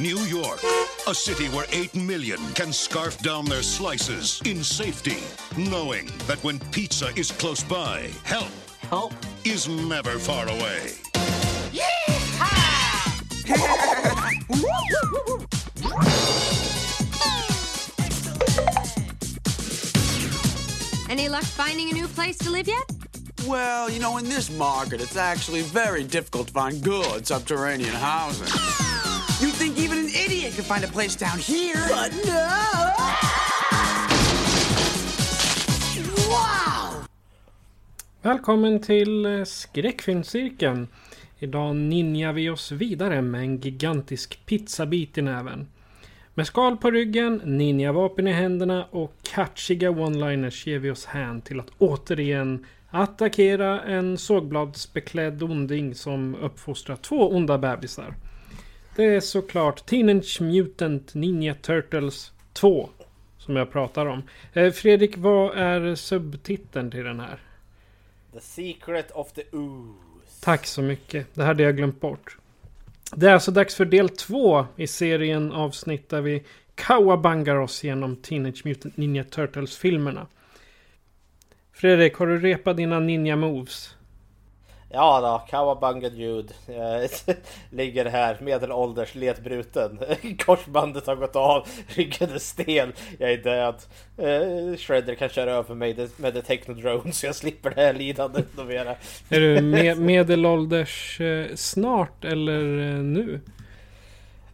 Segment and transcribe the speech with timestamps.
[0.00, 0.60] New York,
[1.08, 5.18] a city where 8 million can scarf down their slices in safety,
[5.58, 8.48] knowing that when pizza is close by, help,
[8.88, 9.12] help
[9.44, 10.92] is never far away.
[21.10, 22.99] Any luck finding a new place to live yet?
[23.48, 28.48] Well, you know, in this market, it's actually very difficult to find good subterranean housing.
[29.40, 31.86] You'd think even an idiot could find a place down here.
[31.88, 32.92] But no!
[36.28, 37.04] Wow!
[38.22, 40.88] Välkommen till eh, skräckfilmscirkeln.
[41.38, 45.68] Idag ninjar vi oss vidare med en gigantisk pizzabit i näven.
[46.34, 51.60] Med skal på ryggen, ninjavapen i händerna och catchiga one-liners ger vi oss hän till
[51.60, 58.14] att återigen attackera en sågbladsbeklädd onding som uppfostrar två onda bebisar.
[58.96, 62.88] Det är såklart Teenage Mutant Ninja Turtles 2
[63.38, 64.22] som jag pratar om.
[64.52, 67.38] Eh, Fredrik, vad är subtiteln till den här?
[68.32, 70.44] The Secret of the Ooze.
[70.44, 71.26] Tack så mycket.
[71.34, 72.36] Det hade jag glömt bort.
[73.16, 76.42] Det är alltså dags för del två i serien avsnitt där vi
[76.74, 80.26] kawabangar oss genom Teenage Mutant Ninja Turtles-filmerna.
[81.80, 83.94] Fredrik, har du repat dina ninja moves?
[84.90, 86.08] Ja då, Kawabanga.
[86.66, 87.10] Jag
[87.70, 89.98] ligger här medelålders, ledbruten.
[90.38, 93.74] Korsbandet har gått av, ryggen är stel, jag är död.
[94.16, 98.46] Eh, Shredder kan köra över mig med The Technodrone så jag slipper det här lidandet
[98.66, 98.94] mera.
[99.28, 103.40] Är du me medelålders eh, snart eller eh, nu?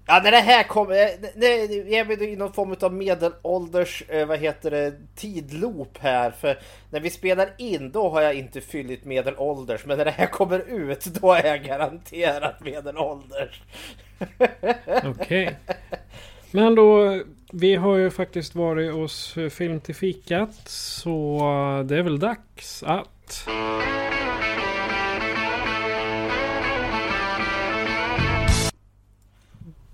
[0.08, 4.38] Ja när det här kommer, eh, jag är i någon form av medelålders, eh, vad
[4.38, 6.30] heter det, tidloop här.
[6.30, 6.58] För
[6.90, 9.86] när vi spelar in då har jag inte fyllt medelålders.
[9.86, 13.62] Men när det här kommer ut då är jag garanterat medelålders.
[15.04, 15.10] Okej.
[15.10, 15.54] Okay.
[16.50, 17.20] Men då,
[17.52, 20.68] vi har ju faktiskt varit hos Film till fikat.
[20.68, 21.38] Så
[21.88, 23.48] det är väl dags att...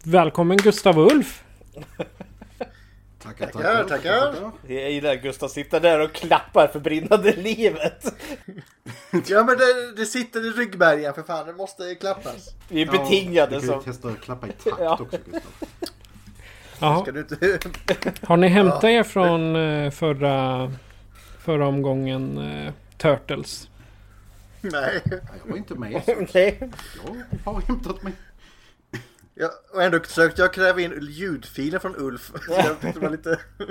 [0.05, 1.45] Välkommen Gustav Ulf!
[3.19, 4.35] Tackar, tackar, tackar.
[4.67, 8.15] Jag gillar att Gustav sitter där och klappar för brinnande livet.
[9.27, 12.55] ja men det, det sitter i ryggmärgen för fan, det måste klappas.
[12.69, 13.79] Vi är betingade ja, så.
[13.79, 14.93] Du testa att klappa i takt ja.
[14.93, 15.53] också Gustav.
[16.79, 17.05] Jaha.
[17.09, 17.59] Inte...
[18.27, 20.73] Har ni hämtat er från eh, förra,
[21.39, 23.69] förra omgången uh, Turtles?
[24.61, 25.03] Nej.
[25.05, 26.03] Jag var inte med.
[26.34, 26.71] Nej.
[27.45, 28.13] Jag har hämtat mig.
[29.34, 32.32] Ja, och ändå försökte jag kräva in ljudfiler från Ulf.
[32.48, 33.41] jag det var lite...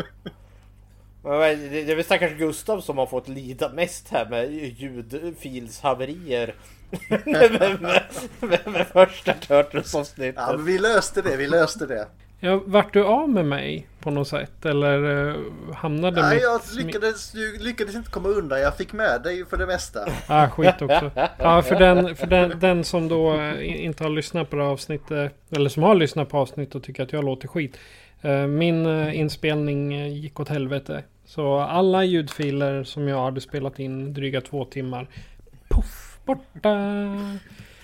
[1.24, 6.56] Det är väl stackars Gustav som har fått lida mest här med ljudfilshaverier.
[7.10, 8.04] med, med,
[8.40, 10.36] med, med första Turtles-avsnittet.
[10.38, 12.08] Ja, men vi löste det, vi löste det.
[12.44, 14.66] Ja, vart du av med mig på något sätt?
[14.66, 15.36] Eller uh,
[15.74, 18.62] hamnade Nej, jag lyckades, lyckades inte komma undan.
[18.62, 20.00] Jag fick med dig för det mesta.
[20.28, 21.12] Ah, skit också.
[21.38, 25.34] Ja, för den, för den, den som då eh, inte har lyssnat på det avsnittet.
[25.50, 27.78] Eller som har lyssnat på avsnittet och tycker att jag låter skit.
[28.26, 31.04] Uh, min uh, inspelning gick åt helvete.
[31.26, 35.08] Så alla ljudfiler som jag hade spelat in dryga två timmar.
[35.70, 36.70] Puff, borta.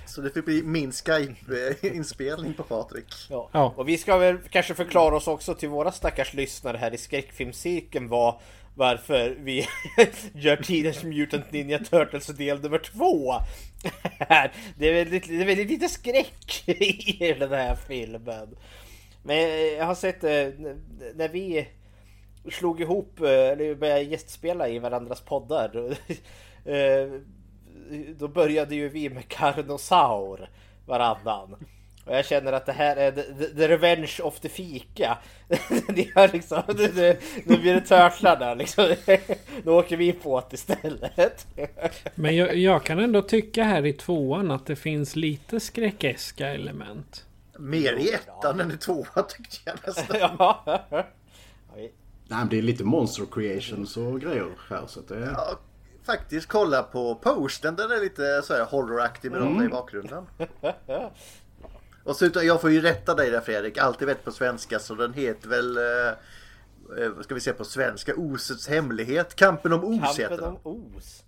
[0.08, 3.14] Så det fick bli min Skype-inspelning på Patrik.
[3.30, 3.50] Ja.
[3.52, 3.74] ja.
[3.78, 8.08] Och vi ska väl kanske förklara oss också till våra stackars lyssnare här i skräckfilmscirkeln
[8.08, 8.36] vad
[8.78, 9.68] varför vi
[10.34, 13.34] gör Teenage Mutant Ninja Turtles del nummer två.
[14.78, 18.58] det, är väldigt, det är väldigt lite skräck i den här filmen.
[19.24, 19.38] Men
[19.78, 20.48] jag har sett eh,
[21.16, 21.68] när vi
[22.52, 25.98] slog ihop, eh, eller började gästspela i varandras poddar.
[28.20, 30.50] Då började ju vi med Carnosaur
[30.86, 31.56] varannan.
[32.08, 35.18] Och jag känner att det här är the, the revenge of the fika.
[35.88, 38.96] det är liksom, nu, nu blir det törtlarna liksom.
[39.64, 41.48] Nu åker vi på det istället.
[42.16, 47.26] Men jag, jag, kan ändå tycka här i tvåan att det finns lite skräckeska element.
[47.60, 50.18] Mer i ettan än i tvåan tyckte jag nästan.
[50.20, 50.64] ja.
[52.30, 54.84] Nej, men det är lite monster creations och grejer här.
[54.88, 55.20] Så att det...
[55.20, 55.60] Ja,
[56.08, 57.76] faktiskt kolla på posten.
[57.76, 59.64] Den är lite så här horroraktig med mm.
[59.64, 60.24] i bakgrunden.
[62.04, 63.78] Och så, jag får ju rätta dig där Fredrik.
[63.78, 65.78] Alltid vet på svenska så den heter väl...
[65.78, 66.08] Eh,
[67.04, 68.16] eh ska vi säga på svenska?
[68.16, 69.36] Osets hemlighet.
[69.36, 70.58] Kampen om os Kampen heter den.
[70.64, 71.24] om os.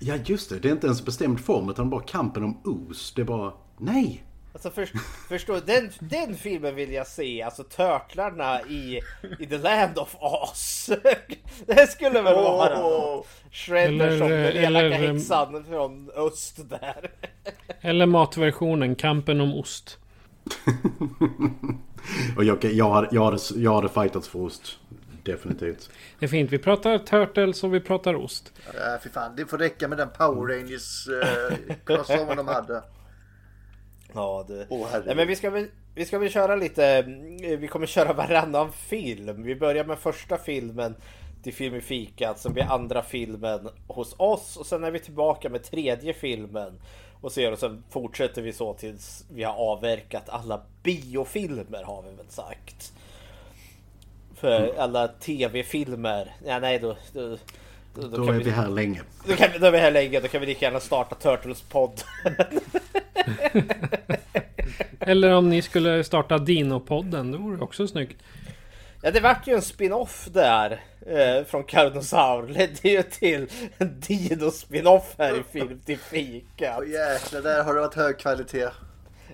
[0.00, 3.12] Ja just det, det är inte ens bestämd form utan bara kampen om os.
[3.16, 4.24] Det är bara, nej!
[4.52, 4.88] Alltså för,
[5.28, 9.00] förstå, den, den filmen vill jag se, alltså Törtlarna i,
[9.38, 10.90] i The Land of Oz.
[11.66, 13.24] Det skulle väl vara oh.
[13.50, 17.10] Shredder som den elaka häxan från öst där.
[17.80, 19.98] Eller matversionen, Kampen om ost.
[22.36, 24.78] Och jag, jag, hade, jag, hade, jag hade fightats för ost.
[25.22, 25.90] Definitivt.
[26.18, 26.52] Det är fint.
[26.52, 28.52] Vi pratar Turtles och vi pratar ost.
[28.74, 29.36] Ja, fy fan.
[29.36, 32.82] Det får räcka med den Power Rangers eh, crossovern de hade.
[34.14, 34.66] Ja, det...
[34.68, 37.02] Oh, Nej, men vi ska, väl, vi ska väl köra lite.
[37.58, 39.42] Vi kommer köra varannan film.
[39.42, 40.94] Vi börjar med första filmen
[41.42, 42.38] till Film i fikat.
[42.38, 44.56] Sen blir andra filmen hos oss.
[44.56, 46.80] Och sen är vi tillbaka med tredje filmen.
[47.20, 52.16] Och, ser, och sen fortsätter vi så tills vi har avverkat alla biofilmer har vi
[52.16, 52.92] väl sagt.
[54.34, 54.74] För mm.
[54.78, 56.34] alla tv-filmer.
[56.46, 56.96] Ja, nej då.
[57.12, 57.36] Då,
[57.94, 59.02] då, då, då är vi, vi, här länge.
[59.26, 60.20] Då, kan, då är vi här länge.
[60.20, 62.02] Då kan vi lika gärna starta Turtles podd.
[65.00, 67.32] Eller om ni skulle starta Dino-podden.
[67.32, 68.22] Det vore också snyggt.
[69.02, 72.48] Ja, det vart ju en spin-off där eh, från Carnosaur.
[72.48, 73.46] Ledde ju till
[73.78, 76.76] en Dino-spin-off här i Film till fika.
[76.78, 78.68] Åh jäklar, där har det varit hög kvalitet.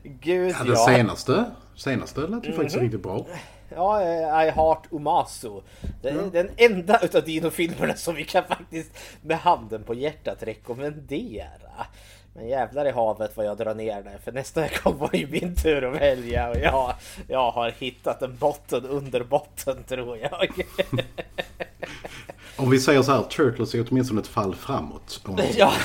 [0.02, 0.64] Gud ja.
[0.64, 1.44] Den senaste,
[1.74, 2.56] senaste lät ju mm -hmm.
[2.56, 3.26] faktiskt riktigt bra.
[3.68, 5.60] Ja, eh, I Heart Umasu.
[6.02, 6.30] Det är mm.
[6.30, 8.90] den enda utav Dino-filmerna som vi kan faktiskt
[9.22, 11.86] med handen på hjärtat rekommendera.
[12.34, 14.18] Men jävlar i havet vad jag drar ner det.
[14.24, 16.50] För nästa gång var ju min tur att välja.
[16.50, 16.94] Och jag,
[17.28, 20.50] jag har hittat en botten under botten tror jag.
[22.56, 25.20] Om vi säger så här, Turtles är åtminstone ett fall framåt.
[25.56, 25.72] Ja.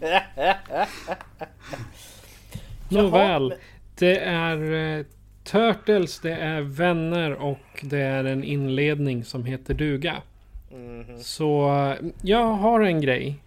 [2.88, 3.54] Nåväl.
[3.94, 5.04] Det är eh,
[5.50, 10.16] Turtles, det är vänner och det är en inledning som heter duga.
[10.72, 11.18] Mm -hmm.
[11.18, 11.70] Så
[12.22, 13.38] jag har en grej.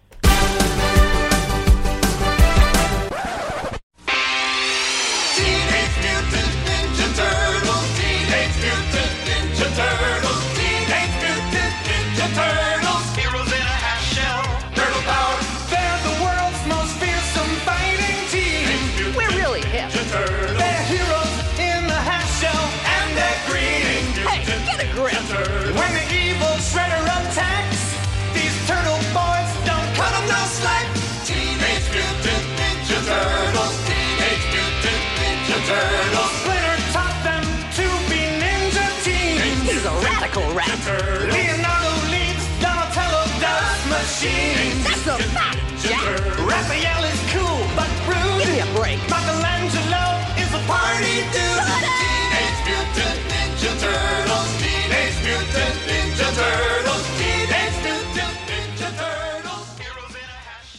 [40.84, 44.84] Leonardo leads Donatello does machines.
[44.84, 46.04] That's a fact, Jack.
[46.44, 48.44] Raphael is cool but rude.
[48.44, 49.00] Give me a break.
[49.08, 50.04] Michelangelo
[50.36, 51.64] is a party dude.
[52.00, 54.50] Teenage Mutant Ninja Turtles.
[54.60, 57.04] Teenage Mutant Ninja Turtles.
[57.18, 59.66] Teenage Mutant Ninja Turtles.
[59.80, 60.70] Heroes in a hash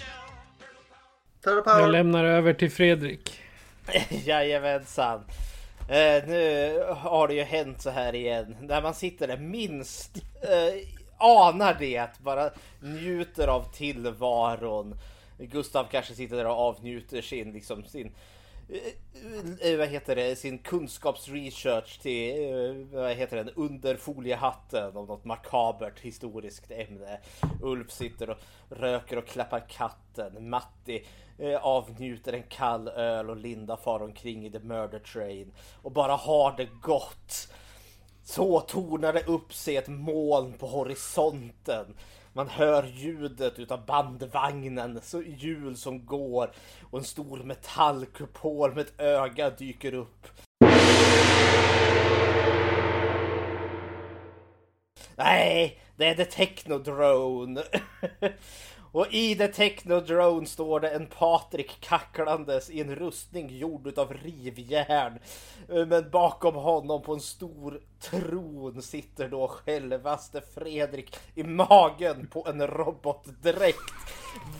[1.57, 1.81] shell.
[1.81, 3.39] Jag lämnar över till Fredrik.
[4.25, 5.23] Jajamensan.
[5.87, 8.55] Eh, nu har det ju hänt så här igen.
[8.61, 10.87] När man sitter där minst eh,
[11.17, 12.49] anar det, bara
[12.79, 14.95] njuter av tillvaron.
[15.37, 18.11] Gustav kanske sitter där och avnjuter sin, liksom, sin
[18.69, 25.05] eh, eh, vad heter det, sin kunskapsresearch till eh, vad heter den, under foliehatten om
[25.05, 27.19] något makabert historiskt ämne.
[27.61, 28.37] Ulf sitter och
[28.69, 30.49] röker och klappar katten.
[30.49, 31.03] Matti eh,
[31.37, 35.51] Eh, avnjuter en kall öl och Linda far omkring i The Murder Train
[35.81, 37.53] och bara har det gott.
[38.23, 41.85] Så tornar det upp sig ett moln på horisonten.
[42.33, 46.51] Man hör ljudet utav bandvagnen, så hjul som går
[46.91, 50.27] och en stor metallkupol med ett öga dyker upp.
[55.15, 57.63] Nej, det är The Technodrone.
[58.95, 65.19] Och i The Technodrone står det en Patrik kacklandes i en rustning gjord utav rivjärn.
[65.67, 72.67] Men bakom honom på en stor tron sitter då självaste Fredrik i magen på en
[72.67, 73.93] robotdräkt.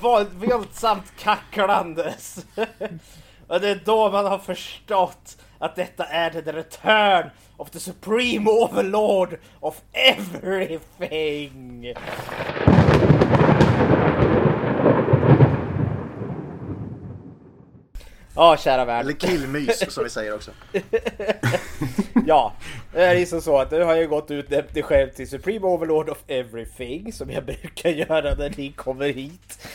[0.02, 2.46] Våldsamt kacklandes.
[3.48, 8.50] Och det är då man har förstått att detta är the return of the supreme
[8.50, 11.94] overlord of everything.
[18.36, 19.02] Ja, kära värld.
[19.06, 20.52] Eller killmys som vi säger också.
[22.26, 22.54] ja,
[22.94, 26.10] det är liksom så att nu har jag gått ut dig själv till Supreme Overlord
[26.10, 29.68] of Everything som jag brukar göra när ni kommer hit.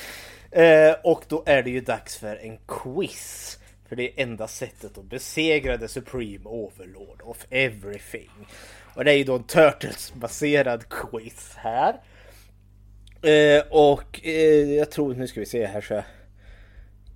[0.50, 3.58] Eh, och då är det ju dags för en quiz.
[3.88, 8.30] För det är enda sättet att besegra The Supreme Overlord of Everything.
[8.94, 11.94] Och det är ju då en Turtles-baserad quiz här.
[13.22, 16.04] Eh, och eh, jag tror, nu ska vi se här så jag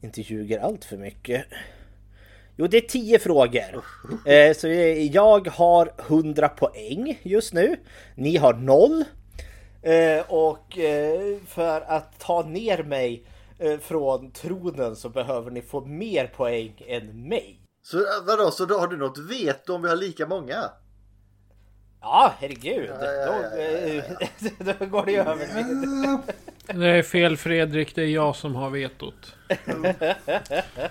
[0.04, 1.44] inte ljuger allt för mycket.
[2.56, 3.84] Jo, det är 10 frågor.
[4.26, 4.68] Eh, så
[5.12, 7.76] jag har 100 poäng just nu.
[8.14, 9.04] Ni har 0.
[9.82, 13.26] Eh, och eh, för att ta ner mig
[13.58, 17.60] eh, från tronen så behöver ni få mer poäng än mig.
[17.82, 20.70] Så eh, vadå, så då har du något veto om vi har lika många?
[22.00, 22.90] Ja, herregud.
[23.00, 23.44] Ja, ja,
[23.88, 24.02] ja,
[24.58, 25.48] Då, då går det över.
[26.66, 29.36] Det är fel Fredrik, det är jag som har vetot.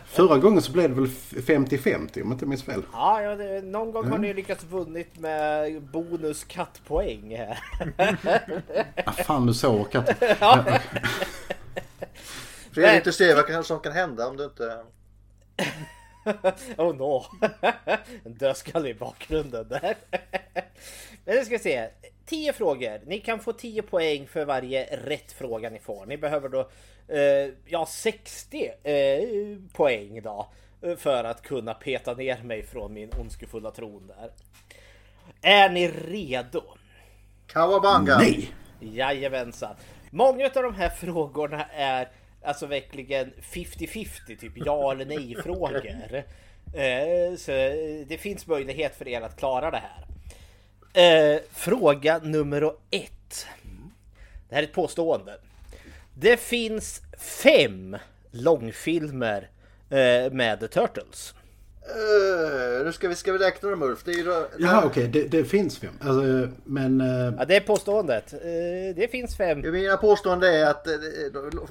[0.05, 2.81] Förra gången så blev det väl 50-50 om jag inte minns fel.
[2.93, 7.59] Ja, ja det, någon gång har ni lyckats vunnit med bonus kattpoäng här.
[9.05, 10.23] Ah, fan du så katt.
[10.39, 10.65] Ja.
[12.71, 14.79] Fredrik, du ser vad som kan hända om du inte...
[16.77, 17.25] oh no.
[18.25, 19.95] En dödskalle i bakgrunden där.
[21.25, 21.89] Men nu ska vi se.
[22.25, 23.01] 10 frågor.
[23.05, 26.05] Ni kan få 10 poäng för varje rätt fråga ni får.
[26.05, 26.69] Ni behöver då
[27.07, 29.23] eh, ja 60 eh,
[29.73, 30.47] poäng då
[30.81, 34.31] eh, för att kunna peta ner mig från min ondskefulla tron där.
[35.41, 36.63] Är ni redo?
[37.47, 38.17] Kawabanga!
[38.17, 38.53] Nej!
[38.79, 39.75] Jajamensan.
[40.09, 42.09] Många av de här frågorna är
[42.43, 46.23] alltså verkligen 50-50, typ ja eller nej frågor.
[46.75, 47.51] Eh, Så
[48.07, 49.81] det finns möjlighet för er att klara det
[50.93, 51.33] här.
[51.33, 53.47] Eh, Fråga nummer ett.
[54.49, 55.37] Det här är ett påstående.
[56.13, 57.97] Det finns fem
[58.31, 59.49] långfilmer
[59.89, 61.33] eh, med The Turtles.
[61.89, 64.03] Uh, nu ska vi, ska vi räkna dem Ulf.
[64.03, 65.93] Det är ju då, Jaha okej, det, det finns fem.
[66.01, 67.01] Alltså, men...
[67.01, 68.33] eh, Ja, det är påståendet.
[68.33, 68.39] Eh,
[68.95, 69.61] Det finns fem.
[69.71, 70.93] Mina påstående är att eh,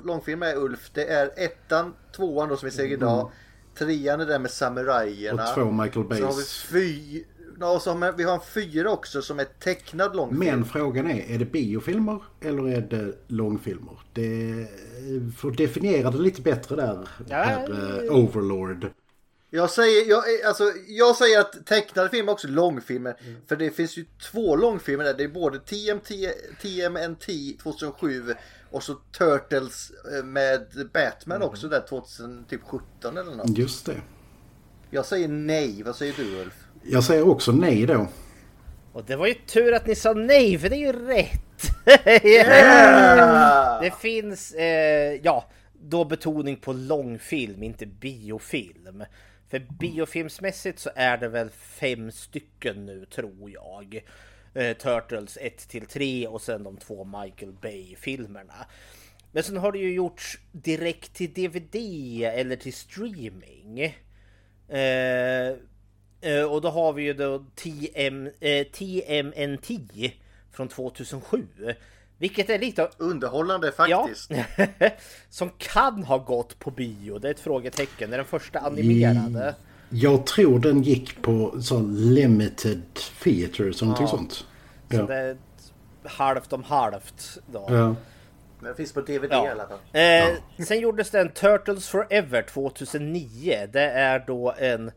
[0.05, 0.91] långfilm är Ulf.
[0.95, 3.31] Det är ettan, tvåan då som vi ser idag.
[3.79, 5.43] Trean är den med samurajerna.
[5.43, 6.63] Och två Michael Så har vi Bays.
[6.63, 7.25] fy...
[7.61, 10.39] Ja, och så har vi har en fyra också som är tecknad långfilm.
[10.45, 13.99] Men frågan är, är det biofilmer eller är det långfilmer?
[14.13, 14.67] Det
[15.37, 18.87] får definiera det lite bättre där, herr eh, Overlord.
[19.55, 23.17] Jag säger, jag, alltså, jag säger att tecknade filmer är också långfilmer.
[23.49, 25.15] För det finns ju två långfilmer där.
[25.15, 26.09] Det är både TMT,
[26.63, 27.27] TMNT
[27.63, 28.35] 2007
[28.71, 33.59] och så Turtles eh, med Batman också där 2017 eller något.
[33.59, 34.01] Just det.
[34.91, 35.83] Jag säger nej.
[35.83, 36.55] Vad säger du Ulf?
[36.83, 38.09] Jag säger också nej då.
[38.93, 41.39] Och det var ju tur att ni sa nej, för det är ju rätt!
[43.83, 49.05] Det finns, eh, ja, då betoning på långfilm, inte biofilm.
[49.53, 54.05] För biofilmsmässigt så är det väl fem stycken nu, tror jag.
[54.55, 58.67] Eh, Turtles 1 till 3 och sen de två Michael Bay-filmerna.
[59.33, 61.77] Men sen har det ju gjorts direkt till DVD
[62.23, 63.81] eller till streaming.
[64.69, 65.57] Eh,
[66.23, 69.71] Eh, och då har vi ju då TM, eh, TMNT
[70.53, 71.47] från 2007.
[72.23, 72.89] Vilket är lite.
[72.97, 74.31] Underhållande faktiskt.
[74.31, 74.67] Ja,
[75.31, 77.19] som kan ha gått på bio.
[77.19, 78.11] Det är ett frågetecken.
[78.11, 79.55] Det är den första animerade.
[79.91, 82.83] Jag tror den gick på sån limited
[83.23, 84.33] theater, någonting sånt.
[84.33, 84.45] Så
[84.97, 85.03] Ja.
[85.03, 85.37] det är
[86.05, 87.67] halvt om halvt då.
[87.69, 87.95] Ja.
[88.61, 89.47] Men det finns på DVD Ja.
[89.47, 89.79] i alla fall.
[89.93, 93.69] Eh, Sen gjordes det en Turtles Forever 2009.
[93.73, 94.91] Det är då en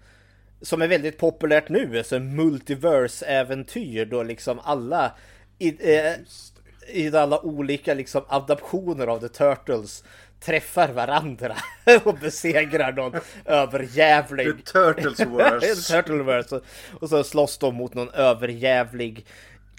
[0.62, 5.12] som är väldigt populärt nu, alltså en multiverse-äventyr då liksom alla
[5.60, 6.14] i, eh,
[6.88, 10.04] i alla olika liksom adaptioner av The Turtles
[10.40, 11.56] träffar varandra
[12.04, 14.66] och besegrar någon överjävlig...
[14.66, 15.94] The Turtles-verse.
[15.94, 16.56] Turtleverse.
[16.56, 16.64] Och,
[17.02, 19.26] och så slåss de mot någon överjävlig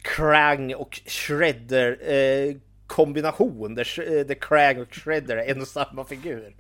[0.03, 6.05] Krang och Shredder eh, kombination där, eh, där Krang och Shredder är en och samma
[6.05, 6.55] figur.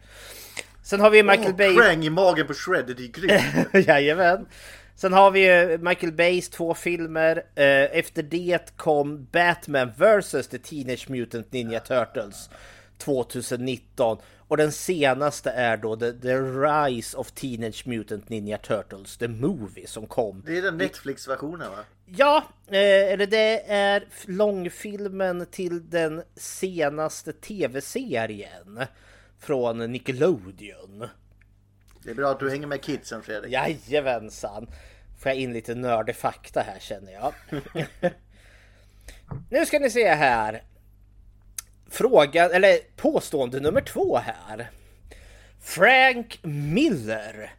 [0.83, 1.76] Sen har vi Michael Åh, Bay.
[1.76, 3.87] Krang i magen på Shredder, det är grymt.
[3.88, 4.47] Jajamän.
[4.99, 7.37] Sen har vi ju Michael Bays två filmer.
[7.55, 10.49] Eh, Efter det kom Batman vs.
[10.49, 12.50] The Teenage Mutant Ninja Turtles
[12.99, 14.19] 2019.
[14.49, 19.87] Och den senaste är då The, The Rise of Teenage Mutant Ninja Turtles, The Movie
[19.87, 20.43] som kom.
[20.47, 21.79] Det är den Netflix-versionen va?
[22.07, 28.81] Ja, eh, eller det är långfilmen till den senaste tv-serien
[29.38, 31.09] från Nickelodeon.
[32.07, 33.53] Det är bra att du hänger med kidsen Fredrik.
[33.53, 34.67] Jajamensan!
[35.19, 37.33] Får jag in lite nördig fakta här känner jag.
[39.51, 40.63] nu ska ni se här.
[41.91, 44.71] Fråga, eller påstående nummer två här.
[45.61, 47.55] Frank Miller,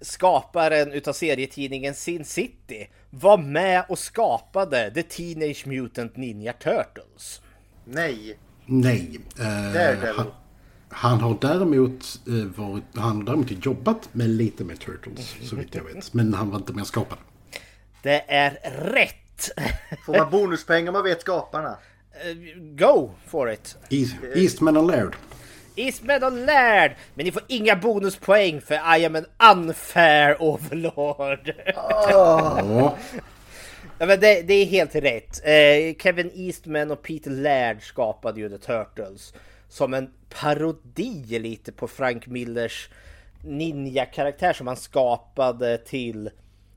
[0.00, 7.42] skaparen utav serietidningen Sin City, var med och skapade The Teenage Mutant Ninja Turtles.
[7.84, 8.38] Nej.
[8.66, 9.20] Nej.
[9.38, 10.32] Eh, han,
[10.88, 15.74] han, har däremot eh, varit, han har däremot jobbat med lite med Turtles, så vitt
[15.74, 16.14] jag vet.
[16.14, 17.18] Men han var inte med skapad.
[18.02, 18.50] Det är
[18.92, 19.50] rätt!
[20.06, 21.68] Får man bonuspengar om man vet skaparna?
[21.68, 23.76] Uh, go for it!
[23.88, 25.16] East, Eastman och Laird.
[25.76, 26.92] Eastman och Laird!
[27.14, 29.26] Men ni får inga bonuspoäng för I am an
[29.56, 31.52] unfair overlord.
[31.76, 32.94] Oh.
[33.98, 35.40] ja, men det, det, är helt rätt.
[35.44, 39.34] Eh, Kevin Eastman och Peter Laird skapade ju The Turtles
[39.74, 42.88] som en parodi lite på Frank Millers
[43.42, 46.30] ninja-karaktär som han skapade till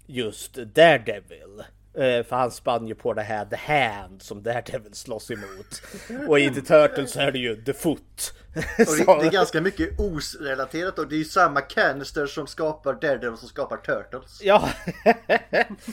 [0.06, 1.64] just Daredevil.
[1.94, 5.82] Eh, för han spann ju på det här The Hand som Daredevil slåss emot.
[6.28, 8.34] Och i The Turtles så är det ju The Foot.
[8.56, 13.38] Och det, är ganska mycket osrelaterat och det är ju samma canister som skapar Daredevil
[13.38, 14.40] som skapar Turtles.
[14.42, 14.70] Ja.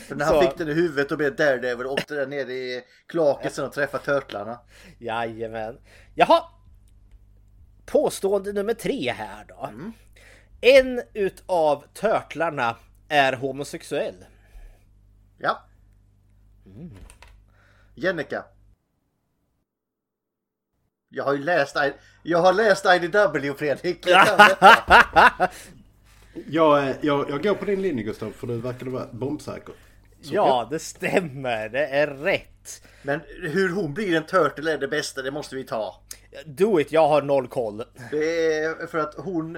[0.07, 0.41] för när han så.
[0.41, 3.73] fick den i huvudet och blev Daredevil och åkte där nere i kloaken sen och
[3.73, 4.59] träffade Turtlarna.
[4.97, 5.77] Jajamän.
[6.15, 6.54] Jaha.
[7.85, 9.65] Påstående nummer tre här då.
[9.65, 9.93] Mm.
[10.61, 12.75] En utav Turtlarna
[13.09, 14.25] är homosexuell.
[15.37, 15.63] Ja.
[16.65, 16.91] Mm.
[17.95, 18.45] Jennica.
[21.09, 21.77] Jag har ju läst,
[22.23, 24.07] jag har läst IDW Fredrik.
[24.07, 24.27] Jag,
[26.47, 29.75] jag, jag, jag går på din linje Gustav för du verkar vara bombsäker.
[30.33, 31.69] Ja, det stämmer.
[31.69, 32.81] Det är rätt.
[33.01, 36.01] Men hur hon blir en turtle är det bästa, det måste vi ta.
[36.45, 37.83] Do it, jag har noll koll.
[38.11, 39.57] Det är för att hon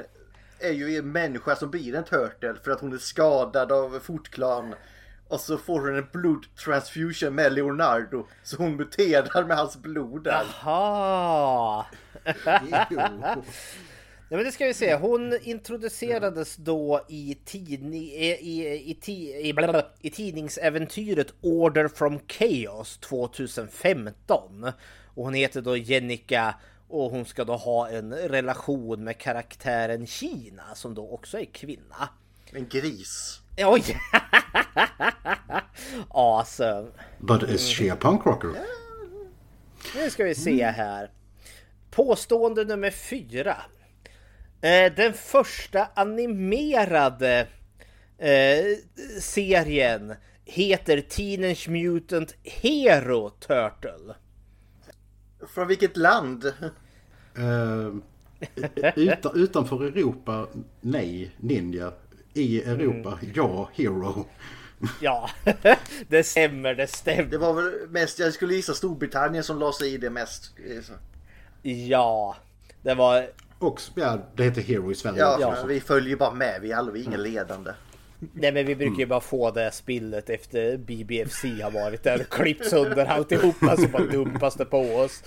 [0.59, 4.75] är ju en människa som blir en turtle för att hon är skadad av fotklan.
[5.27, 8.27] Och så får hon en blodtransfusion med Leonardo.
[8.43, 10.43] Så hon muterar med hans blod där.
[10.63, 11.85] Jaha!
[14.29, 14.95] Ja, men det ska vi se.
[14.95, 19.53] Hon introducerades då i, tidning, i, i, i,
[20.01, 24.71] i, tidningsäventyret Order from Chaos 2015.
[25.05, 26.55] Och hon heter då Jennica
[26.87, 32.09] och hon ska då ha en relation med karaktären Kina som då också är kvinna.
[32.51, 33.41] En gris.
[33.57, 33.83] Oj!
[36.09, 36.87] awesome.
[37.19, 38.51] But is she a punk rocker?
[39.95, 41.11] Nu ska vi se här.
[41.91, 43.57] Påstående nummer fyra.
[44.61, 47.47] Eh, den första animerade
[48.17, 48.65] eh,
[49.21, 50.13] serien
[50.45, 54.15] heter Teenage Mutant Hero Turtle.
[55.53, 56.53] Från vilket land?
[57.39, 57.95] Uh,
[58.95, 60.47] utan, utanför Europa,
[60.81, 61.93] nej, Ninja.
[62.33, 63.33] I Europa, mm.
[63.35, 64.25] ja, Hero.
[65.01, 65.29] Ja,
[66.07, 67.31] det stämmer, det stämmer.
[67.31, 70.55] Det var väl mest, jag skulle gissa Storbritannien som la sig i det mest.
[71.61, 72.35] Ja,
[72.81, 73.27] det var
[73.59, 75.19] och ja, det heter Hero i Sverige.
[75.19, 75.65] Ja, ja.
[75.67, 76.61] vi följer bara med.
[76.61, 77.71] Vi är aldrig ingen ledande.
[78.33, 82.29] Nej men vi brukar ju bara få det spillet efter BBFC har varit där och
[82.29, 85.23] klippt sönder alltihopa så bara dumpas det på oss.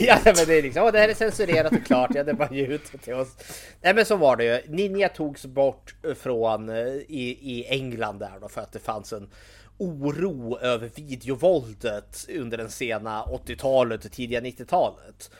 [0.00, 2.56] Ja men det är liksom, åh det här är censurerat och klart, ja det bara
[2.56, 3.36] ut till oss.
[3.82, 4.74] Nej men så var det ju.
[4.74, 9.30] Ninja togs bort från eh, i, i England där då för att det fanns en
[9.78, 15.30] oro över videovåldet under den sena 80-talet och tidiga 90-talet.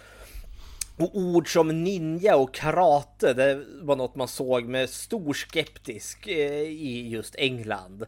[0.98, 6.62] Och ord som ninja och karate, det var något man såg med stor skeptisk eh,
[6.62, 8.04] i just England.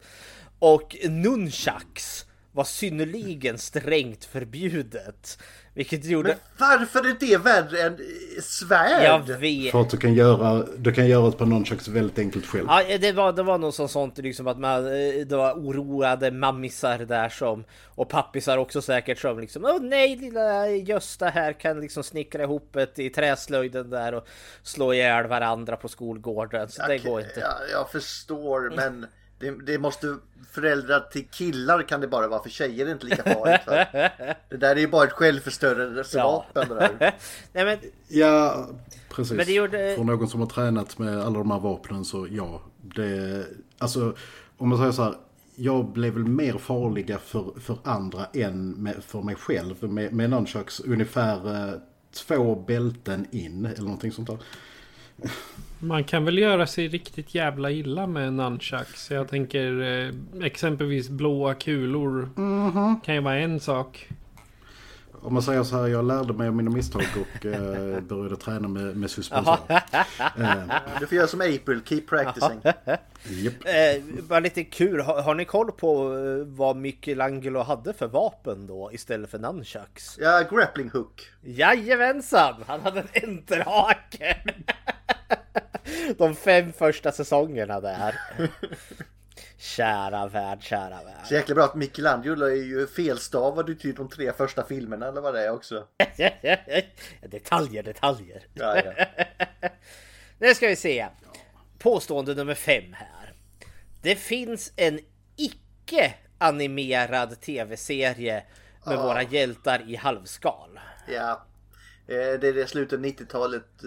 [0.58, 5.38] Och nunchucks var synnerligen strängt förbjudet.
[5.74, 6.28] Vilket gjorde...
[6.28, 7.98] Men varför är det värre än
[8.42, 9.04] svärd?
[9.04, 9.72] Jag vet.
[9.72, 12.66] För att du kan göra, du kan göra ett par nunchucks väldigt enkelt själv.
[12.68, 16.98] Ja, det var, det var något sånt liksom att man, eh, det var oroade mammisar
[16.98, 22.02] där som, och pappisar också säkert som liksom, åh nej lilla Gösta här kan liksom
[22.02, 24.28] snickra ihop ett i träslöjden där och
[24.62, 26.68] slå ihjäl varandra på skolgården.
[26.68, 27.40] Så okay, det går inte.
[27.40, 29.06] Ja, jag förstår, men
[29.40, 30.16] det, det, måste
[30.50, 33.66] föräldrar till killar kan det bara vara för tjejer är det inte lika farligt.
[33.66, 33.86] Va?
[34.48, 36.68] Det där är ju bara ett självförstörelsevapen.
[36.70, 36.88] Ja.
[37.52, 37.78] Nej, men...
[38.08, 38.68] ja,
[39.08, 39.36] precis.
[39.36, 39.94] Men det gjorde...
[39.96, 42.62] För någon som har tränat med alla de här vapnen så ja.
[42.82, 43.44] Det,
[43.78, 44.14] alltså,
[44.56, 45.14] om man säger så här.
[45.54, 49.92] Jag blev väl mer farliga för, för andra än med, för mig själv.
[49.92, 51.74] Med, med nunchucks ungefär eh,
[52.12, 54.38] två bälten in eller någonting sånt där.
[55.82, 59.10] Man kan väl göra sig riktigt jävla illa med nunchucks.
[59.10, 62.30] Jag tänker eh, exempelvis blåa kulor.
[62.36, 63.00] Mm -hmm.
[63.04, 64.08] Kan ju vara en sak.
[65.22, 68.68] Om man säger så här, jag lärde mig av mina misstag och eh, började träna
[68.68, 69.56] med, med suspension.
[69.68, 69.82] eh.
[71.00, 72.60] Du får göra som April, keep practicing.
[73.28, 73.54] yep.
[73.64, 78.66] eh, bara lite kul, har, har, ni koll på eh, vad Michelangelo hade för vapen
[78.66, 80.18] då istället för nunchucks?
[80.20, 81.28] Ja, grappling hook.
[81.42, 84.36] Jajamensan, han hade en enterhake.
[86.18, 88.20] de fem första säsongerna där.
[89.60, 91.26] Kära värld, kära värld.
[91.26, 95.20] Så jäkla bra att Michelangelo är ju felstavad i typ de tre första filmerna eller
[95.20, 95.86] vad det är också.
[97.30, 98.46] detaljer, detaljer.
[98.54, 99.06] Ja, ja.
[100.38, 101.06] nu ska vi se.
[101.78, 103.32] Påstående nummer fem här.
[104.02, 105.00] Det finns en
[105.36, 108.44] icke animerad tv-serie
[108.86, 109.02] med ja.
[109.02, 110.80] våra hjältar i halvskal.
[111.08, 111.46] Ja,
[112.06, 113.84] eh, det är det slutet 90-talet.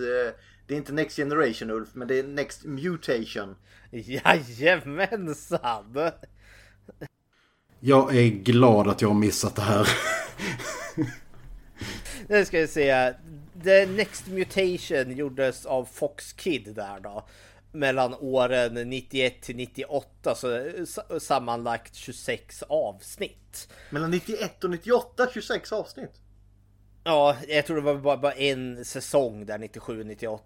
[0.67, 3.55] Det är inte Next Generation Ulf, men det är Next Mutation.
[3.91, 6.11] Jajamensan!
[7.79, 9.87] Jag är glad att jag har missat det här.
[12.27, 13.13] nu ska vi se.
[13.63, 17.27] The Next Mutation gjordes av Fox Kid där då.
[17.71, 23.67] Mellan åren 91 till 98 så sammanlagt 26 avsnitt.
[23.89, 26.22] Mellan 91 och 98 26 avsnitt?
[27.03, 30.39] Ja, jag tror det var bara, bara en säsong där 97-98.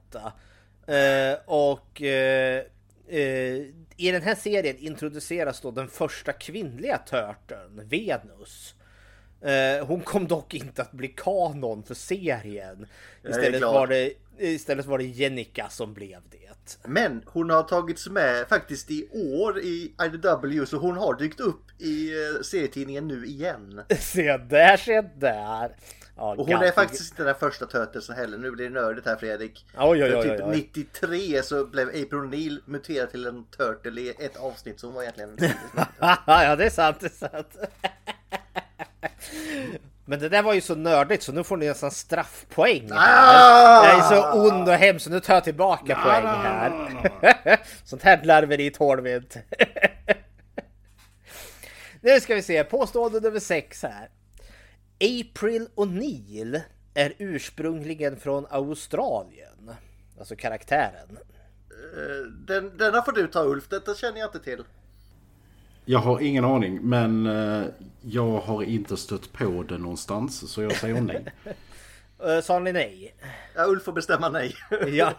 [0.88, 2.64] Eh, och eh,
[3.08, 3.56] eh,
[3.98, 8.76] i den här serien introduceras då den första kvinnliga törten, Venus.
[9.42, 12.88] Eh, hon kom dock inte att bli kanon för serien.
[13.30, 16.38] Istället var, det, istället var det Jenica som blev det.
[16.88, 21.82] Men hon har tagits med faktiskt i år i IDW så hon har dykt upp
[21.82, 23.82] i eh, serietidningen nu igen.
[24.00, 25.76] Se där, se där.
[26.18, 28.38] Ja, och hon är faktiskt inte den första Turtlesen heller.
[28.38, 29.66] Nu blir det nördigt här Fredrik.
[29.78, 34.10] Oj, oj, oj, typ oj, 93 så blev April O'Neill muterad till en Turtle i
[34.10, 35.38] ett avsnitt som var egentligen...
[36.26, 37.58] ja, det är sant, det är sant.
[40.06, 42.90] Men det där var ju så nördigt så nu får ni nästan straffpoäng.
[42.92, 43.86] Ah!
[43.86, 46.04] Jag är så ond och hemsk så nu tar jag tillbaka ah!
[46.04, 47.60] poäng här.
[47.84, 49.42] Sånt här larveri tål vi inte.
[52.02, 54.10] nu ska vi se, påstående nummer 6 här.
[55.00, 56.62] April O'Neill
[56.94, 59.72] är ursprungligen från Australien.
[60.20, 61.18] Alltså karaktären.
[61.70, 64.64] Eh, den, denna får du ta Ulf, detta känner jag inte till.
[65.86, 67.68] Jag har ingen aning, men eh,
[68.02, 71.26] jag har inte stött på det någonstans, så jag säger nej.
[72.24, 73.16] Eh, sa ni nej?
[73.56, 74.56] Ja, Ulf får bestämma nej.
[74.88, 75.14] ja,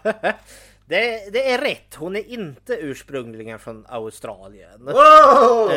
[0.85, 1.95] det, det, är rätt.
[1.95, 4.85] Hon är inte ursprungligen från Australien.
[4.85, 5.69] Wow!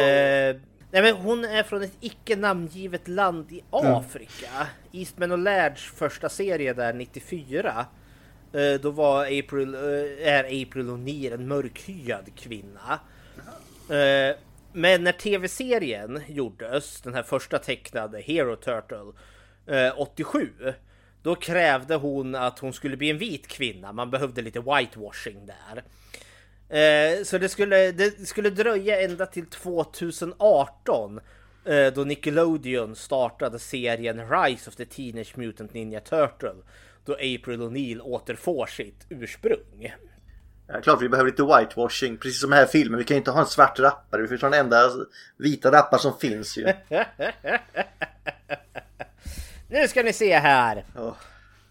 [0.92, 4.50] Nej men hon är från ett icke namngivet land i Afrika.
[4.54, 4.66] Mm.
[4.92, 7.86] Eastman och Lairds första serie där 94.
[8.52, 13.00] Eh, då var April, eh, är April O'Neill en mörkhyad kvinna.
[13.88, 14.36] Eh,
[14.72, 19.12] men när tv-serien gjordes, den här första tecknade Hero Turtle
[19.96, 20.50] 87.
[21.22, 23.92] Då krävde hon att hon skulle bli en vit kvinna.
[23.92, 25.84] Man behövde lite whitewashing där.
[26.72, 31.20] Eh, så det skulle, det skulle dröja ända till 2018
[31.64, 36.54] eh, då Nickelodeon startade serien Rise of the Teenage Mutant Ninja Turtle.
[37.04, 39.94] Då April O'Neil återfår sitt ursprung.
[40.66, 42.98] Ja, klart vi behöver lite whitewashing, precis som här filmen.
[42.98, 44.90] Vi kan ju inte ha en svart rappare, vi får ta den enda
[45.36, 46.64] vita rappare som finns ju.
[49.68, 50.84] nu ska ni se här.
[50.96, 51.14] Oh.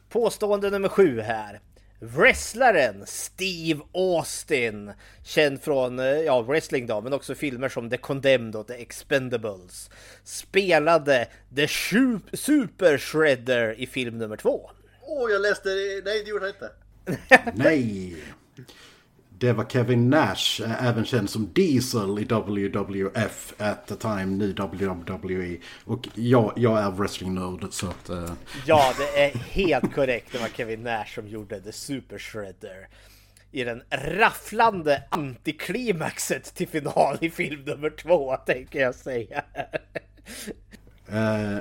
[0.10, 1.60] Påstående nummer sju här.
[2.04, 4.92] Wrestlaren Steve Austin,
[5.24, 9.90] känd från eh, ja, wrestling då, men också filmer som The Condemned och The Expendables,
[10.24, 14.72] spelade The Super Shredder i film nummer två.
[15.02, 16.02] Åh, oh, jag läste det.
[16.06, 16.72] Nej, det gjorde jag inte.
[17.54, 18.16] Nej.
[19.42, 24.54] Det var Kevin Nash, eh, även känd som Diesel i WWF at the time, nu
[24.54, 25.58] WWE.
[25.86, 28.10] Och jag, jag är wrestling-nörd så att...
[28.10, 28.32] Uh...
[28.66, 30.32] Ja, det är helt korrekt.
[30.32, 32.88] Det var Kevin Nash som gjorde The Super Shredder.
[33.52, 39.44] I den rafflande antiklimaxet till final i film nummer två, tänker jag säga.
[41.10, 41.58] uh,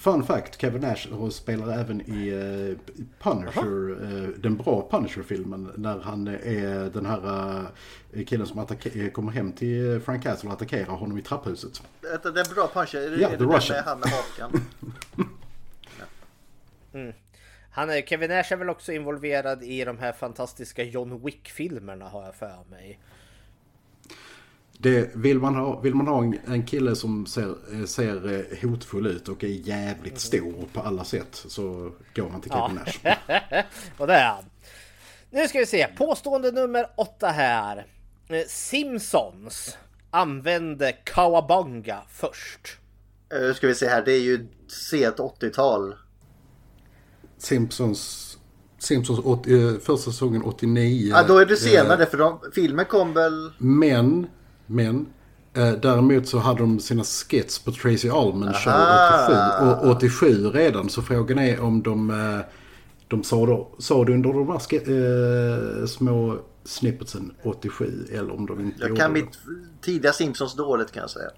[0.00, 2.76] Fun fact, Kevin Nash spelar även i uh,
[3.18, 5.72] Punisher, uh, den bra Punisher-filmen.
[5.76, 7.26] När han är den här
[8.12, 8.66] uh, killen som
[9.12, 11.82] kommer hem till Frank Castle och attackerar honom i trapphuset.
[12.00, 12.98] Det är bra Punisher?
[13.00, 13.76] Är ja, är The Russian.
[13.76, 14.64] Med han med hakan?
[16.94, 17.12] mm.
[17.70, 22.24] Han är, Kevin Nash är väl också involverad i de här fantastiska John Wick-filmerna har
[22.24, 22.98] jag för mig.
[24.82, 27.54] Det, vill, man ha, vill man ha en, en kille som ser,
[27.86, 32.50] ser eh, hotfull ut och är jävligt stor på alla sätt så går man till
[32.50, 33.12] Kevin ja.
[33.12, 33.64] Nash.
[33.98, 34.44] och det är han.
[35.30, 37.86] Nu ska vi se, påstående nummer åtta här.
[38.28, 39.76] Eh, Simpsons
[40.10, 42.78] använde Kawabanga först.
[43.32, 45.94] Nu eh, ska vi se här, det är ju sent 80-tal.
[47.38, 48.26] Simpsons
[48.78, 51.10] Simpsons 80, första säsongen 89.
[51.10, 53.52] Ja, då är det senare för de, filmen kom väl...
[53.58, 54.26] Men
[54.70, 55.06] men
[55.54, 58.72] eh, däremot så hade de sina skits på Tracy Allman Show
[59.82, 60.88] 87, och 87 redan.
[60.88, 62.40] Så frågan är om de, eh,
[63.08, 68.60] de sa, då, sa det under de här äh, små snippetsen 87 eller om de
[68.60, 69.38] inte Jag kan mitt
[69.80, 71.30] tidiga Simpsons dåligt kan jag säga.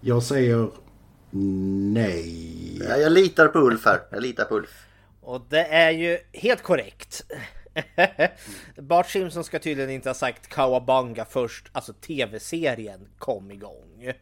[0.00, 0.70] Jag säger
[1.30, 2.78] nej.
[2.88, 4.00] Ja, jag litar på Ulf här.
[4.10, 4.70] Jag litar på Ulf.
[5.20, 7.24] Och det är ju helt korrekt.
[8.76, 14.12] Bart Simpson ska tydligen inte ha sagt Kawabanga först, alltså tv-serien kom igång.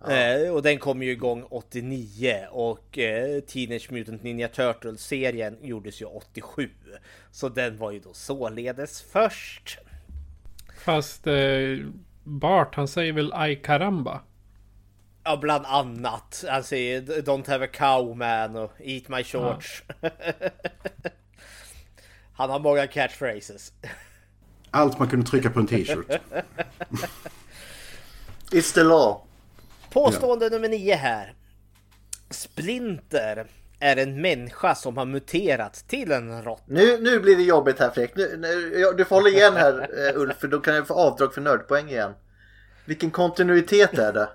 [0.00, 0.12] Ja.
[0.12, 6.04] Eh, och den kom ju igång 89 och eh, Teenage Mutant Ninja Turtles-serien gjordes ju
[6.04, 6.70] 87.
[7.30, 9.78] Så den var ju då således först.
[10.84, 11.78] Fast eh,
[12.24, 14.20] Bart han säger väl Ay Caramba?
[15.24, 16.44] Ja, bland annat.
[16.48, 19.82] Han säger Don't have a cow man och Eat my shorts.
[20.00, 20.10] Ja.
[22.38, 23.72] Han har många catchphrases.
[24.70, 26.06] Allt man kunde trycka på en t-shirt.
[28.50, 29.20] It's the law.
[29.90, 30.50] Påstående ja.
[30.50, 31.34] nummer nio här.
[32.30, 33.46] Splinter
[33.80, 36.62] är en människa som har muterat till en råtta.
[36.66, 38.16] Nu, nu blir det jobbigt här Fredrik.
[38.16, 41.34] Nu, nu, du får hålla igen här uh, Ulf, för då kan jag få avdrag
[41.34, 42.12] för nördpoäng igen.
[42.84, 44.28] Vilken kontinuitet är det?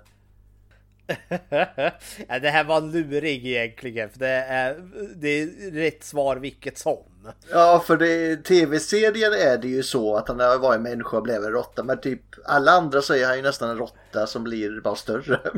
[2.40, 4.76] det här var lurig egentligen, för det är,
[5.16, 7.04] det är rätt svar vilket som.
[7.50, 11.44] Ja, för det, tv-serien är det ju så att han har varit människa och blev
[11.44, 14.80] en råtta, men typ alla andra så är han ju nästan en råtta som blir
[14.80, 15.40] bara större.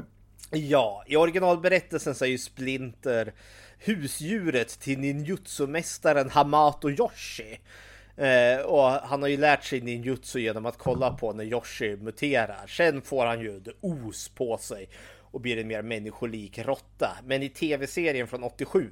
[0.50, 3.32] Ja, i originalberättelsen så är ju Splinter
[3.78, 7.61] husdjuret till ninjutsu-mästaren Hamato Yoshi.
[8.16, 12.66] Eh, och han har ju lärt sig ninjutsu genom att kolla på när Yoshi muterar.
[12.66, 14.88] Sen får han ju os på sig
[15.37, 17.16] och blir en mer människolik råtta.
[17.25, 18.90] Men i tv-serien från 87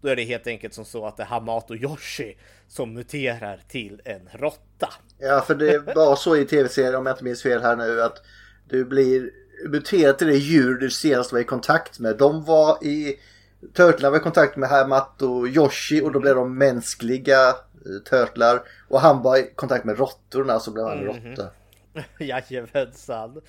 [0.00, 2.36] då är det helt enkelt som så att det är Hamato Yoshi
[2.68, 4.88] som muterar till en råtta.
[5.18, 8.22] Ja, för det var så i tv-serien om jag inte minns fel här nu att
[8.68, 9.30] du blir
[9.68, 12.16] muterad till det djur du senast var i kontakt med.
[12.16, 13.16] De var i
[13.74, 17.54] Turtlarna var i kontakt med Hamato Yoshi och då blev de mänskliga eh,
[18.10, 18.62] Turtlar.
[18.88, 21.30] Och han var i kontakt med råttorna så blev han en mm -hmm.
[21.30, 21.50] råtta.
[22.24, 23.40] Jajamensan.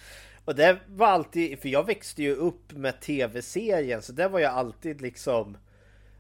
[0.45, 4.45] Och det var alltid, för jag växte ju upp med tv-serien så det var ju
[4.45, 5.57] alltid liksom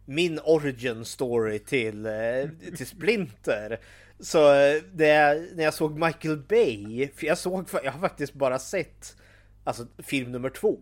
[0.05, 3.79] min origin story till, eh, till Splinter.
[4.19, 8.59] Så eh, det, när jag såg Michael Bay, för jag såg, jag har faktiskt bara
[8.59, 9.15] sett
[9.63, 10.77] alltså film nummer två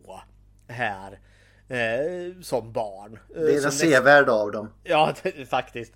[0.67, 1.19] här
[1.67, 3.19] eh, som barn.
[3.33, 4.69] Det är den sevärda av dem.
[4.83, 5.15] Ja,
[5.49, 5.93] faktiskt.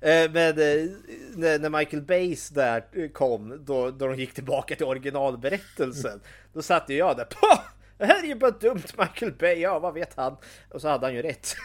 [0.00, 6.20] Eh, men eh, när Michael Bays där kom, då, då de gick tillbaka till originalberättelsen,
[6.52, 7.24] då satt ju jag där.
[7.24, 7.60] Pah!
[7.98, 10.36] Det här är ju bara dumt Michael Bay, ja vad vet han?
[10.70, 11.56] Och så hade han ju rätt.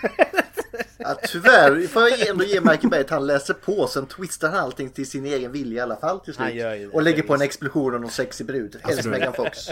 [0.98, 4.60] ja, tyvärr får jag ändå ge Michael Bay att han läser på, sen twistar han
[4.60, 6.48] allting till sin egen vilja i alla fall till slut.
[6.94, 9.70] Och lägger på en explosion av någon sexig brud, helst Megan Fox.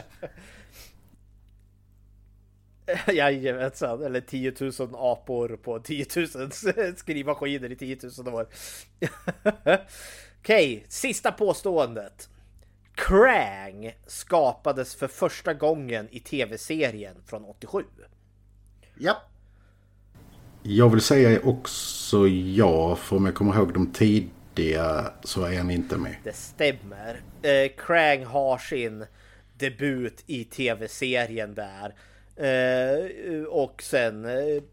[3.13, 6.51] Jajamensan, eller 10 000 apor på 10 000
[6.97, 8.47] skrivmaskiner i 10 000 år.
[10.39, 12.29] Okej, okay, sista påståendet.
[12.95, 17.83] Krang skapades för första gången i tv-serien från 87.
[18.97, 19.21] Ja.
[20.63, 25.71] Jag vill säga också ja, för om jag kommer ihåg de tidiga så är han
[25.71, 26.15] inte med.
[26.23, 27.21] Det stämmer.
[27.41, 29.05] Eh, Krang har sin
[29.57, 31.95] debut i tv-serien där.
[32.39, 34.63] Eh, och sen eh,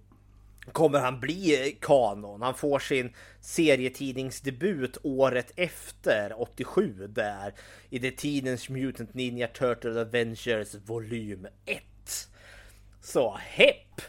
[0.72, 2.42] kommer han bli kanon.
[2.42, 7.52] Han får sin serietidningsdebut året efter, 87 där,
[7.90, 11.82] i The Teenage Mutant Ninja Turtle Adventures volym 1.
[13.00, 14.00] Så hepp!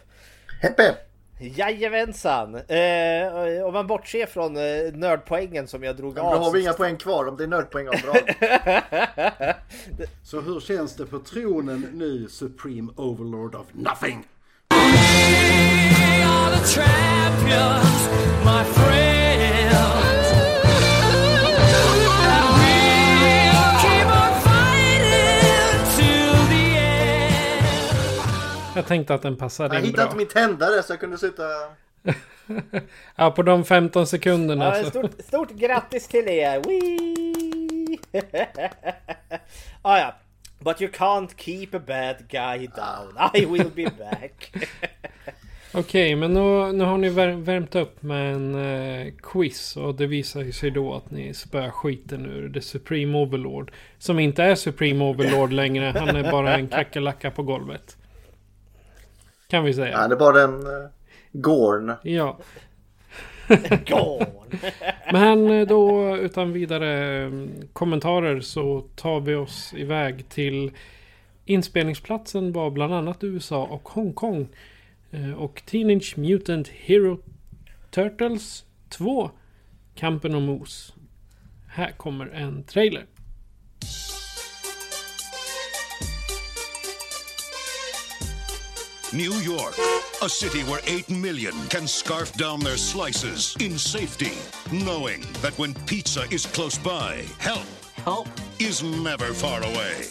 [0.62, 1.07] Hepp hepp!
[1.40, 2.56] Jajamensan!
[2.56, 6.34] Eh, om man bortser från eh, nördpoängen som jag drog ja, av.
[6.34, 8.18] Då har vi inga poäng kvar om det är nördpoängavdrag.
[10.24, 14.28] Så hur känns det på tronen nu, Supreme Overlord of Nothing?
[28.78, 30.02] Jag tänkte att den passade jag in bra.
[30.02, 31.44] Jag hittade inte min tändare så jag kunde sitta...
[33.16, 34.78] ja, på de 15 sekunderna.
[34.78, 36.62] Ja, stort, stort grattis till er!
[39.82, 40.16] ah, ja.
[40.60, 43.32] But you can't keep a bad guy down.
[43.34, 44.52] I will be back.
[45.74, 50.08] Okej, okay, men nu, nu har ni värmt upp med en eh, quiz och det
[50.08, 53.72] visar sig då att ni spöar skiten ur The Supreme Overlord.
[53.98, 57.97] Som inte är Supreme Overlord längre, han är bara en kackerlacka på golvet.
[59.48, 59.98] Kan vi säga.
[59.98, 60.88] Han är bara en uh,
[61.32, 61.94] Gorn.
[62.04, 62.38] Ja.
[63.88, 64.26] Gorn.
[65.12, 70.72] Men eh, då utan vidare mm, kommentarer så tar vi oss iväg till
[71.46, 74.48] inspelningsplatsen var bland annat USA och Hongkong.
[75.12, 77.20] Eh, och Teenage Mutant Hero
[77.92, 79.32] Turtles 2.
[79.96, 80.94] Kampen om Mos.
[81.68, 83.06] Här kommer en trailer.
[89.18, 89.74] New York,
[90.22, 94.34] a city where 8 million can scarf down their slices in safety,
[94.72, 97.66] knowing that when pizza is close by, help,
[98.06, 98.28] help
[98.60, 100.06] is never far away.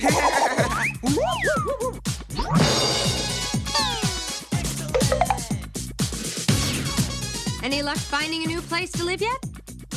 [7.62, 9.44] Any luck finding a new place to live yet?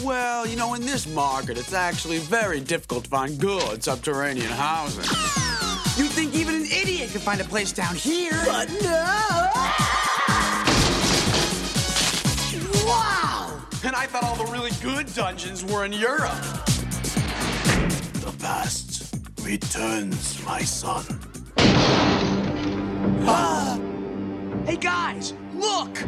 [0.04, 5.06] Well, you know, in this market, it's actually very difficult to find good subterranean housing.
[7.00, 8.42] You'd think even an idiot could find a place down here.
[8.46, 9.48] But no!
[12.86, 13.62] Wow!
[13.84, 16.42] And I thought all the really good dungeons were in Europe.
[18.22, 21.06] The past returns, my son.
[23.26, 23.80] Ah!
[24.66, 26.04] Hey guys, look!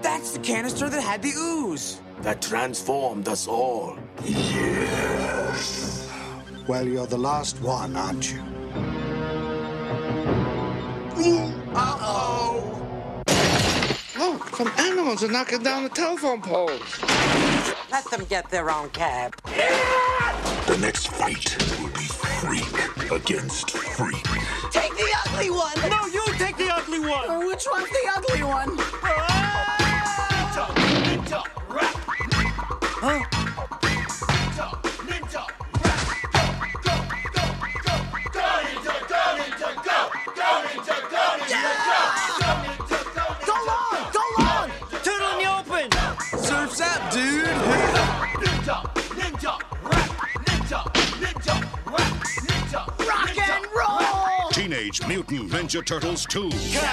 [0.00, 2.00] That's the canister that had the ooze.
[2.22, 3.98] That transformed us all.
[4.24, 6.10] Yes.
[6.66, 8.55] Well, you're the last one, aren't you?
[11.18, 13.22] Uh-oh!
[14.18, 17.00] Look, some animals are knocking down the telephone poles.
[17.90, 19.34] Let them get their own cab.
[19.46, 24.22] The next fight will be freak against freak.
[24.70, 25.72] Take the ugly one!
[25.88, 27.30] No, you take the ugly one!
[27.30, 28.76] Uh, which one's the ugly one?
[30.36, 30.66] Ninja,
[31.06, 31.94] ninja, rap.
[33.00, 33.35] Huh?
[54.96, 56.50] Teenage Mutant Ninja Turtles 2.
[56.50, 56.88] Cowabunga!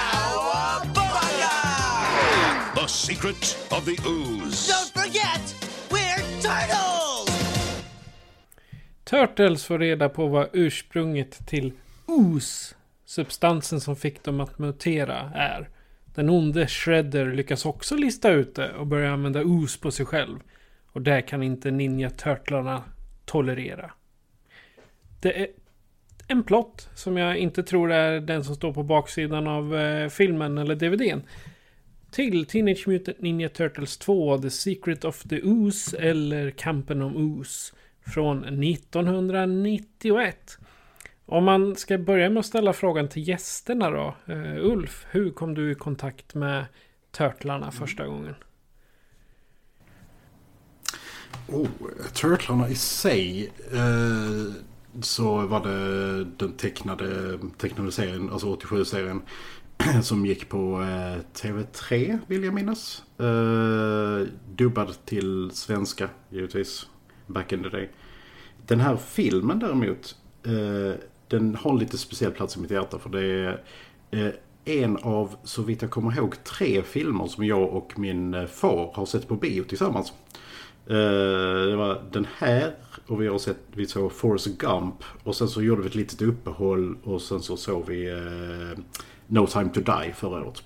[2.76, 4.68] The Secret of the Ooze.
[4.68, 5.56] Don't forget,
[5.90, 7.30] we're turtles!
[9.04, 11.74] Turtles får reda på vad ursprunget till
[12.06, 15.70] ooze, substansen som fick dem att mutera, är.
[16.16, 20.40] Den onde Shredder lyckas också lista ut det och börjar använda ooze på sig själv.
[20.92, 22.84] Och det kan inte Ninja Turtlarna
[23.26, 23.92] tolerera.
[25.20, 25.48] Det är
[26.34, 30.58] en plott som jag inte tror är den som står på baksidan av eh, filmen
[30.58, 31.22] eller DVDn.
[32.12, 37.74] Till Teenage Mutant Ninja Turtles 2 The Secret of the Ooze eller Kampen om Ooze
[38.06, 40.58] från 1991.
[41.26, 44.16] Om man ska börja med att ställa frågan till gästerna då.
[44.30, 46.66] Uh, Ulf, hur kom du i kontakt med
[47.12, 48.36] Turtlarna första gången?
[51.48, 51.68] Oh,
[52.14, 53.52] Turtlarna i sig.
[53.74, 54.54] Eh,
[55.02, 59.22] så var det den tecknade, tecknade serien, alltså 87-serien.
[60.04, 63.04] Som gick på eh, TV3 vill jag minnas.
[63.20, 66.88] Eh, dubbad till svenska givetvis.
[67.28, 67.90] Back in the day.
[68.68, 70.16] Den här filmen däremot.
[70.46, 73.00] Eh, den har en lite speciell plats i mitt hjärta.
[73.00, 73.64] För det är
[74.12, 74.34] eh,
[74.66, 78.92] en av, så vitt jag kommer ihåg, tre filmer som jag och min eh, far
[78.94, 80.14] har sett på bio tillsammans.
[80.88, 82.76] Eh, det var den här
[83.08, 86.22] och vi har sett, vi såg Forrest Gump och sen så gjorde vi ett litet
[86.22, 88.80] uppehåll och sen så såg vi eh,
[89.28, 90.64] No Time To Die förra året.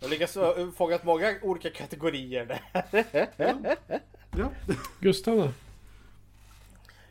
[0.00, 0.38] Jag lyckas
[0.76, 2.60] fångat många olika kategorier där.
[4.38, 4.52] Ja.
[5.00, 5.50] Gustav då?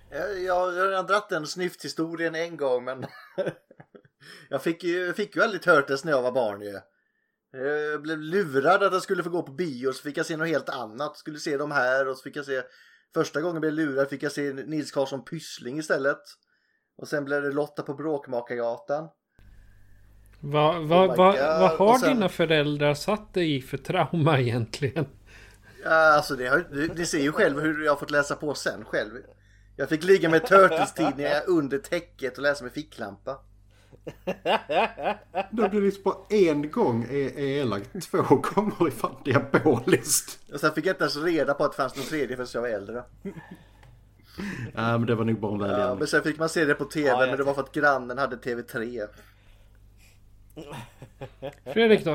[0.09, 3.05] Jag, jag har redan dratt den snyfthistorien en gång men
[4.49, 6.79] jag fick ju, fick ju aldrig Turtles när jag var barn ju.
[7.51, 10.47] Jag blev lurad att jag skulle få gå på bio så fick jag se något
[10.47, 11.17] helt annat.
[11.17, 12.61] Skulle se dem här och så fick jag se
[13.13, 16.21] Första gången blev jag lurad fick jag se Nils Karlsson Pyssling istället.
[16.97, 19.09] Och sen blev det Lotta på Bråkmakargatan.
[20.39, 25.05] Vad va, Oh va, va, har sen- dina föräldrar satt dig i för trauma egentligen?
[25.83, 28.53] Ja, alltså det har, ni, ni ser ju själv hur jag har fått läsa på
[28.53, 29.11] sen själv.
[29.75, 33.37] Jag fick ligga med Turtles-tidningar under täcket och läsa med ficklampa.
[35.51, 37.89] Det blir liksom bara en gång är, är elakt.
[38.11, 40.39] Två gånger är fan diaboliskt.
[40.53, 42.61] Och sen fick jag inte ens reda på att det fanns någon tredje förrän jag
[42.61, 43.03] var äldre.
[44.75, 45.97] Ja, men det var nog bara en Ja, välgärning.
[45.99, 48.17] men sen fick man se det på tv, Ja, men det var för att grannen
[48.17, 49.07] hade TV3.
[51.73, 52.11] Fredrik då?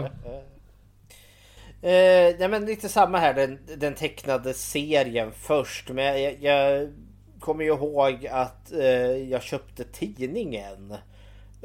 [1.89, 5.91] Eh, nej men lite samma här, den, den tecknade serien först.
[5.91, 6.93] Men jag, jag, jag
[7.41, 8.83] kommer ju ihåg att eh,
[9.31, 10.95] jag köpte tidningen.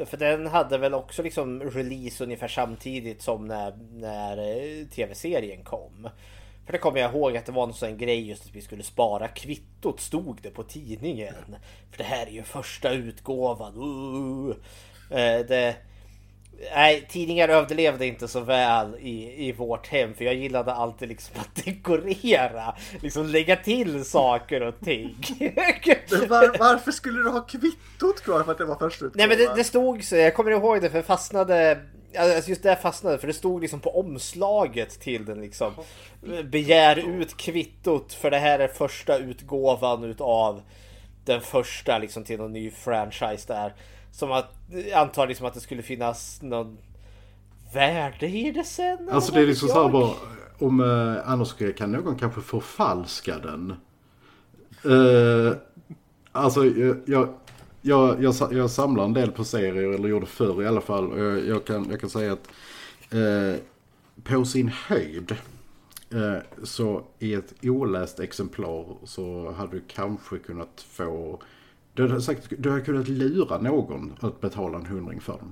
[0.05, 6.09] För den hade väl också liksom release ungefär samtidigt som när, när eh, tv-serien kom.
[6.65, 8.83] För det kommer jag ihåg att det var en sån grej just att vi skulle
[8.83, 11.55] spara kvittot stod det på tidningen.
[11.91, 13.75] För det här är ju första utgåvan.
[13.75, 14.49] Uh.
[14.49, 14.55] uh,
[15.11, 15.19] uh.
[15.19, 15.75] Eh, det,
[16.75, 21.35] Nej, tidningar överlevde inte så väl i, i vårt hem för jag gillade alltid liksom
[21.39, 22.75] att dekorera.
[23.01, 25.15] Liksom lägga till saker och ting.
[26.29, 29.55] var, varför skulle du ha kvittot kvar för att det var första Nej men det,
[29.55, 31.79] det stod så, jag kommer ihåg det för det fastnade
[32.17, 35.73] Alltså just det fastnade för det stod liksom på omslaget till den liksom
[36.43, 40.61] Begär ut kvittot för det här är första utgåvan utav
[41.25, 43.73] Den första liksom till någon ny franchise där
[44.17, 46.77] Som att jag antar liksom att det skulle finnas någon
[47.73, 50.13] Värde i det sen Alltså det är liksom såhär bara
[50.59, 53.71] Om eh, annars kan någon kanske förfalska den
[54.83, 55.57] eh,
[56.31, 56.97] Alltså jag,
[57.81, 61.19] jag, jag, jag samlar en del på serier, eller gjorde förr i alla fall.
[61.19, 62.49] Jag, jag, kan, jag kan säga att
[63.11, 63.59] eh,
[64.23, 65.35] på sin höjd
[66.09, 71.41] eh, så i ett oläst exemplar så hade du kanske kunnat få...
[71.97, 75.51] Du hade, sagt, du hade kunnat lura någon att betala en hundring för den.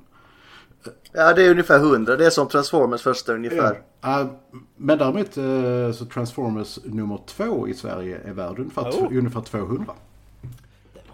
[1.11, 2.15] Ja, det är ungefär hundra.
[2.15, 3.81] Det är som Transformers första ungefär.
[4.01, 4.39] Ja.
[4.75, 9.17] men däremot eh, så Transformers nummer två i Sverige är värd ungefär, oh.
[9.17, 9.93] ungefär 200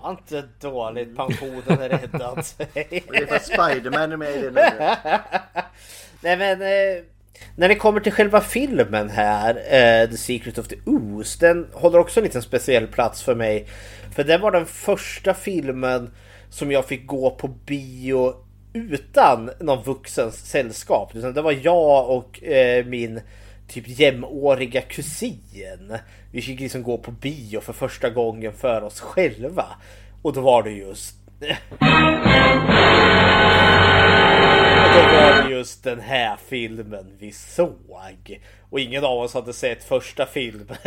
[0.02, 1.18] var inte dåligt.
[1.18, 2.46] Pensionen är räddad.
[2.58, 4.62] det är för att Spiderman är med i det nu.
[6.22, 6.60] Nej men...
[7.56, 12.00] När det kommer till själva filmen här, eh, The Secret of the Ooze, den håller
[12.00, 13.68] också en liten speciell plats för mig.
[14.16, 16.10] För det var den första filmen
[16.50, 18.34] som jag fick gå på bio
[18.74, 21.14] utan någon vuxens sällskap.
[21.14, 23.22] Det var jag och eh, min
[23.68, 25.98] typ jämnåriga kusin.
[26.32, 29.66] Vi fick liksom gå på bio för första gången för oss själva.
[30.22, 31.16] Och då var det just...
[34.94, 38.40] då var det just den här filmen vi såg.
[38.70, 40.78] Och ingen av oss hade sett första filmen.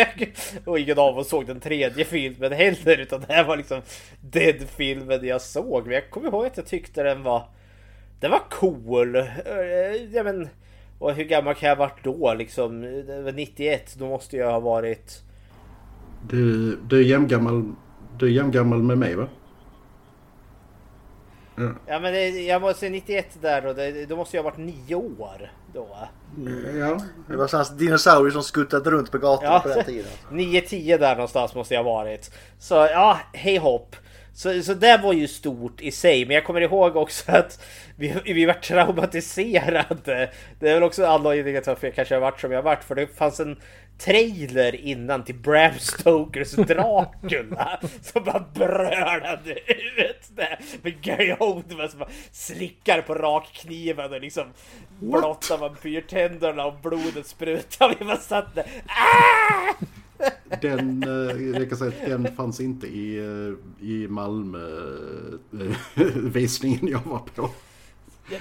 [0.64, 2.98] och ingen av oss såg den tredje filmen heller.
[2.98, 3.80] Utan det här var liksom
[4.20, 5.84] den filmen jag såg.
[5.84, 7.42] Men jag kommer ihåg att jag tyckte den var...
[8.20, 9.16] Den var cool.
[9.16, 9.24] Eh,
[10.12, 10.48] ja, men,
[10.98, 12.34] och hur gammal kan jag ha varit då?
[12.34, 15.22] Liksom, det var 91, då måste jag ha varit...
[16.28, 17.72] Du, du är jämngammal,
[18.18, 19.28] du är jämngammal med mig va?
[21.60, 24.50] Ja, ja men det, jag måste säga 91 där då, det, då måste jag ha
[24.50, 25.96] varit nio år då.
[26.78, 30.10] Ja, det var sådana dinosaurier som skuttade runt på gatan ja, på den tiden.
[30.30, 32.30] 9-10 där någonstans måste jag ha varit.
[32.58, 33.96] Så ja, hej hopp.
[34.34, 37.64] Så, så det var ju stort i sig, men jag kommer ihåg också att
[37.96, 40.30] vi, vi var traumatiserade.
[40.60, 42.84] Det är väl också anledningen till varför jag kanske har varit som jag har varit,
[42.84, 43.56] för det fanns en
[44.00, 49.52] trailer innan till Bram Stokers Dracula som bara brölade
[49.96, 54.44] ut det med Gary Oldman som bara slickar på rakkniven och liksom
[55.00, 57.96] blottar vampyrtänderna och blodet sprutar.
[57.98, 58.66] Vi bara satt där.
[58.86, 59.74] Ah!
[60.60, 61.10] Den, eh,
[61.60, 63.52] jag kan säga att den fanns inte i, eh,
[63.88, 67.50] i Malmö-visningen jag var på.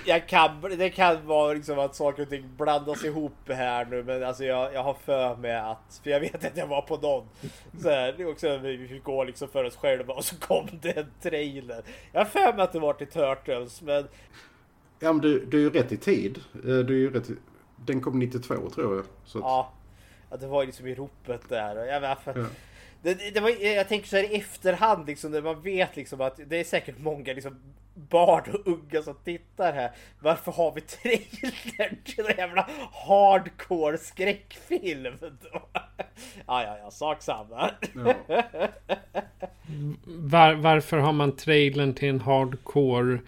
[0.05, 4.23] Jag, kan, det kan vara liksom att saker och ting blandas ihop här nu men
[4.23, 7.27] alltså jag, jag har för mig att, för jag vet att jag var på någon
[7.81, 11.11] så här, också vi fick gå liksom för oss själva och så kom det en
[11.21, 11.83] trailer.
[12.11, 14.07] Jag har för mig att det var till Turtles men...
[14.99, 16.39] Ja men du, du är ju rätt i tid.
[16.53, 17.35] Eh, du är ju rätt i,
[17.85, 18.99] den kom 92 tror jag.
[18.99, 19.07] Att...
[19.33, 19.73] Ja.
[20.29, 21.85] Att det var liksom i ropet där.
[21.85, 22.33] Jag, vet, ja.
[23.01, 26.39] det, det var, jag tänker så här i efterhand liksom när man vet liksom att
[26.47, 27.59] det är säkert många liksom
[28.09, 29.91] barn och unga som tittar här.
[30.19, 32.69] Varför har vi trailern till en jävla
[33.07, 35.61] hardcore skräckfilm då?
[36.47, 37.71] Ja, ja, ja, sak samma.
[37.95, 38.13] Ja.
[40.05, 43.19] Var, varför har man trailern till en hardcore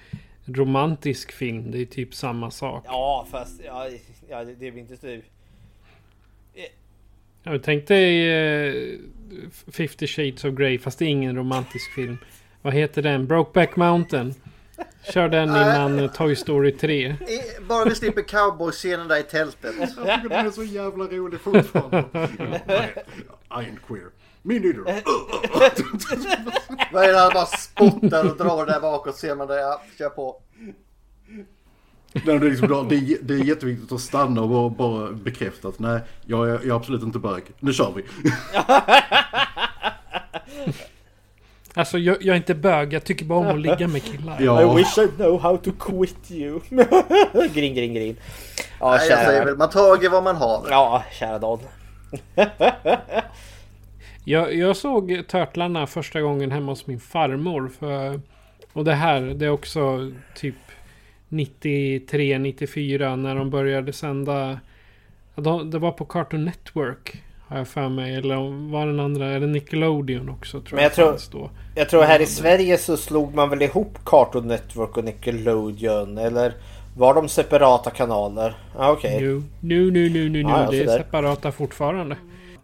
[0.46, 1.72] romantisk film?
[1.72, 2.84] Det är typ samma sak.
[2.88, 3.88] Ja, fast ja,
[4.30, 5.22] ja det, är inte så
[7.44, 9.00] jag tänkte uh,
[9.72, 12.18] 50 Shades of Grey fast det är ingen romantisk film.
[12.62, 13.28] Vad heter den?
[13.28, 14.34] Brokeback Mountain.
[15.14, 17.16] Kör den innan Toy Story 3.
[17.68, 19.76] Bara vi slipper cowboy-scenen där i tältet.
[19.80, 21.98] Jag tycker den är så jävla rolig fortfarande.
[23.50, 24.10] I ain't queer.
[24.42, 24.84] Me neither.
[26.94, 29.60] Vad är det han bara spottar och drar där bakåt ser man det.
[29.60, 30.42] Ja, kör på.
[32.14, 35.68] Nej, det, är liksom, det, är, det är jätteviktigt att stanna och bara, bara bekräfta
[35.68, 37.44] att nej, jag är, jag är absolut inte bög.
[37.60, 38.04] Nu kör vi.
[41.74, 44.38] Alltså jag, jag, är inte bög, jag tycker bara om att ligga med killar.
[44.42, 44.62] Ja.
[44.62, 46.60] I wish I know how to quit you.
[47.54, 48.18] grin, grin, grin.
[48.80, 49.34] Ja, Nej, kära.
[49.34, 50.68] Jag väl, man tager vad man har.
[50.70, 51.60] Ja, kära Don.
[54.26, 57.72] jag, jag såg Törtlarna första gången hemma hos min farmor.
[57.80, 58.22] För,
[58.74, 60.56] och det här, det är också typ
[61.30, 64.60] 93, 94 när de började sända.
[65.72, 67.24] Det var på Cartoon Network.
[67.52, 68.16] Har jag för mig.
[68.16, 69.28] Eller var den andra?
[69.28, 70.62] Är det Nickelodeon också?
[70.62, 73.98] Tror Men jag, jag tror, jag tror här i Sverige så slog man väl ihop
[74.06, 76.18] Cartoon Network och Nickelodeon.
[76.18, 76.54] Eller
[76.98, 78.56] Var de separata kanaler?
[78.78, 79.16] Ah, Okej.
[79.16, 79.28] Okay.
[79.60, 82.18] Nu, nu, nu, nu, nu, ah, det är separata fortfarande.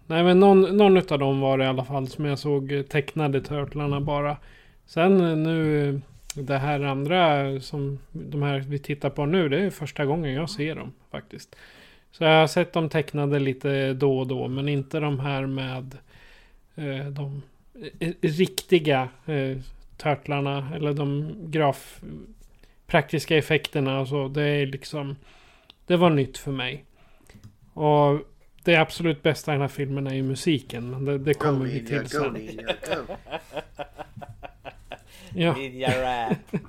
[0.05, 3.41] Nej men någon, någon av dem var det i alla fall som jag såg tecknade
[3.41, 4.37] Turtlarna bara.
[4.85, 6.01] Sen nu
[6.33, 9.49] det här andra som de här vi tittar på nu.
[9.49, 11.55] Det är första gången jag ser dem faktiskt.
[12.11, 14.47] Så jag har sett dem tecknade lite då och då.
[14.47, 15.97] Men inte de här med
[16.75, 17.41] eh, de
[17.99, 19.57] eh, riktiga eh,
[19.97, 20.71] Turtlarna.
[20.75, 22.01] Eller de graf
[22.87, 24.27] praktiska effekterna och så.
[24.27, 25.15] Det är liksom...
[25.85, 26.85] Det var nytt för mig.
[27.73, 28.19] Och
[28.63, 30.89] det absolut bästa i den här filmen är ju musiken.
[30.89, 32.37] Men det, det kommer vi till sen.
[35.33, 35.55] ja.
[36.01, 36.37] rap.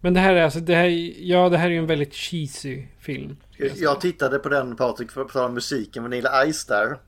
[0.00, 0.88] men det här är alltså, det här,
[1.18, 3.36] ja det här är ju en väldigt cheesy film.
[3.76, 6.98] Jag tittade på den Patrik för att prata om musiken, Vanilla Ice där.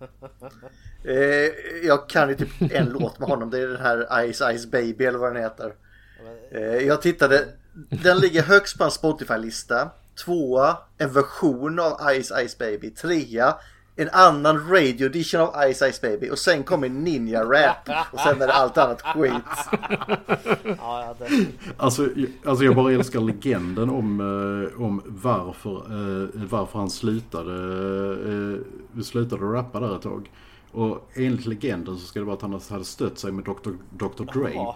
[1.04, 1.50] Eh,
[1.82, 5.04] jag kan ju typ en låt med honom, det är den här Ice Ice Baby
[5.04, 5.72] eller vad den heter.
[6.50, 9.90] Eh, jag tittade den ligger högst på en Spotify-lista.
[10.24, 12.90] Tvåa, en version av Ice Ice Baby.
[12.90, 13.54] Trea,
[13.96, 16.30] en annan radio edition av Ice Ice Baby.
[16.30, 17.88] Och sen kommer Ninja Rap.
[18.12, 19.32] Och sen är det allt annat skit.
[21.76, 22.08] alltså,
[22.44, 27.54] alltså jag bara älskar legenden om, eh, om varför, eh, varför han slutade,
[28.96, 30.30] eh, slutade rappa där ett tag.
[30.72, 33.70] Och enligt legenden så ska det vara att han hade stött sig med Dr.
[33.90, 34.24] Dr.
[34.32, 34.74] Dre.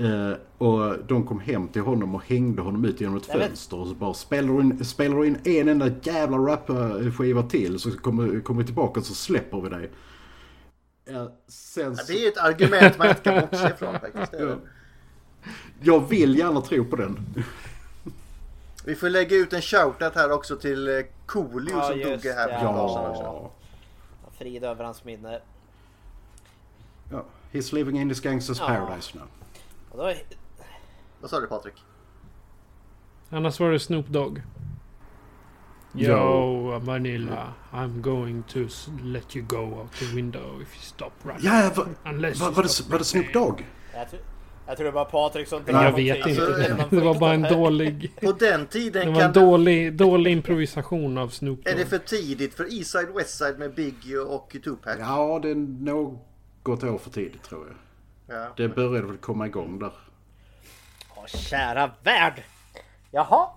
[0.00, 3.76] Eh, och de kom hem till honom och hängde honom ut genom ett Nej, fönster.
[3.76, 7.90] Och så bara spelar du in, spelar du in en enda jävla rapskiva till så
[7.90, 9.90] kommer, kommer vi tillbaka och så släpper vi dig.
[11.06, 14.32] Eh, sen ja, det är ett argument man inte kan bortse ifrån faktiskt.
[14.32, 14.56] Ja.
[15.80, 17.18] Jag vill gärna tro på den.
[18.84, 22.48] Vi får lägga ut en shoutout här också till eh, Coolio ja, som dog här
[22.48, 23.08] på ja.
[23.10, 23.50] också.
[24.38, 25.40] Frid över hans minne.
[27.10, 28.66] Ja, he's living in this gangsters ja.
[28.66, 29.26] paradise now.
[29.92, 30.12] Då...
[31.20, 31.74] Vad sa du Patrik?
[33.30, 34.42] Annars var det Snoop Dogg.
[35.94, 38.68] Yo, Manila, I'm going to
[39.02, 41.44] let you go out the window if you stop running.
[41.44, 42.12] Ja, va, va,
[42.50, 43.66] var, det, var det Snoop Dogg?
[43.94, 44.22] Jag, tror,
[44.66, 46.42] jag tror det var Patrik som tänkte Jag vet inte.
[46.44, 48.12] Alltså, det var bara en dålig...
[48.20, 51.74] På den tiden Det var en dålig, dålig improvisation av Snoop Dogg.
[51.74, 54.96] Är det för tidigt för Eastside Westside med Biggie och Tupac?
[54.98, 57.76] Ja, det är något år för tidigt tror jag.
[58.30, 58.52] Ja.
[58.56, 59.92] Det började väl komma igång där.
[61.16, 62.42] Åh, kära värld!
[63.10, 63.48] Jaha.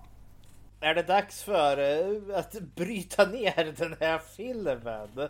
[0.80, 5.28] Är det dags för uh, att bryta ner den här filmen?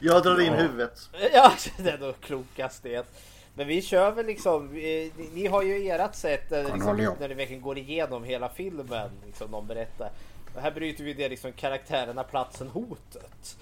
[0.00, 1.10] Jag drar in huvudet.
[1.32, 3.06] Ja, det är nog klokast det.
[3.54, 7.34] Men vi kör väl liksom, vi, ni har ju ert sätt eh, liksom, när ni
[7.34, 9.10] verkligen går igenom hela filmen.
[9.26, 10.10] Liksom, de berättar.
[10.54, 13.56] Och här bryter vi ner liksom karaktärerna, platsen, hotet.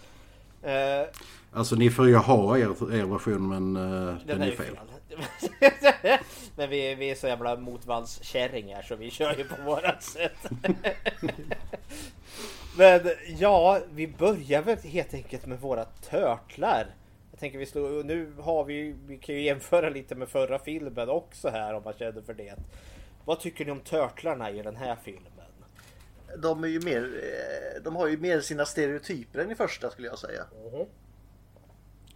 [0.65, 1.09] Uh,
[1.53, 4.79] alltså ni får ju ha er, er version men uh, den, den är, är fel.
[6.57, 10.47] men vi, vi är så jävla motvallskärringar så vi kör ju på vårat sätt.
[12.77, 13.01] men
[13.39, 16.87] ja, vi börjar väl helt enkelt med våra törtlar.
[17.31, 21.09] Jag tänker vi slår, nu har vi, vi kan ju jämföra lite med förra filmen
[21.09, 22.55] också här om man känner för det.
[23.25, 25.38] Vad tycker ni om törtlarna i den här filmen?
[26.37, 30.09] De är ju mer, eh, de har ju mer sina stereotyper än i första skulle
[30.09, 30.45] jag säga.
[30.73, 30.87] Mm.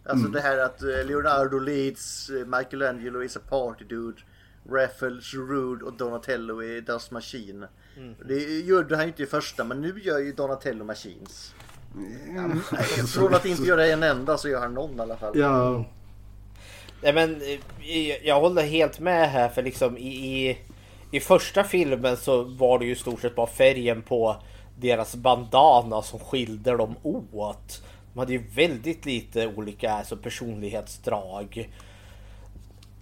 [0.05, 0.31] Alltså mm.
[0.31, 4.21] det här att eh, Leonardo leads, eh, Michelangelo is a party dude,
[4.69, 7.67] Raffles Rude och Donatello är Dust Machine.
[7.97, 8.15] Mm.
[8.25, 11.53] Det gjorde han ju inte i första men nu gör ju Donatello Machines.
[11.95, 12.59] Mm.
[13.07, 15.39] Från att inte göra en enda så gör han någon i alla fall.
[15.39, 15.85] Ja.
[17.01, 17.41] Nej men
[18.23, 20.57] jag håller helt med här för liksom i, i
[21.13, 24.35] i första filmen så var det ju i stort sett bara färgen på
[24.79, 27.83] deras bandana som skilde dem åt.
[28.13, 31.69] De hade ju väldigt lite olika alltså, personlighetsdrag.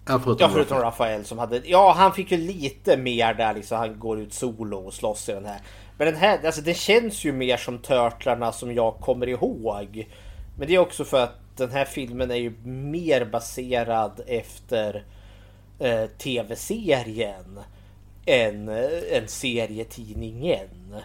[0.06, 1.62] Ja, förutom, ja, förutom Rafael som hade...
[1.64, 3.78] Ja, han fick ju lite mer där liksom.
[3.78, 5.60] Han går ut solo och slåss i den här.
[5.98, 10.08] Men den här, alltså det känns ju mer som Törtlarna som jag kommer ihåg.
[10.58, 15.04] Men det är också för att den här filmen är ju mer baserad efter
[15.78, 17.58] eh, tv-serien
[18.26, 18.68] än,
[19.12, 20.96] än serietidningen.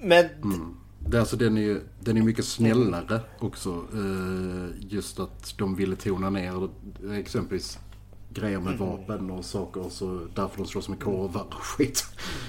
[0.00, 0.24] Men...
[0.24, 0.76] Mm.
[1.06, 3.70] Det, alltså, den, är ju, den är mycket snällare också.
[3.70, 6.68] Eh, just att de ville tona ner
[7.12, 7.78] exempelvis
[8.30, 8.86] grejer med mm.
[8.88, 9.84] vapen och saker.
[9.90, 12.04] Så därför de slåss med korvar och skit.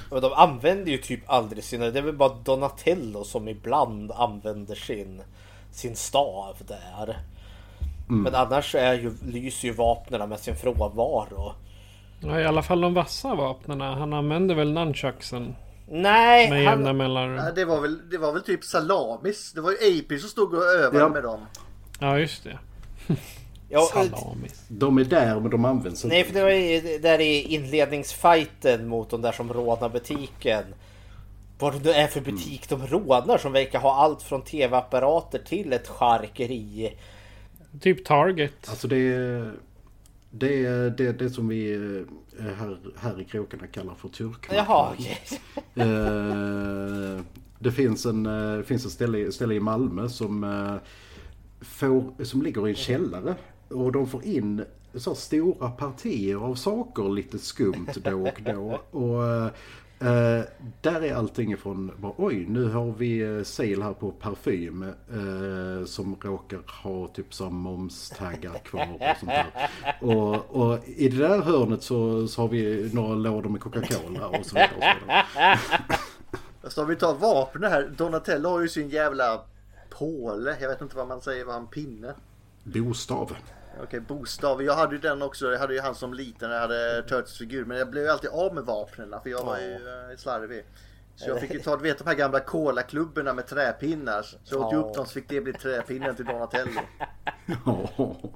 [0.10, 1.92] Och de använder ju typ aldrig sina...
[1.92, 5.22] Det är väl bara Donatello som ibland använder sin,
[5.72, 7.20] sin stav där.
[8.10, 8.24] Mm.
[8.24, 11.54] Men annars är ju, lyser ju vapnen med sin frånvaro.
[12.28, 13.82] Ja, i alla fall de vassa vapnen.
[13.82, 15.56] Han använde väl nunchucksen?
[15.88, 16.50] Nej!
[16.50, 17.56] Med jämna mellanrum.
[17.56, 19.52] Det var, väl, det var väl typ salamis.
[19.54, 21.10] Det var ju AP som stod och övade ja.
[21.10, 21.46] med dem.
[22.00, 22.60] Ja, just det.
[23.70, 24.66] Ja, Salamis.
[24.68, 26.16] De är där men de används inte.
[26.16, 30.64] Nej för det var ju där i inledningsfighten mot de där som rånar butiken.
[31.60, 32.86] Vad det nu är för butik mm.
[32.86, 36.98] de rånar som verkar ha allt från tv-apparater till ett charkeri.
[37.82, 38.70] Typ Target.
[38.70, 39.52] Alltså det är
[40.40, 41.74] det, är det, det som vi
[42.40, 44.58] eh, här, här i krokarna kallar för turkmarknad.
[44.58, 45.16] Jaha, okay.
[45.86, 47.22] Eh,
[47.60, 50.80] det finns en, eh, finns ett ställe, ställe i Malmö som,
[51.62, 53.36] får, som ligger i en källare.
[53.68, 54.64] Och de får in
[54.94, 58.82] så stora partier av saker lite skumt då och då.
[59.00, 59.52] Och
[60.02, 60.44] Uh,
[60.82, 64.84] där är allting ifrån, bara, oj nu har vi uh, sale här på parfym
[65.14, 69.70] uh, som råkar ha typ som momstaggar kvar och sånt där.
[70.02, 74.46] Och, och, i det där hörnet så, så har vi några lådor med Coca-Cola och
[74.46, 74.98] så vidare.
[76.68, 79.42] Så om vi tar vapen här, Donatello har ju sin jävla
[79.90, 82.14] påle, jag vet inte vad man säger, vad han pinne?
[82.64, 83.36] Bostav.
[83.84, 84.64] Okej, bokstav.
[84.64, 85.52] Jag hade ju den också.
[85.52, 87.66] Jag hade ju han som liten när jag hade Turtles-figur.
[87.66, 90.66] Men jag blev ju alltid av med vapnen för jag var ju uh, slarvig.
[91.16, 94.22] Så jag fick ju ta, du vet de här gamla kolaklubborna med träpinnar.
[94.22, 96.82] Så jag åt upp dem så fick det bli träpinnen till Donatello.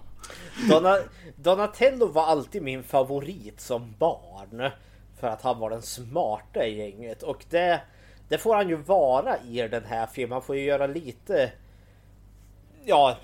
[0.70, 0.98] Dona,
[1.36, 4.70] Donatello var alltid min favorit som barn.
[5.20, 7.24] För att han var den smarta i gänget.
[7.24, 7.82] Och det,
[8.28, 10.32] det får han ju vara i den här filmen.
[10.32, 11.52] Han får ju göra lite...
[12.86, 13.18] Ja,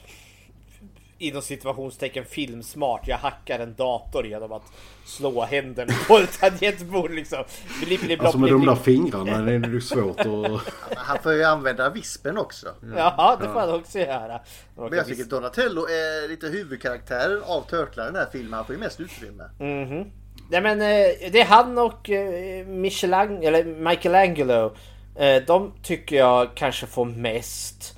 [1.17, 3.07] inom situationstecken filmsmart.
[3.07, 4.63] Jag hackar en dator genom att
[5.05, 7.43] slå händerna på ett tangentbord liksom.
[7.85, 10.97] Blip, blip, alltså med de där fingrarna det är det svårt att...
[10.97, 12.67] Han får ju använda vispen också.
[12.97, 14.39] Ja, det får han också göra.
[14.75, 18.53] Men jag tycker Donatello är lite huvudkaraktären av Turtlar i den här filmen.
[18.53, 19.43] Han får ju mest utrymme.
[19.59, 20.11] Mm -hmm.
[20.49, 24.75] Nej men eh, det är han och eh, Michelangelo, eller Michelangelo.
[25.15, 27.91] Eh, de tycker jag kanske får mest.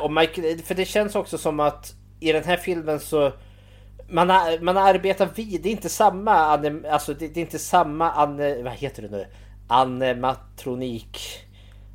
[0.00, 3.32] Och Michael, för det känns också som att i den här filmen så
[4.08, 8.10] man, har, man arbetar vid, det är inte samma, alltså det, det är inte samma,
[8.10, 9.26] ane, vad heter det nu,
[9.68, 11.18] animatronik.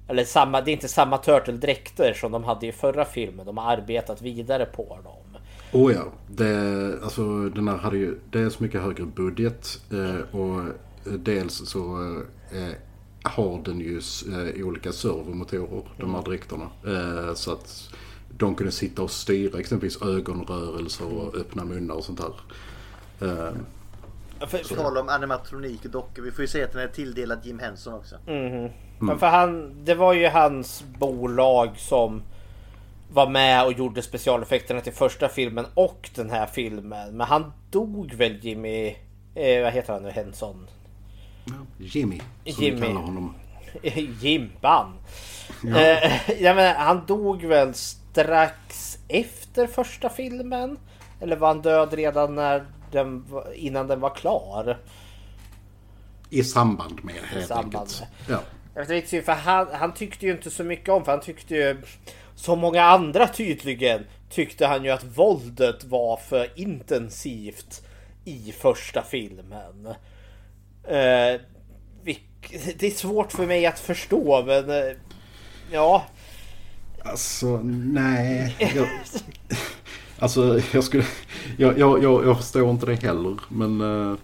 [0.07, 3.45] Eller samma, det är inte samma turtle-dräkter som de hade i förra filmen.
[3.45, 5.41] De har arbetat vidare på dem.
[5.71, 10.61] Oh ja, det, alltså den här hade ju dels mycket högre budget eh, och
[11.05, 11.97] dels så
[12.51, 12.75] eh,
[13.23, 14.01] har den ju
[14.31, 16.69] eh, olika servomotorer, de här dräkterna.
[16.85, 17.89] Eh, så att
[18.37, 22.33] de kunde sitta och styra exempelvis ögonrörelser och öppna munnar och sånt där.
[23.27, 23.53] Uh,
[24.47, 26.21] för, tal om animatronik och dockor.
[26.21, 28.15] Vi får ju se att den är tilldelad Jim Henson också.
[28.27, 28.69] Mm.
[29.01, 29.19] Mm.
[29.19, 32.21] För han, det var ju hans bolag som
[33.13, 37.17] var med och gjorde specialeffekterna till första filmen och den här filmen.
[37.17, 38.95] Men han dog väl Jimmy...
[39.35, 40.09] Eh, vad heter han nu?
[40.09, 40.67] Henson?
[41.77, 42.19] Jimmy.
[42.45, 42.79] Som Jimmy.
[42.79, 43.35] vi kallar honom.
[44.21, 44.93] Jimban.
[45.63, 45.79] Ja.
[45.79, 47.73] Eh, ja, men han dog väl
[48.13, 50.77] strax efter första filmen?
[51.21, 54.77] Eller var han död redan när den, innan den var klar?
[56.29, 58.01] I samband med helt samband enkelt.
[58.27, 58.37] Med.
[58.37, 58.43] Ja.
[58.75, 61.55] Jag vet inte, för han, han tyckte ju inte så mycket om, för han tyckte
[61.55, 61.81] ju
[62.35, 67.87] som många andra tydligen tyckte han ju att våldet var för intensivt
[68.25, 69.87] i första filmen.
[70.83, 71.39] Eh,
[72.75, 74.95] det är svårt för mig att förstå men eh,
[75.71, 76.05] ja,
[77.03, 78.55] Alltså, nej.
[78.75, 78.87] Jag,
[80.19, 81.03] alltså, jag skulle...
[81.57, 83.37] Jag, jag, jag, jag förstår inte det heller.
[83.49, 84.17] Men uh,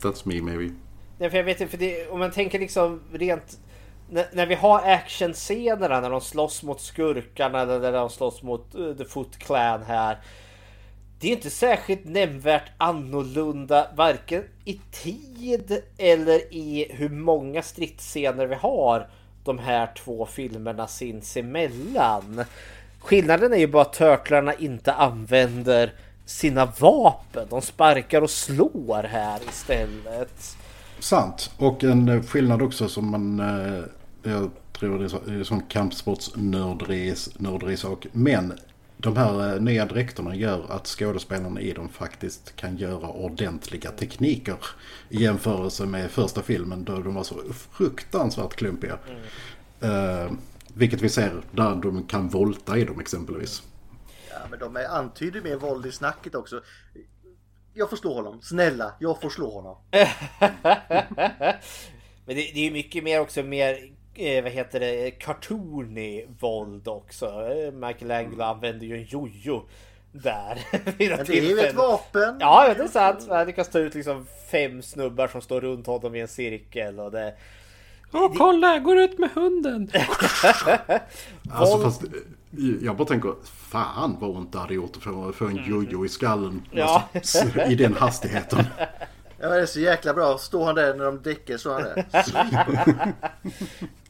[0.00, 0.74] that's me maybe.
[1.18, 3.58] Nej, för jag vet inte, för det, om man tänker liksom rent...
[4.10, 8.74] När, när vi har actionscenerna när de slåss mot skurkarna eller när de slåss mot
[8.74, 10.18] uh, The Foot Clan här.
[11.20, 18.54] Det är inte särskilt nämnvärt annorlunda varken i tid eller i hur många stridsscener vi
[18.54, 19.08] har
[19.44, 22.44] de här två filmerna sinsemellan.
[22.98, 25.92] Skillnaden är ju bara att Turtlarna inte använder
[26.24, 27.46] sina vapen.
[27.50, 30.56] De sparkar och slår här istället.
[30.98, 31.50] Sant.
[31.58, 33.40] Och en eh, skillnad också som man...
[33.40, 33.84] Eh,
[34.22, 37.14] jag tror det är som kampsportsnörderi
[37.76, 38.06] sak.
[38.12, 38.52] Men
[39.02, 44.56] de här eh, nya dräkterna gör att skådespelarna i dem faktiskt kan göra ordentliga tekniker.
[45.08, 48.98] I jämförelse med första filmen då de var så fruktansvärt klumpiga.
[49.08, 50.26] Mm.
[50.26, 50.32] Uh,
[50.74, 53.62] vilket vi ser där de kan volta i dem exempelvis.
[54.30, 56.62] Ja men de är antyder mer våld i snacket också.
[57.74, 59.76] Jag får slå honom, snälla, jag får slå honom.
[62.26, 67.26] men det, det är mycket mer också mer eh, vad heter det, cartoony våld också.
[67.26, 68.48] Eh, Michelangelo mm.
[68.48, 69.62] använder ju en jojo
[70.12, 70.58] där.
[70.82, 72.36] Men det är ju ett vapen.
[72.40, 73.26] Ja, det är sant.
[73.28, 77.10] Han kan stå ut liksom fem snubbar som står runt honom i en cirkel och
[77.10, 77.34] det...
[78.12, 78.72] Åh, kolla!
[78.72, 79.90] Jag går ut med hunden!
[81.50, 82.02] alltså, fast,
[82.80, 86.62] jag bara tänker, fan vad ont det hade gjort få, få en jojo i skallen.
[86.70, 87.08] Ja.
[87.14, 88.64] Alltså, I den hastigheten.
[89.38, 90.38] Ja, det är så jäkla bra.
[90.38, 92.04] Står han där när de däcker så han där.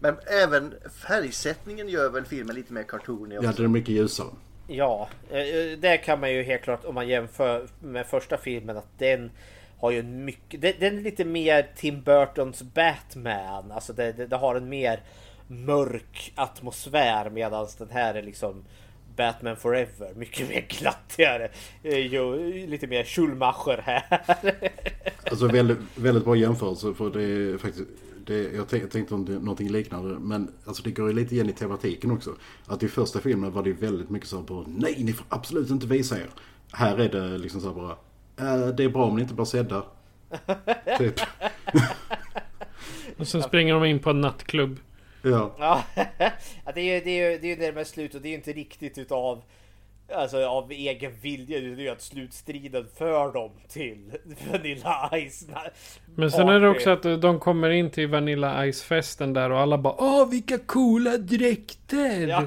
[0.00, 0.74] Men även
[1.08, 3.50] färgsättningen gör väl filmen lite mer cartoonig också?
[3.50, 4.28] Ja, den är mycket ljusare.
[4.66, 8.98] Ja, eh, det kan man ju helt klart om man jämför med första filmen att
[8.98, 9.30] den
[9.78, 13.72] har ju en mycket, den är lite mer Tim Burtons Batman.
[13.72, 15.02] Alltså det, det, det har en mer
[15.46, 18.64] mörk atmosfär medan den här är liksom
[19.16, 20.14] Batman Forever.
[20.14, 21.50] Mycket mer glattigare.
[21.82, 22.34] Jo,
[22.66, 24.02] lite mer Schulmacher här.
[25.30, 27.88] Alltså väldigt, väldigt bra jämförelse för det är faktiskt
[28.30, 30.18] det, jag tänkte om det någonting liknande.
[30.18, 32.34] Men alltså det går ju lite igen i tematiken också.
[32.66, 35.86] Att i första filmen var det väldigt mycket så på nej ni får absolut inte
[35.86, 36.30] visa er.
[36.72, 37.90] Här är det liksom så bara
[38.36, 39.84] äh, det är bra om ni inte blir sedda.
[40.98, 41.20] typ.
[43.18, 44.80] Och sen springer de in på en nattklubb.
[45.22, 45.56] Ja.
[45.58, 45.84] ja
[46.74, 48.98] det är ju det är, det är närmare slut och det är ju inte riktigt
[48.98, 49.42] utav
[50.14, 54.12] Alltså av egen vilja, det är ju att slutstriden för dem till
[54.52, 55.46] Vanilla Ice.
[56.14, 59.78] Men sen är det också att de kommer in till Vanilla Ice-festen där och alla
[59.78, 62.28] bara Åh vilka coola dräkter!
[62.28, 62.46] Ja.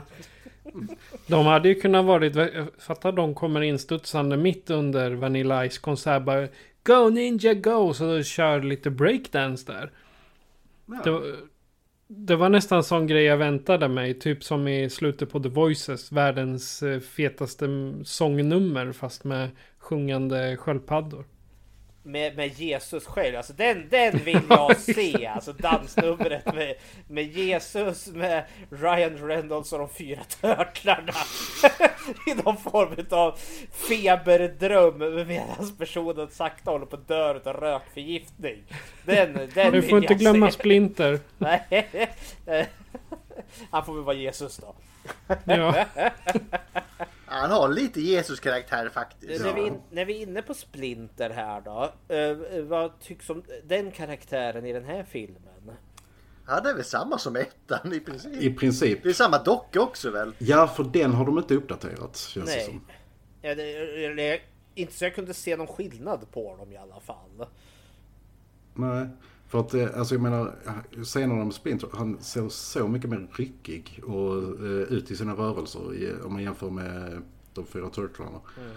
[1.27, 2.37] De hade ju kunnat varit,
[2.79, 6.47] fatta de kommer in studsande mitt under Vanilla Ice konsert bara
[6.83, 7.93] Go Ninja Go!
[7.93, 9.91] Så de kör lite breakdance där.
[10.85, 11.01] Ja.
[11.03, 11.35] Det,
[12.17, 14.13] det var nästan sån grej jag väntade mig.
[14.13, 16.11] Typ som i slutet på The Voices.
[16.11, 17.67] Världens eh, fetaste
[18.03, 19.49] sångnummer fast med
[19.79, 21.25] sjungande sköldpaddor
[22.03, 23.37] med, med Jesus själv.
[23.37, 25.25] Alltså den, den vill jag se.
[25.25, 26.75] Alltså dansnumret med,
[27.07, 31.13] med Jesus, med Ryan Reynolds och de fyra törtlarna.
[32.27, 33.39] I någon form av
[33.71, 38.63] feberdröm medan personen sakta håller på att dö av rökförgiftning.
[39.05, 40.59] Den, den Du får inte glömma se.
[40.59, 41.19] Splinter.
[41.37, 42.69] Nej.
[43.69, 44.75] Han får väl vara Jesus då.
[45.45, 45.85] Ja.
[47.25, 49.43] Han har lite Jesus-karaktär faktiskt.
[49.43, 51.93] När, vi, när vi är inne på Splinter här då.
[52.15, 55.71] Uh, vad tycks om den karaktären i den här filmen?
[56.47, 58.41] Ja det är väl samma som ettan i princip.
[58.41, 59.03] I princip.
[59.03, 60.35] Det är samma docka också väl?
[60.37, 62.57] Ja för den har de inte uppdaterat känns Nej.
[62.57, 62.81] det som.
[63.41, 64.41] Ja, det, det,
[64.75, 67.47] inte så jag kunde se någon skillnad på dem i alla fall.
[68.73, 69.07] Nej.
[69.53, 70.51] För att, eh, alltså jag menar,
[71.03, 75.93] scenerna med Splinter, han ser så mycket mer ryckig och eh, ut i sina rörelser
[75.95, 77.21] i, om man jämför med
[77.53, 78.39] de fyra turtlarna.
[78.57, 78.71] Mm.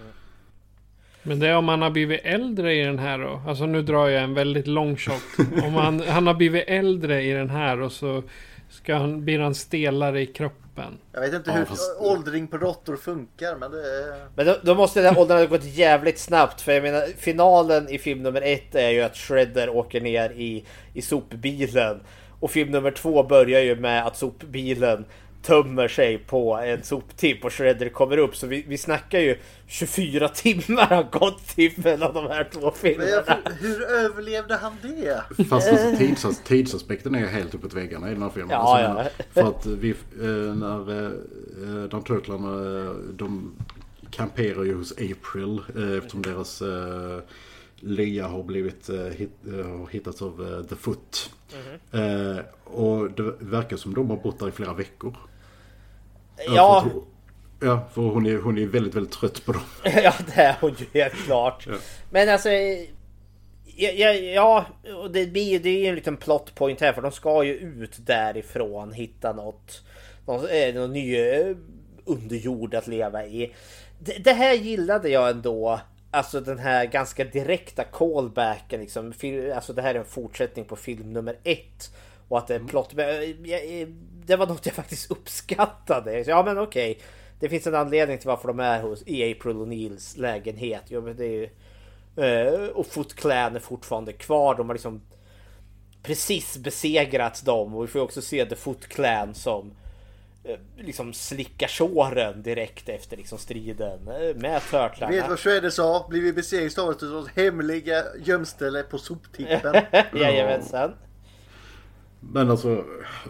[1.22, 3.42] Men det är om han har blivit äldre i den här då?
[3.46, 5.22] Alltså nu drar jag en väldigt lång shot.
[5.64, 8.22] om han, han har blivit äldre i den här och så
[8.68, 10.98] ska han, blir han stelare i kroppen kroppen.
[11.12, 11.96] Jag vet inte ja, hur fast...
[11.98, 14.28] åldring på råttor funkar men det är...
[14.36, 17.88] Men då, då måste den här åldern ha gått jävligt snabbt för jag menar finalen
[17.88, 20.64] i film nummer ett är ju att Shredder åker ner i,
[20.94, 22.00] i sopbilen.
[22.40, 25.04] Och film nummer två börjar ju med att sopbilen
[25.46, 28.36] tömmer sig på en soptipp och Shredder kommer upp.
[28.36, 33.22] Så vi, vi snackar ju 24 timmar har gått till mellan de här två filmerna.
[33.26, 35.44] Men hur överlevde han det?
[35.48, 38.50] Fast alltså, tids, tidsaspekten är ju helt uppåt väggarna i den här filmen.
[38.50, 39.24] Ja, alltså, ja.
[39.42, 43.56] För att vi, eh, när eh, de turtlarna, de
[44.10, 46.62] kamperar ju hos April eh, eftersom deras
[47.80, 51.30] lya har blivit hit, har hittats av The Foot.
[51.52, 52.44] Mm -hmm.
[52.64, 55.16] och det verkar som de har bott där i flera veckor.
[56.46, 56.84] Ja.
[57.60, 59.62] Ja, för hon är, hon är väldigt, väldigt trött på dem.
[59.84, 61.66] ja, det är hon ju helt klart.
[61.66, 61.74] Ja.
[62.10, 62.48] Men alltså...
[63.78, 64.66] Ja, ja, ja
[65.10, 68.06] det, blir, det är ju en liten plot point här för de ska ju ut
[68.06, 69.82] därifrån, hitta något,
[70.26, 71.56] någon, eh, någon ny eh,
[72.04, 73.52] underjord att leva i.
[73.98, 75.80] Det, det, här gillade jag ändå.
[76.10, 79.12] Alltså den här ganska direkta callbacken liksom.
[79.54, 81.90] Alltså det här är en fortsättning på film nummer ett.
[82.28, 82.94] Och att det är en plot.
[84.26, 86.24] Eh, det var något jag faktiskt uppskattade.
[86.26, 86.90] Ja men okej.
[86.90, 87.02] Okay.
[87.40, 90.82] Det finns en anledning till varför de är hos, i April O'Neills lägenhet.
[90.88, 91.48] Ja, men det är ju,
[92.24, 94.54] eh, och Foot Clan är fortfarande kvar.
[94.54, 95.00] De har liksom
[96.02, 97.74] precis besegrat dem.
[97.74, 99.72] Och vi får också se The Foot Clan som
[100.44, 104.04] eh, liksom slickar såren direkt efter liksom striden
[104.36, 105.12] med Turtlarna.
[105.12, 106.06] Vet vad Shredder sa?
[106.08, 109.74] Blir vi besegrade av ett hemliga gömställe på soptippen.
[110.14, 110.92] Jajamensan.
[112.20, 112.84] Men alltså,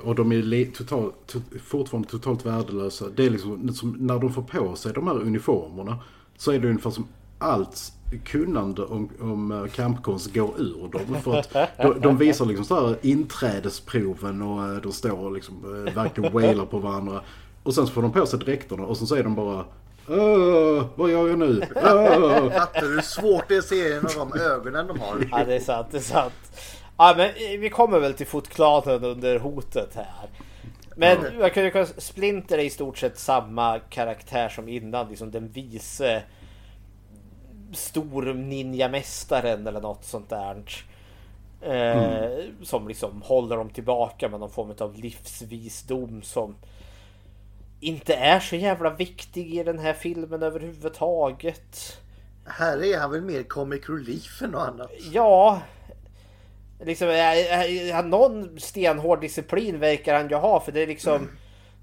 [0.05, 3.05] och de är total, to, fortfarande totalt värdelösa.
[3.17, 5.99] Det är liksom, som, när de får på sig de här uniformerna
[6.37, 7.09] så är det ungefär som
[7.39, 7.93] allt
[8.25, 11.23] kunnande om, om kampkonst går ur dem.
[11.23, 15.87] För att de, de visar liksom så här inträdesproven och eh, de står och liksom
[15.87, 17.21] eh, verkligen wailar på varandra.
[17.63, 19.65] Och sen så får de på sig dräkterna och så säger de bara
[20.95, 21.61] vad gör jag nu?
[21.75, 25.29] Fattar du hur svårt det är att se genom de ögonen de har?
[25.31, 26.33] Ja det är sant, det är sant.
[26.99, 30.29] Ja, men vi kommer väl till fotklanen under hotet här.
[30.97, 31.31] Men ja.
[31.41, 35.09] jag kan ju Splinter är i stort sett samma karaktär som innan.
[35.09, 36.23] Liksom den vise
[37.73, 40.65] stor ninjamästaren eller något sånt där.
[41.63, 42.53] Eh, mm.
[42.63, 46.55] Som liksom håller dem tillbaka med någon form av livsvisdom som
[47.81, 52.01] inte är så jävla viktig i den här filmen överhuvudtaget.
[52.45, 54.91] Här är han väl mer comic relief än något annat?
[55.13, 55.61] Ja.
[56.85, 57.09] Liksom,
[58.05, 61.29] någon stenhård disciplin verkar han ju ha för det är liksom mm.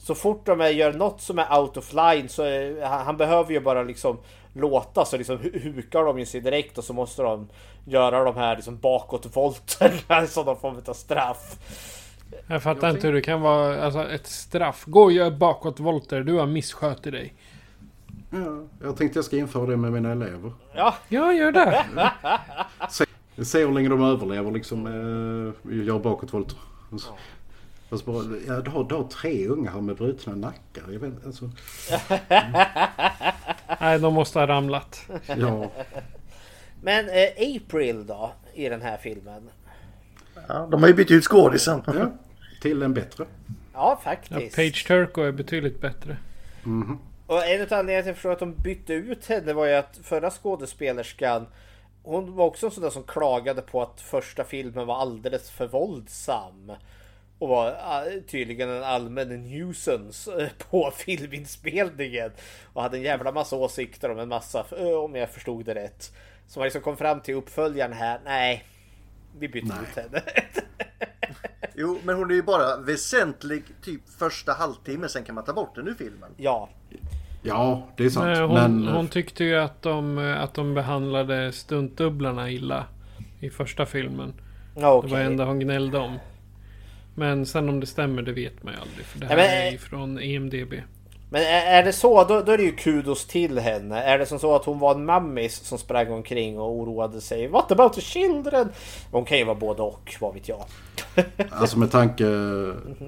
[0.03, 2.43] Så fort de gör något som är out of line så
[2.85, 4.17] han behöver ju bara liksom
[4.53, 7.47] låta så liksom hukar de ju sig direkt och så måste de
[7.85, 11.57] göra de här liksom bakåtvolterna som någon form av straff.
[12.47, 14.83] Jag fattar jag inte hur det kan vara alltså, ett straff.
[14.85, 17.33] Gå och gör bakåtvolter, du har misskött dig.
[18.29, 20.51] Ja, jag tänkte jag ska införa det med mina elever.
[20.73, 21.85] Ja, ja gör det.
[23.35, 24.87] se, se hur länge de överlever liksom.
[24.87, 26.57] Eh, gör bakåtvolter.
[26.91, 27.13] Alltså,
[27.89, 30.83] alltså bara, ja, du, har, du har tre unga med brutna nackar.
[30.91, 31.49] Jag vet, alltså.
[33.81, 35.09] Nej, de måste ha ramlat.
[35.37, 35.71] Ja.
[36.81, 39.49] Men eh, April då, i den här filmen?
[40.47, 41.81] Ja, de har ju bytt ut skådisen.
[41.85, 42.11] Ja,
[42.61, 43.25] till en bättre.
[43.73, 44.57] Ja, faktiskt.
[44.57, 46.17] Ja, Page Turco är betydligt bättre.
[46.65, 46.97] Mm -hmm.
[47.27, 51.47] Och en av anledningarna till att de bytte ut henne var ju att förra skådespelerskan
[52.03, 55.67] hon var också en sån där som klagade på att första filmen var alldeles för
[55.67, 56.71] våldsam.
[57.39, 62.31] Och var äh, tydligen en allmän nuisance äh, på filminspelningen.
[62.73, 66.13] Och hade en jävla massa åsikter om en massa, äh, om jag förstod det rätt.
[66.47, 68.19] Som man liksom kom fram till uppföljaren här.
[68.25, 68.65] Nej,
[69.37, 69.77] vi bytte Nej.
[69.89, 70.21] ut henne.
[71.75, 75.09] jo, men hon är ju bara väsentlig typ första halvtimme.
[75.09, 76.31] Sen kan man ta bort den ur filmen.
[76.37, 76.69] Ja.
[77.43, 78.25] Ja, det är sant.
[78.25, 78.95] Nej, hon, men...
[78.95, 82.85] hon tyckte ju att de, att de behandlade stuntdubblarna illa.
[83.39, 84.33] I första filmen.
[84.75, 85.09] Ja, okay.
[85.09, 86.19] Det var det enda hon gnällde om.
[87.15, 89.05] Men sen om det stämmer det vet man ju aldrig.
[89.05, 90.73] För det här ja, men, är ju från EMDB.
[91.33, 94.03] Men är det så, då, då, är det ju kudos till henne.
[94.03, 97.47] Är det som så att hon var en mammis som sprang omkring och oroade sig?
[97.47, 98.69] What about the children?
[99.11, 100.65] Hon kan ju vara både och, vad vet jag.
[101.49, 102.23] alltså med tanke,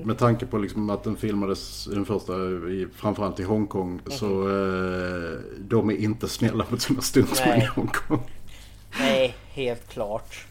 [0.03, 2.33] med tanke på liksom att den filmades den första
[2.69, 4.01] i, framförallt i Hongkong.
[4.05, 4.11] -hmm.
[4.11, 8.23] Så eh, de är inte snälla mot sina stuntsmän i Hongkong.
[8.99, 10.45] Nej, helt klart.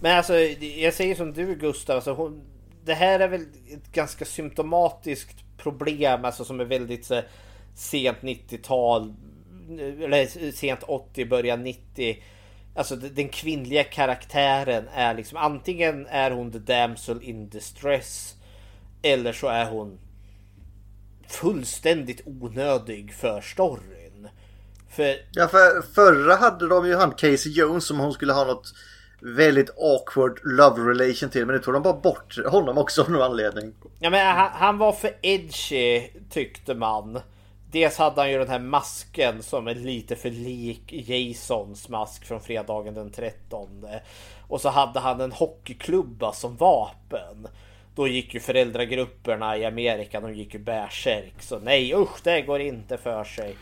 [0.00, 0.38] Men alltså,
[0.78, 1.96] jag säger som du Gustav.
[1.96, 2.40] Alltså, hon,
[2.84, 7.22] det här är väl ett ganska symptomatiskt problem, alltså som är väldigt så,
[7.74, 9.14] sent 90-tal,
[9.78, 12.22] eller sent 80, början 90.
[12.74, 18.34] Alltså den kvinnliga karaktären är liksom antingen är hon the damsel in distress
[19.02, 19.98] eller så är hon
[21.28, 24.28] fullständigt onödig för storyn.
[24.88, 25.16] För...
[25.32, 28.74] Ja, för förra hade de ju han Casey Jones som hon skulle ha något
[29.20, 31.46] väldigt awkward love relation till.
[31.46, 33.72] Men nu tog de bara bort honom också av någon anledning.
[33.98, 37.20] Ja men han, han, var för edgy tyckte man.
[37.70, 42.40] Dels hade han ju den här masken som är lite för lik Jasons mask från
[42.40, 43.86] fredagen den 13.
[44.48, 47.48] Och så hade han en hockeyklubba som vapen.
[47.94, 51.34] Då gick ju föräldragrupperna i Amerika, de gick ju bärsärk.
[51.38, 53.56] Så nej usch, det går inte för sig.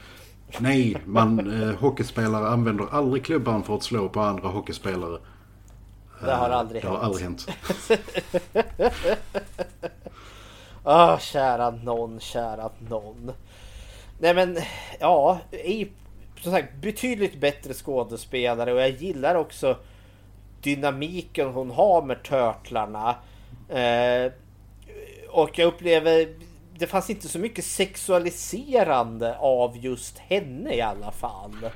[0.58, 5.18] Nej, man, eh, hockeyspelare använder aldrig klubban för att slå på andra hockeyspelare.
[6.20, 6.98] Det har aldrig det hänt.
[6.98, 7.48] har aldrig hänt.
[10.84, 13.32] Åh, oh, kära någon, kära någon.
[14.18, 14.58] Nej men,
[15.00, 15.88] ja, i,
[16.40, 19.76] som sagt betydligt bättre skådespelare och jag gillar också
[20.62, 23.16] dynamiken hon har med törtlarna.
[23.68, 24.32] Eh,
[25.30, 26.28] och jag upplever
[26.78, 31.70] det fanns inte så mycket sexualiserande av just henne i alla fall.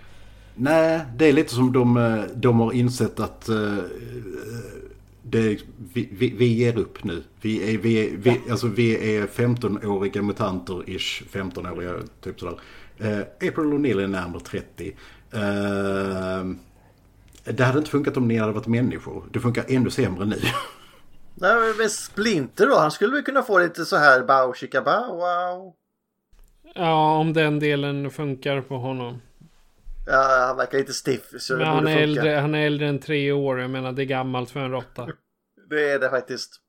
[0.55, 3.79] Nej, det är lite som de, eh, de har insett att uh,
[5.23, 5.59] det,
[5.93, 7.23] vi, vi, vi, ger upp nu.
[7.41, 12.59] Vi är, vi, är, vi, alltså, vi är 15-åriga mutanter-ish, 15-åriga typ sådär.
[13.01, 14.97] Uh, April O'Neill är närmare 30.
[15.35, 16.55] Uh,
[17.45, 19.25] det hade inte funkat om ni hade varit människor.
[19.33, 20.37] Det funkar ännu sämre nu.
[21.35, 22.79] Nej, men Splinter då?
[22.79, 25.75] Han skulle väl kunna få lite så här bao chika bao wow.
[26.75, 29.21] Ja, om den delen funkar på honom.
[30.07, 31.23] Ja, han verkar lite stiff.
[31.39, 33.61] Så Men han är, äldre, han är äldre än tre år.
[33.61, 35.09] Jag menar det är gammalt för en råtta.
[35.71, 36.63] det är det faktiskt.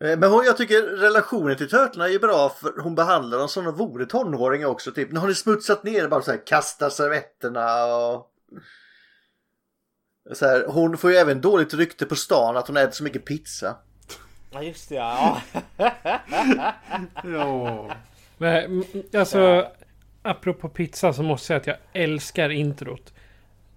[0.00, 3.66] Eh, men hon, jag tycker relationen till Turtlarna är bra för hon behandlar dem som
[3.66, 4.92] om de vore tonåringar också.
[4.92, 8.34] Typ, nu har ni smutsat ner bara så här, kastar servetterna och...
[10.32, 13.24] Så här, hon får ju även dåligt rykte på stan att hon äter så mycket
[13.24, 13.76] pizza.
[14.50, 15.42] Ja just det ja.
[17.24, 17.90] ja.
[18.38, 18.84] Men,
[19.14, 19.66] alltså
[20.30, 23.14] apropå pizza så måste jag säga att jag älskar introt.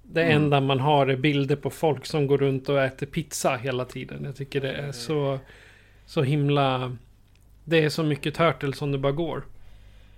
[0.04, 0.44] Det mm.
[0.44, 4.24] enda man har är bilder på folk som går runt och äter pizza hela tiden.
[4.24, 5.40] Jag tycker det är så
[6.06, 6.98] så himla...
[7.64, 9.44] Det är så mycket Turtles som det bara går.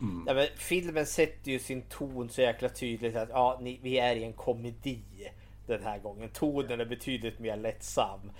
[0.02, 0.24] Mm.
[0.28, 4.16] Ja, men filmen sätter ju sin ton så jäkla tydligt att ja, ni, vi är
[4.16, 5.00] i en komedi
[5.68, 6.30] den här gången.
[6.30, 8.32] Tonen är betydligt mer lättsam.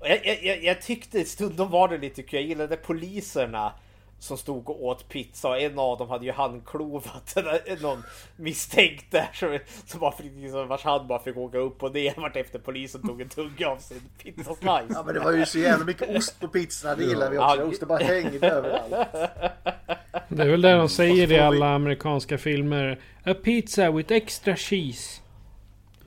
[0.00, 2.40] Jag, jag, jag tyckte stundom var det lite kul.
[2.40, 3.72] Jag gillade poliserna
[4.18, 7.36] som stod och åt pizza och en av dem hade ju handklovat
[7.80, 8.02] någon
[8.36, 12.14] misstänkt där som, som bara fick, liksom, vars hand bara fick åka upp och ner
[12.16, 14.86] vart efter polisen tog en tugga av sin pizzaslice.
[14.94, 17.56] Ja men det var ju så jävla mycket ost på pizzorna, det gillar vi också.
[17.56, 17.64] Ja.
[17.64, 19.08] Osten bara hängde överallt.
[20.28, 23.00] Det är väl det de säger i alla amerikanska filmer.
[23.24, 25.20] A pizza with extra cheese.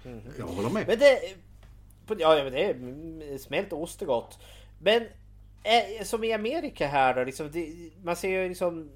[0.06, 0.22] Mm.
[0.38, 0.88] Jag håller med.
[0.88, 1.20] Men det,
[2.20, 4.40] ja, men det är smält ost är gott.
[4.80, 5.04] Men
[6.04, 7.70] som i Amerika här då, liksom, det,
[8.04, 8.90] man ser ju liksom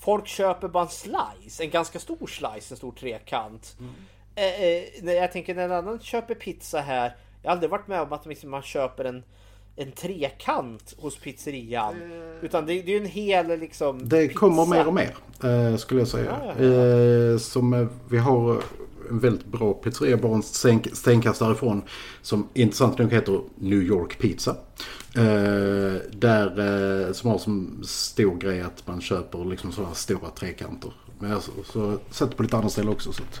[0.00, 3.76] Folk köper bara en slice, en ganska stor slice, en stor trekant.
[3.78, 3.92] Mm.
[4.34, 7.16] Eh, eh, jag tänker när en annan köper pizza här.
[7.42, 9.24] Jag har aldrig varit med om att liksom, man köper en
[9.76, 12.02] en trekant hos pizzerian.
[12.02, 12.36] Mm.
[12.42, 14.38] Utan det, det är ju en hel liksom Det pizza.
[14.38, 16.36] kommer mer och mer eh, skulle jag säga.
[16.44, 17.32] Ja, ja, ja.
[17.32, 18.62] Eh, som eh, vi har
[19.10, 21.82] en väldigt bra pizzeria bara en stenkast därifrån.
[22.22, 24.56] Som intressant nog heter New York Pizza.
[25.14, 26.58] Eh, där,
[27.06, 30.92] eh, som har som stor grej att man köper liksom sådana stora trekanter.
[31.18, 33.12] Men jag så, så sett på lite andra ställen också.
[33.12, 33.40] Så att,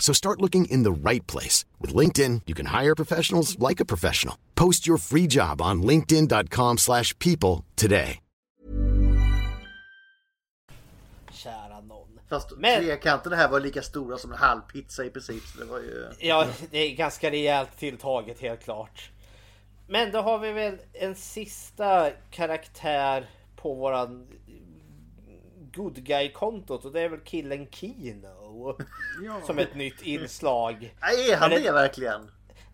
[0.00, 1.64] So start looking in the right place.
[1.80, 4.34] With LinkedIn, you can hire professionals like a professional.
[4.54, 8.18] Post your free job on linkedin.com slash people today.
[11.32, 12.20] Kära någon.
[12.28, 12.82] Fast Men...
[12.82, 15.42] trekanterna här var lika stora som en halv pizza i princip.
[15.42, 16.08] Så det var ju...
[16.18, 19.10] Ja, det är ganska rejält tilltaget helt klart.
[19.88, 24.26] Men då har vi väl en sista karaktär på våran
[25.74, 28.76] good guy-kontot och det är väl killen Kino.
[29.24, 29.40] Ja.
[29.46, 30.94] Som ett nytt inslag.
[31.00, 32.30] är han det, det verkligen?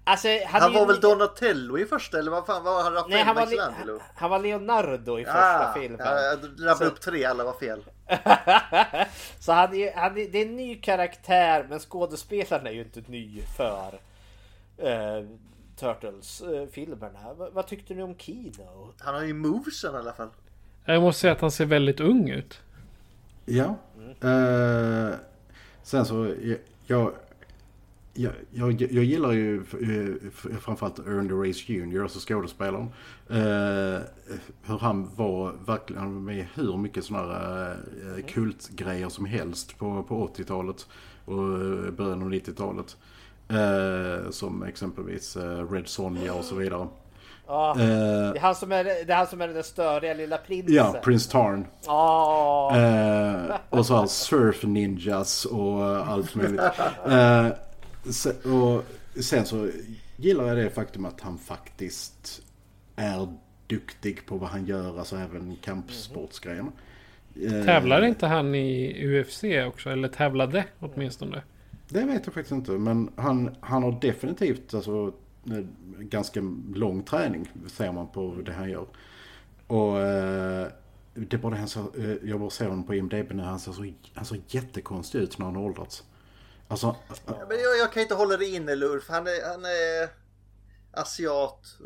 [0.09, 0.86] Alltså, han, han var ju...
[0.86, 2.92] väl Donatello i första eller vad fan var han?
[2.92, 6.01] Rafael Nej, han var, han, han var Leonardo i första filmen.
[6.05, 7.84] Ja, jag rabblade upp tre, alla var fel.
[9.38, 13.03] så han är, han är, det är en ny karaktär men skådespelaren är ju inte
[13.07, 14.01] ny för
[14.82, 15.28] uh,
[15.76, 17.30] Turtles-filmerna.
[17.30, 18.94] Uh, vad tyckte ni om Kino?
[18.99, 20.28] Han har ju movesen i alla fall.
[20.84, 22.61] Jag måste säga att han ser väldigt ung ut.
[23.47, 23.76] Ja.
[24.20, 25.09] Mm.
[25.09, 25.14] Eh,
[25.82, 26.34] sen så,
[26.86, 27.12] jag,
[28.14, 30.30] jag, jag, jag gillar ju eh,
[30.61, 32.88] framförallt Earn the Race Junior, alltså skådespelaren.
[33.28, 34.01] Eh,
[34.62, 37.76] hur han var verkligen med hur mycket sådana här
[38.16, 40.86] eh, kultgrejer som helst på, på 80-talet
[41.24, 41.36] och
[41.92, 42.97] början av 90-talet.
[43.49, 46.88] Eh, som exempelvis eh, Red Sonja och så vidare.
[47.47, 50.38] Ja, uh, det, är han som är, det är han som är den störiga lilla
[50.38, 50.74] prinsen.
[50.74, 51.66] Ja, Prins Tarn.
[51.86, 52.78] Oh.
[52.78, 56.61] Uh, och så har Surf Ninjas och allt möjligt.
[57.07, 57.49] Uh,
[58.12, 58.84] se, och
[59.22, 59.68] sen så
[60.16, 62.42] gillar jag det faktum att han faktiskt
[62.97, 63.28] är
[63.66, 66.72] duktig på vad han gör, alltså även kampsportsgrejen.
[67.64, 69.90] Tävlar inte han i UFC också?
[69.90, 71.42] Eller tävlade åtminstone?
[71.88, 72.72] Det vet jag faktiskt inte.
[72.72, 75.12] Men han, han har definitivt alltså,
[75.99, 76.40] ganska
[76.74, 78.86] lång träning ser man på det han gör.
[79.66, 80.68] Och eh,
[81.14, 83.61] det är bara det han ser, eh, jag bara ser honom på IMDB nu, han
[83.61, 86.05] ser så han ser jättekonstig ut när han har åldrats.
[86.68, 90.09] Alltså, ja, men jag, jag, kan inte hålla det inne Lurf, han är, han är
[90.97, 91.76] asiat.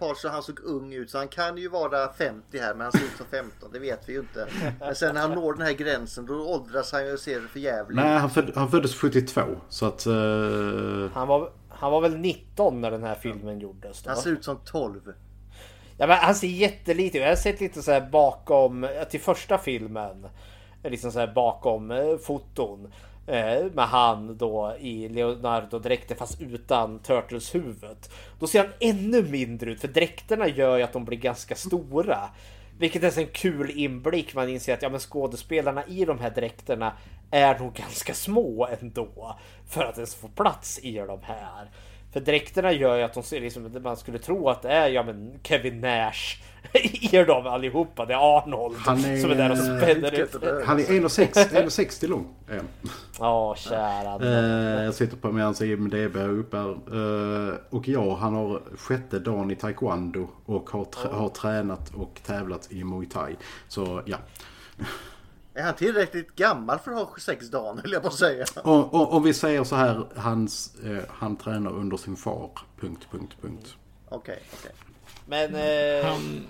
[0.00, 3.04] Uh, han såg ung ut så han kan ju vara 50 här men han ser
[3.04, 3.72] ut som 15.
[3.72, 4.48] Det vet vi ju inte.
[4.80, 7.60] Men sen när han når den här gränsen då åldras han ju och ser för
[7.60, 10.06] jävligt Nej han, föd, han föddes 72 så att...
[10.06, 11.10] Uh...
[11.14, 11.50] Han, var,
[11.82, 14.10] han var väl 19 när den här filmen gjordes då?
[14.10, 15.00] Han ser ut som 12.
[15.98, 17.22] Ja, men han ser jättelite ut.
[17.22, 20.26] Jag har sett lite så här bakom till första filmen.
[20.82, 22.92] Liksom så här bakom eh, foton.
[23.26, 28.10] Eh, med han då i Leonardo-dräkten fast utan Turtles-huvudet.
[28.38, 32.18] Då ser han ännu mindre ut för dräkterna gör ju att de blir ganska stora.
[32.78, 34.34] Vilket är en kul inblick.
[34.34, 36.92] Man inser att ja, men skådespelarna i de här dräkterna
[37.32, 39.38] är nog ganska små ändå.
[39.68, 41.70] För att ens få plats i de här.
[42.12, 45.02] För dräkterna gör ju att de ser liksom, man skulle tro att det är ja,
[45.02, 46.36] men Kevin Nash
[47.12, 48.06] i dem allihopa.
[48.06, 50.36] Det är Arnold han är, som är där och spänner ut.
[50.66, 52.34] Han är 1,60 lång.
[53.18, 54.18] Ja, kära.
[54.18, 56.96] Uh, jag sitter på med hans IMDB uppe här.
[56.96, 61.12] Uh, och ja, han har sjätte dagen i taekwondo och har, oh.
[61.12, 63.36] har tränat och tävlat i muay thai.
[63.68, 64.16] Så ja.
[65.54, 68.44] Är han tillräckligt gammal för att ha sex dagar höll jag på att säga.
[68.64, 72.50] Om vi säger så här, hans, eh, han tränar under sin far.
[72.80, 73.76] Punkt, punkt, punkt.
[74.08, 74.70] Okej, okay, okej.
[74.70, 75.50] Okay.
[75.50, 75.54] Men...
[75.54, 76.06] Eh...
[76.06, 76.46] Han,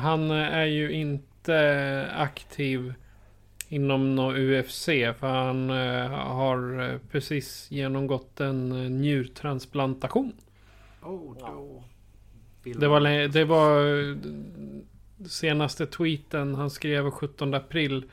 [0.00, 2.94] han är ju inte aktiv
[3.70, 4.84] inom något UFC.
[5.18, 10.32] För han eh, har eh, precis genomgått en eh, njurtransplantation.
[11.02, 11.84] Oh, då.
[12.62, 13.80] Det var, det var
[15.28, 18.10] senaste tweeten han skrev 17 april.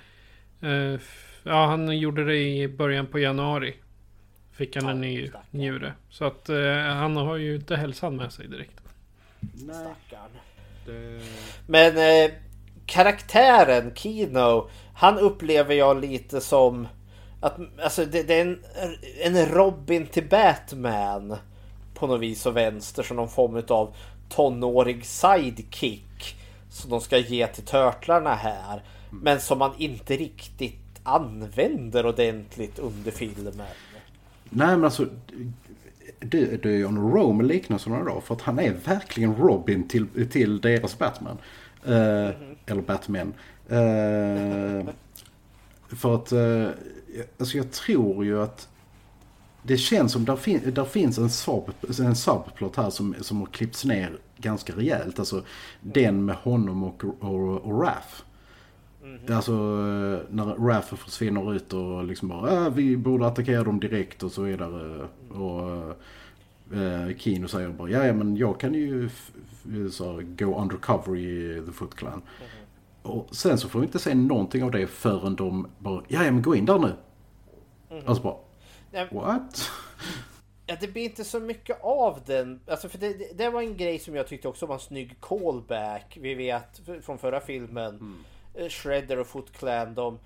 [0.63, 0.99] Uh,
[1.43, 3.75] ja, han gjorde det i början på januari.
[4.51, 5.45] Fick han ja, en ny stackarn.
[5.51, 5.93] njure.
[6.09, 8.81] Så att uh, han har ju inte hälsan med sig direkt.
[9.39, 9.93] Nej.
[10.85, 11.21] Det...
[11.67, 12.31] Men eh,
[12.85, 16.87] karaktären Kino, han upplever jag lite som
[17.41, 18.63] att alltså, det, det är en,
[19.21, 21.37] en Robin till Batman
[21.93, 23.95] på något vis och vänster som någon form av
[24.29, 26.37] tonårig sidekick
[26.69, 28.81] som de ska ge till törtlarna här.
[29.09, 33.61] Men som man inte riktigt använder ordentligt under filmen.
[34.49, 35.07] Nej men alltså
[36.19, 38.21] det, det är John Rome liknelserna då.
[38.21, 41.37] För att han är verkligen Robin till, till deras Batman.
[41.87, 42.55] Uh, mm -hmm.
[42.65, 43.33] Eller Batman.
[43.71, 44.89] Uh,
[45.87, 46.69] för att uh,
[47.39, 48.69] alltså jag tror ju att
[49.63, 53.45] det känns som där, fin där finns en, sub en subplot här som, som har
[53.45, 55.19] klippts ner ganska rejält.
[55.19, 55.43] Alltså
[55.81, 58.21] den med honom och, och, och Raph.
[59.07, 59.35] Mm -hmm.
[59.35, 59.53] Alltså
[60.29, 64.41] när Raph försvinner ut och liksom bara äh, vi borde attackera dem direkt och så
[64.41, 65.07] vidare.
[65.29, 65.95] Och
[66.77, 69.09] eh, Kino säger bara ja men jag kan ju
[69.91, 72.13] så, go undercover i The Foot Clan.
[72.13, 73.09] Mm -hmm.
[73.09, 76.41] Och sen så får vi inte se någonting av det förrän de bara ja men
[76.41, 76.87] gå in där nu.
[76.87, 78.09] Mm -hmm.
[78.09, 78.37] Alltså bara
[79.11, 79.69] what?
[80.65, 82.59] Ja, det blir inte så mycket av den.
[82.67, 85.15] Alltså för det, det, det, var en grej som jag tyckte också var en snygg
[85.19, 86.17] callback.
[86.21, 87.95] Vi vet från förra filmen.
[87.95, 88.23] Mm.
[88.57, 89.93] Eh, Shredder och Foot Clan.
[89.93, 90.19] De,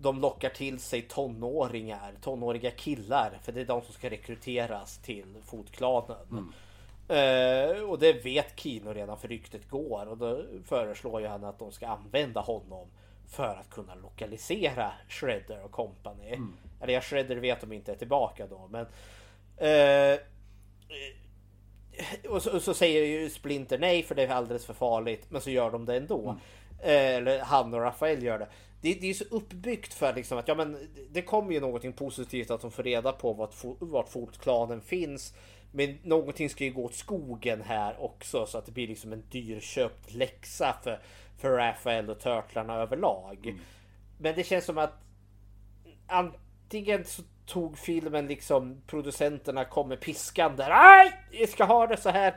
[0.00, 3.38] de lockar till sig tonåringar, tonåriga killar.
[3.42, 6.16] För det är de som ska rekryteras till Fotklanen.
[6.30, 6.52] Mm.
[7.10, 10.06] Uh, och det vet Kino redan för ryktet går.
[10.06, 12.86] Och då föreslår ju han att de ska använda honom
[13.28, 16.28] för att kunna lokalisera Shredder och company.
[16.28, 16.56] Mm.
[16.80, 18.68] Eller ja, Shredder vet de inte är tillbaka då.
[18.70, 20.18] Men uh,
[22.28, 25.26] och, så, och så, säger ju Splinter nej för det är alldeles för farligt.
[25.28, 26.22] Men så gör de det ändå.
[26.22, 26.40] Mm.
[26.84, 28.48] Uh, eller han och Rafael gör det
[28.80, 32.50] det, det är så uppbyggt för liksom att ja, men det kommer ju någonting positivt
[32.50, 35.34] att de får reda på vart, vart Fotklanen finns.
[35.72, 39.24] Men någonting ska ju gå åt skogen här också så att det blir liksom en
[39.30, 41.00] dyrköpt läxa för,
[41.38, 43.38] för Rafael och Törtlarna överlag.
[43.46, 43.58] Mm.
[44.18, 44.94] Men det känns som att
[46.06, 50.68] antingen så tog filmen liksom producenterna kommer piskande.
[50.68, 52.28] Nej, vi ska ha det så här.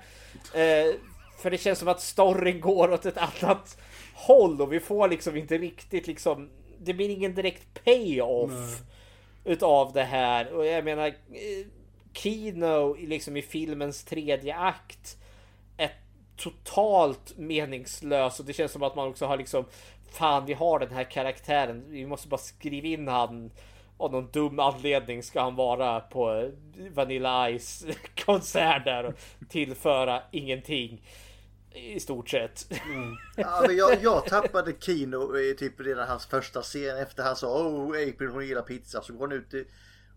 [0.53, 0.95] Eh,
[1.39, 3.77] för det känns som att storyn går åt ett annat
[4.19, 6.49] håll och vi får liksom inte riktigt liksom.
[6.81, 9.53] Det blir ingen direkt payoff Nej.
[9.53, 11.67] utav det här och jag menar eh,
[12.13, 15.17] Kino liksom i filmens tredje akt
[15.77, 15.91] är
[16.35, 19.65] totalt meningslös och det känns som att man också har liksom
[20.11, 21.85] fan vi har den här karaktären.
[21.87, 23.51] Vi måste bara skriva in han
[23.97, 26.51] av någon dum anledning ska han vara på
[26.93, 27.85] Vanilla Ice
[28.25, 29.15] konsert där och
[29.49, 31.01] tillföra ingenting.
[31.71, 32.67] I stort sett.
[32.85, 33.15] Mm.
[33.35, 37.47] Ja, men jag, jag tappade Kino i typ redan hans första scen efter han sa
[37.47, 39.67] Oh April hon gillar pizza så går han ut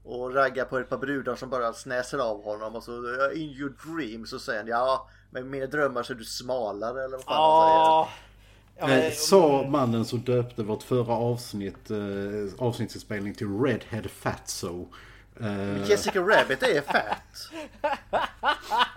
[0.05, 2.93] och raggar på ett par brudar som bara snäser av honom och så
[3.35, 7.17] In your dreams så säger han ja men mina drömmar så är du smalare eller
[7.17, 7.99] vad fan ah.
[8.81, 9.03] han säger.
[9.03, 9.13] Ja, men...
[9.13, 11.99] Sa mannen som döpte vårt förra avsnitt, eh,
[12.59, 14.89] avsnittsinspelning till Redhead Fatso.
[15.41, 15.91] Eh...
[15.91, 17.51] Jessica Rabbit är fat.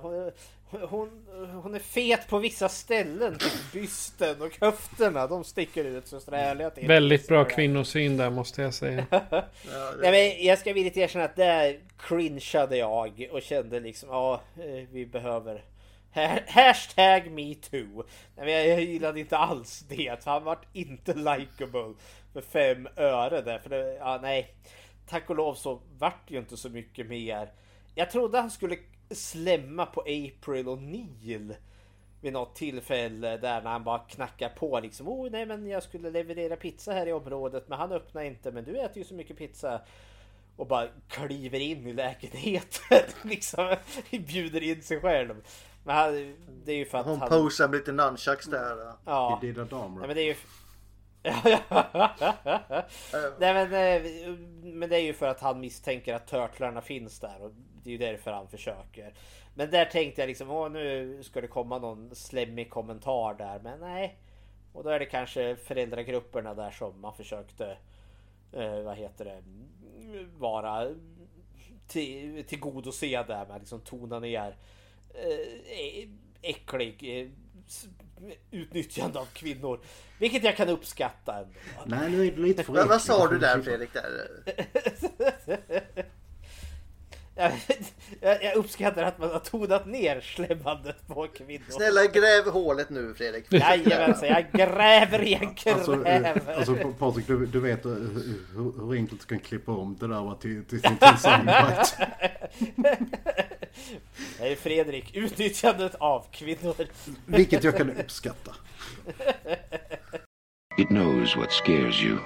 [0.00, 1.26] hon,
[1.62, 3.38] hon är fet på vissa ställen.
[3.38, 5.26] Typ bysten och höfterna.
[5.26, 6.88] De sticker ut så sträliga till.
[6.88, 9.06] Väldigt bra kvinnosyn där måste jag säga.
[9.10, 10.10] ja, det...
[10.10, 14.88] Nej, men jag ska villigt erkänna att där cringeade jag och kände liksom ja, eh,
[14.90, 15.62] vi behöver
[16.46, 18.04] Hashtag metoo.
[18.36, 20.24] Nej, jag gillade inte alls det.
[20.24, 21.94] Han var inte likable
[22.32, 23.58] för fem öre där.
[23.58, 24.54] För det, ja, nej.
[25.08, 27.48] Tack och lov så vart det ju inte så mycket mer.
[27.94, 28.76] Jag trodde han skulle
[29.14, 31.54] slämma på April och Neil
[32.20, 35.08] vid något tillfälle där när han bara knackar på liksom.
[35.08, 38.52] Oh nej men jag skulle leverera pizza här i området men han öppnar inte.
[38.52, 39.80] Men du äter ju så mycket pizza.
[40.56, 42.98] Och bara kliver in i lägenheten.
[43.30, 43.76] liksom
[44.10, 45.34] bjuder in sig själv.
[45.84, 47.28] Men han, det är ju för att Hon han...
[47.28, 48.92] posar med lite nunchucks där.
[49.04, 49.40] Ja.
[49.42, 49.98] I dina damer.
[49.98, 50.34] Nej, men det är ju...
[53.38, 54.02] Nej men, eh,
[54.62, 57.52] men det är ju för att han misstänker att törtlarna finns där och
[57.82, 59.14] det är ju därför han försöker.
[59.54, 63.80] Men där tänkte jag liksom, åh nu ska det komma någon slemmig kommentar där, men
[63.80, 64.18] nej.
[64.72, 67.76] Och då är det kanske föräldragrupperna där som man försökte,
[68.52, 69.42] eh, vad heter det,
[70.38, 70.94] vara
[71.86, 74.56] till, tillgodose där med liksom tona ner
[75.14, 76.08] eh,
[76.42, 77.28] äcklig eh,
[78.50, 79.80] utnyttjande av kvinnor.
[80.18, 81.52] Vilket jag kan uppskatta ändå.
[81.86, 83.90] Nej, nu är det lite för Vad sa du där Fredrik?
[83.92, 84.42] Där?
[88.20, 91.64] Jag uppskattar att man har tonat ner slämmandet på kvinnor.
[91.68, 93.52] Snälla gräv hålet nu Fredrik.
[93.52, 96.24] Jajamensan, jag gräver i en Alltså, gräv.
[96.48, 100.08] eh, alltså Patrik, du, du vet eh, hur, hur enkelt du kan klippa om det
[100.08, 102.08] där till, till, till, till soundbite.
[104.40, 106.74] Nej Fredrik, utnyttjandet av kvinnor.
[107.26, 108.54] Vilket jag kan uppskatta.
[110.78, 112.18] It knows what scares you.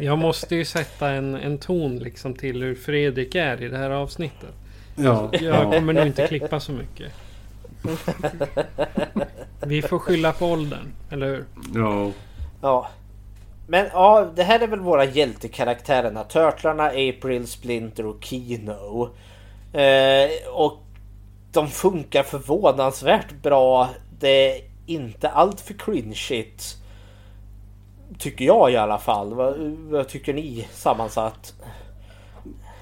[0.00, 3.90] Jag måste ju sätta en, en ton liksom till hur Fredrik är i det här
[3.90, 4.54] avsnittet.
[4.96, 5.70] Ja, Jag ja.
[5.72, 7.12] kommer nog inte klippa så mycket.
[9.66, 11.44] Vi får skylla på åldern, eller hur?
[11.74, 12.10] Ja.
[12.62, 12.88] Ja.
[13.66, 16.24] Men ja, det här är väl våra hjältekaraktärerna.
[16.24, 19.08] Törtlarna, April, Splinter och Kino.
[19.72, 20.82] Eh, och
[21.52, 23.88] de funkar förvånansvärt bra.
[24.18, 26.76] Det är inte allt för cringeigt.
[28.22, 29.34] Tycker jag i alla fall.
[29.34, 31.54] Vad, vad tycker ni sammansatt?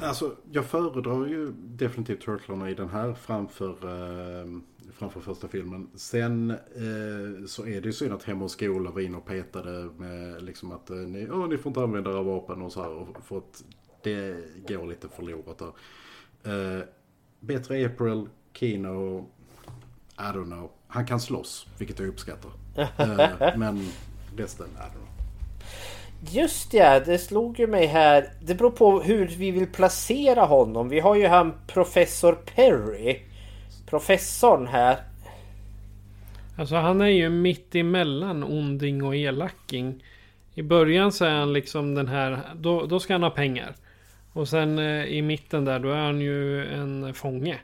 [0.02, 4.46] Alltså, jag föredrar ju definitivt Turtlarna i den här framför, eh,
[4.94, 5.90] framför första filmen.
[5.94, 9.88] Sen eh, så är det ju synd att Hem och Skola var inne och petade
[9.98, 12.90] med liksom att eh, ni, oh, ni får inte använda era vapen och så här.
[12.90, 13.64] och- För att
[14.02, 14.36] det
[14.68, 16.78] går lite förlorat där.
[16.78, 16.84] Eh,
[17.40, 19.26] bättre April, Kino,
[20.18, 20.70] I don't know.
[20.86, 22.50] Han kan slåss, vilket jag uppskattar.
[22.76, 23.88] Eh, men
[24.36, 25.06] resten, I don't know.
[26.28, 28.32] Just ja, det slog ju mig här.
[28.40, 30.88] Det beror på hur vi vill placera honom.
[30.88, 33.18] Vi har ju han professor Perry.
[33.86, 34.96] Professorn här.
[36.56, 40.04] Alltså han är ju mitt emellan onding och elaking.
[40.54, 43.74] I början så är han liksom den här, då, då ska han ha pengar.
[44.32, 47.58] Och sen eh, i mitten där då är han ju en fånge.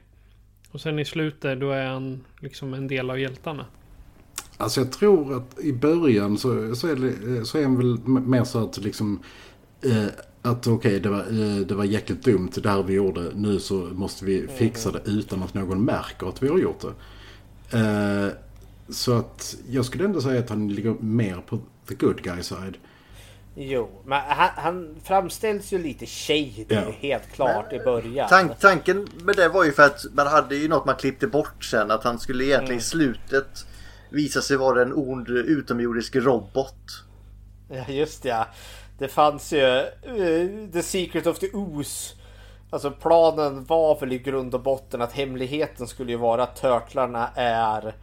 [0.71, 3.67] Och sen i slutet då är han liksom en del av hjältarna.
[4.59, 8.45] Alltså jag tror att i början så, så, är, det, så är han väl mer
[8.45, 9.21] så att liksom...
[9.83, 10.07] Eh,
[10.43, 13.31] att okej, det, var, eh, det var jäkligt dumt det här vi gjorde.
[13.35, 17.79] Nu så måste vi fixa det utan att någon märker att vi har gjort det.
[17.79, 18.29] Eh,
[18.89, 21.59] så att jag skulle ändå säga att han ligger mer på
[21.89, 22.77] the good guy side.
[23.55, 26.83] Jo, men han, han framställs ju lite shady Ja.
[27.01, 28.29] helt klart i början.
[28.29, 31.65] Tank, tanken med det var ju för att man hade ju något man klippte bort
[31.65, 31.91] sen.
[31.91, 32.79] Att han skulle egentligen Mm.
[32.79, 33.67] i slutet
[34.11, 37.05] visa sig vara en ond utomjordisk robot.
[37.69, 38.47] Ja, just det, ja.
[38.99, 42.15] Det fanns ju eh, The Secret of the Ooze.
[42.71, 47.29] Alltså planen var väl i grund och botten att hemligheten skulle ju vara att törtlarna
[47.35, 47.95] är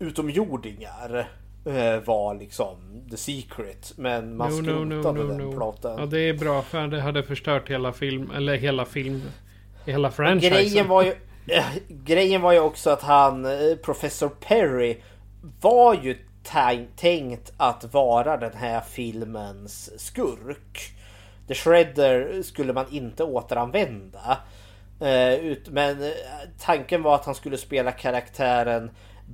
[0.00, 1.28] utomjordingar.
[1.66, 2.76] eh, Var liksom
[3.10, 3.92] The Secret.
[3.96, 5.52] Men man No, skrotade no, no, den no.
[5.56, 5.98] plotten.
[5.98, 9.22] Ja det är bra för det hade förstört hela film, eller hela film,
[9.84, 10.50] hela Och franchisen.
[10.52, 11.12] Grejen var ju
[11.46, 13.46] eh, Grejen var ju också att han
[13.84, 14.96] Professor Perry
[15.60, 20.92] Var ju tän- tänkt att vara den här filmens skurk
[21.48, 24.38] The Shredder skulle man inte återanvända
[25.00, 26.10] Eh, Men eh,
[26.60, 28.90] tanken var att han skulle spela karaktären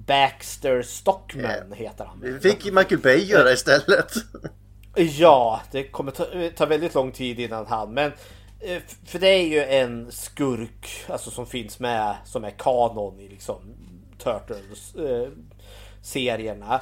[0.07, 4.13] Baxter Stockman heter han Det fick Michael Bay göra istället.
[4.97, 6.25] Ja, det kommer ta,
[6.57, 7.95] ta väldigt lång tid innan han.
[7.95, 8.13] Men
[8.61, 13.29] eh, för det är ju en skurk alltså som finns med som är kanon i
[13.29, 13.57] liksom
[14.19, 15.29] Turtles eh,
[16.03, 16.81] serierna.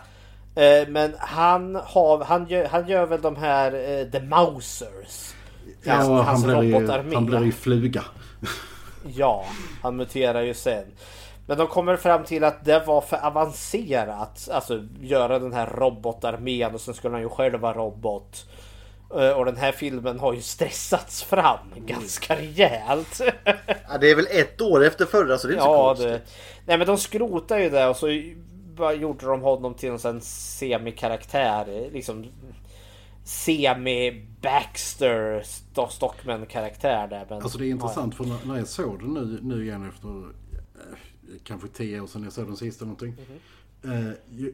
[0.55, 5.35] Eh, men han har, han gör, han gör väl de här eh, The Mousers.
[5.83, 8.05] Ja, han, hans blir ju, han blir ju fluga.
[9.15, 9.45] Ja,
[9.83, 10.85] han muterar ju sen.
[11.47, 14.49] Men de kommer fram till att det var för avancerat.
[14.53, 18.47] Alltså göra den här robotarmén och sen skulle han ju själv vara robot.
[19.15, 23.21] Eh, och den här filmen har ju stressats fram ganska rejält.
[23.89, 26.09] Ja, det är väl ett år efter förra så det är inte ja, så konstigt.
[26.09, 26.21] Det...
[26.67, 28.07] Nej men de skrotar ju det och så
[29.01, 31.91] gjorde de honom till en sån semikaraktär.
[31.93, 32.27] Liksom
[33.25, 35.43] semi-Baxter
[35.91, 37.27] Stockman karaktär där.
[37.29, 38.25] Men, alltså det är intressant ja.
[38.25, 40.25] för när jag såg den nu, nu igen efter eh,
[41.45, 43.15] kanske tio år sedan jag såg den sista någonting.
[43.19, 43.39] Mm -hmm.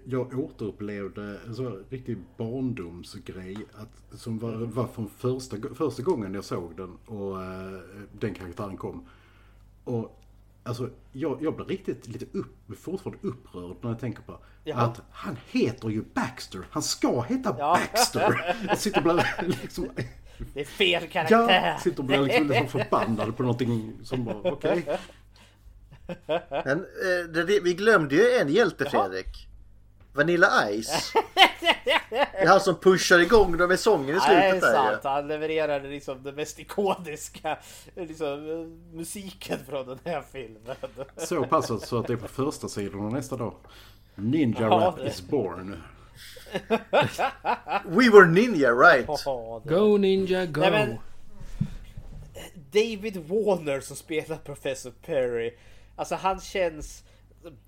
[0.04, 4.70] Jag återupplevde en så riktig barndomsgrej att, som var, mm.
[4.70, 7.80] var från första, första gången jag såg den och uh,
[8.12, 9.08] den karaktären kom.
[9.84, 10.15] Och
[10.66, 14.76] alltså jag, jag blir riktigt lite upp, fortfarande upprörd när jag tänker på ja.
[14.76, 16.60] att han heter ju Baxter.
[16.70, 17.80] Han ska heta ja.
[17.92, 18.56] Baxter.
[18.68, 19.90] Jag sitter och blir liksom...
[20.54, 21.66] Det är fel karaktär.
[21.66, 24.82] Jag sitter och blir liksom, liksom förbannad på någonting som bara okej.
[24.82, 24.96] Okay.
[26.64, 29.45] Men eh, det, vi glömde ju en hjälte Fredrik.
[30.16, 31.12] Vanilla Ice.
[32.10, 34.28] Det är han som pushar igång dem med sången i slutet.
[34.28, 35.02] Nej, det är sant.
[35.02, 37.58] Där, Han levererade liksom den mest ikoniska
[37.94, 38.40] liksom,
[38.92, 40.76] musiken från den här filmen.
[41.16, 43.54] Så pass så att det är på första sidan nästa dag.
[44.14, 45.08] Ninja ja, Rap det.
[45.08, 45.82] is born.
[47.84, 49.06] We were ninja right?
[49.64, 50.60] Go ninja go.
[50.60, 50.98] Nej, men,
[52.72, 55.54] David Warner som spelar Professor Perry
[55.96, 57.04] Alltså han känns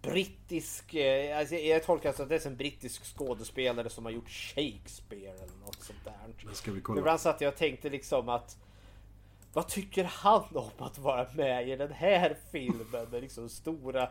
[0.02, 5.64] brittisk, eh, alltså jag tolkar det som en brittisk skådespelare som har gjort Shakespeare eller
[5.64, 6.54] något sånt där.
[6.54, 6.98] ska vi kolla.
[6.98, 8.56] Ibland satt jag och tänkte liksom att
[9.52, 14.08] vad tycker han om att vara med i den här filmen med liksom stora eh,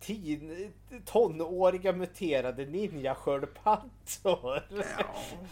[0.00, 0.72] teen,
[1.04, 4.62] tonåriga muterade ninjasköldpaddor.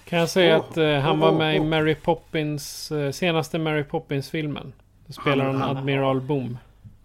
[0.04, 4.30] Kan jag säga att uh, han var med i Mary Poppins, uh, senaste Mary Poppins
[4.30, 4.72] filmen.
[5.06, 6.58] Då spelar han, han Admiral Boom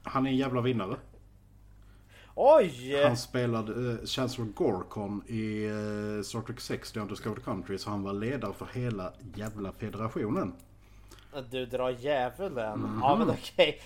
[0.09, 0.95] han är en jävla vinnare.
[2.41, 3.01] Oj!
[3.03, 7.77] Han spelade uh, Chancellor Gorkon i uh, Star Trek 6, The Undiscovered Country.
[7.77, 10.53] Så han var ledare för hela jävla federationen.
[11.49, 12.73] Du drar djävulen.
[12.73, 12.99] Mm -hmm.
[13.01, 13.79] Ja men okej.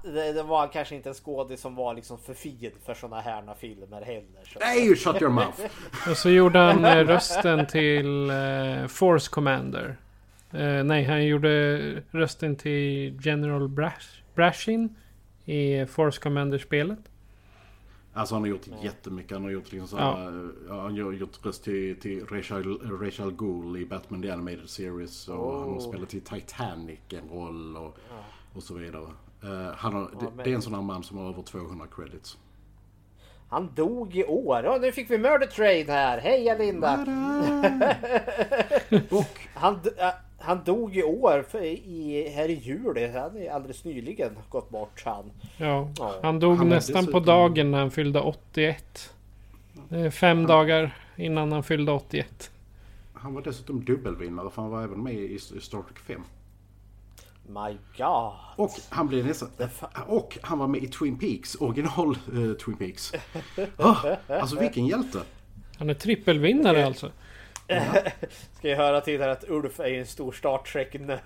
[0.00, 0.12] Okay.
[0.12, 3.54] Det, det, var kanske inte en skådis som var liksom för fin för såna här
[3.58, 4.44] filmer heller.
[4.44, 4.58] Så.
[4.58, 5.60] Nej, shut your mouth!
[6.10, 9.96] Och så gjorde han eh, rösten till uh, Force Commander.
[10.54, 14.96] Uh, nej, han gjorde rösten till General Brash, Brashin
[15.44, 17.09] i Force Commander-spelet.
[18.12, 19.32] Alltså han har gjort jättemycket.
[19.32, 20.80] Han har gjort liksom såhär, ja.
[20.80, 25.28] han har gjort röst till, till Rachel, Rachel Gould i Batman The Animated Series.
[25.28, 25.60] Och oh.
[25.60, 28.24] han har spelat i Titanic en roll och, ja.
[28.54, 29.06] och så vidare.
[29.44, 31.86] Uh, han har, ja, det, det, är en sån här man som har över 200
[31.96, 32.38] credits.
[33.48, 34.62] Han dog i år.
[34.62, 36.18] Oh, nu fick vi Murder Train här.
[36.18, 36.94] Hej Linda!
[39.10, 39.80] och han,
[40.40, 43.08] han dog i år för i, här i juli.
[43.08, 45.30] Han är alldeles nyligen gått bort han.
[45.56, 46.14] Ja, ja.
[46.22, 49.14] han dog han nästan på dagen när han fyllde 81.
[50.12, 50.46] Fem han...
[50.46, 52.50] dagar innan han fyllde 81.
[53.12, 56.22] Han var dessutom dubbelvinnare för han var även med i Star Trek 5.
[57.46, 58.32] My God!
[58.56, 59.48] Och han blev nästan...
[60.06, 63.12] Och han var med i Twin Peaks, original uh, Twin Peaks.
[63.78, 65.22] Oh, alltså vilken hjälte!
[65.78, 67.10] Han är trippelvinnare alltså.
[68.58, 71.20] Ska jag höra till här att Ulf är en stor Star Trek-nörd?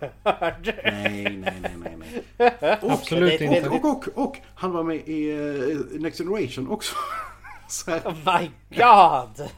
[0.85, 1.97] Nej, nej, nej, nej,
[2.39, 2.79] nej.
[2.83, 3.69] Och, Absolut inte.
[3.69, 6.97] Och, och, och, han var med i uh, Next Generation också.
[7.89, 9.49] oh my god!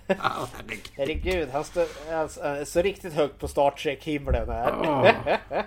[0.96, 4.72] Herregud, han står alltså, så riktigt högt på Star Trek-himlen här.
[4.72, 5.10] oh,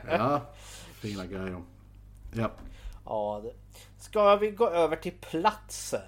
[0.10, 0.42] ja,
[1.02, 1.62] fina grejer.
[2.34, 2.52] Ja.
[3.06, 3.42] ja.
[4.00, 6.02] Ska vi gå över till platsen?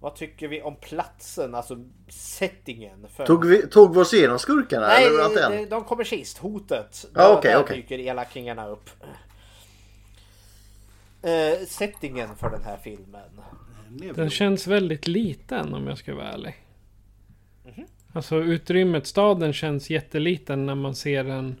[0.00, 3.06] Vad tycker vi om platsen, alltså settingen?
[3.16, 3.26] För...
[3.26, 4.86] Tog, vi, tog vi oss igenom skurkarna?
[4.86, 6.38] Nej, eller de, de kommer sist.
[6.38, 7.06] Hotet.
[7.14, 7.76] Ah, okay, där okay.
[7.76, 8.90] dyker elakingarna upp.
[11.24, 13.40] Uh, settingen för den här filmen.
[14.14, 16.54] Den känns väldigt liten om jag ska vara ärlig.
[17.64, 17.86] Mm -hmm.
[18.12, 21.56] Alltså utrymmet, staden känns jätteliten när man ser den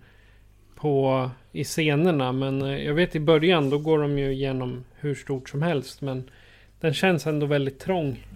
[0.74, 2.32] på i scenerna.
[2.32, 6.00] Men eh, jag vet i början då går de ju igenom hur stort som helst.
[6.00, 6.30] Men
[6.80, 8.26] den känns ändå väldigt trång.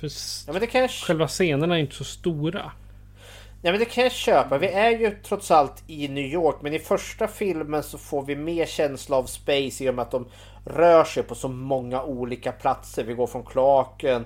[0.00, 0.06] För
[0.46, 0.90] ja, men det kan jag...
[0.90, 2.72] själva scenerna är inte så stora.
[3.62, 4.58] Nej men det kan jag köpa.
[4.58, 6.56] Vi är ju trots allt i New York.
[6.60, 10.10] Men i första filmen så får vi mer känsla av space i och med att
[10.10, 10.26] de
[10.64, 13.04] rör sig på så många olika platser.
[13.04, 14.24] Vi går från kloaken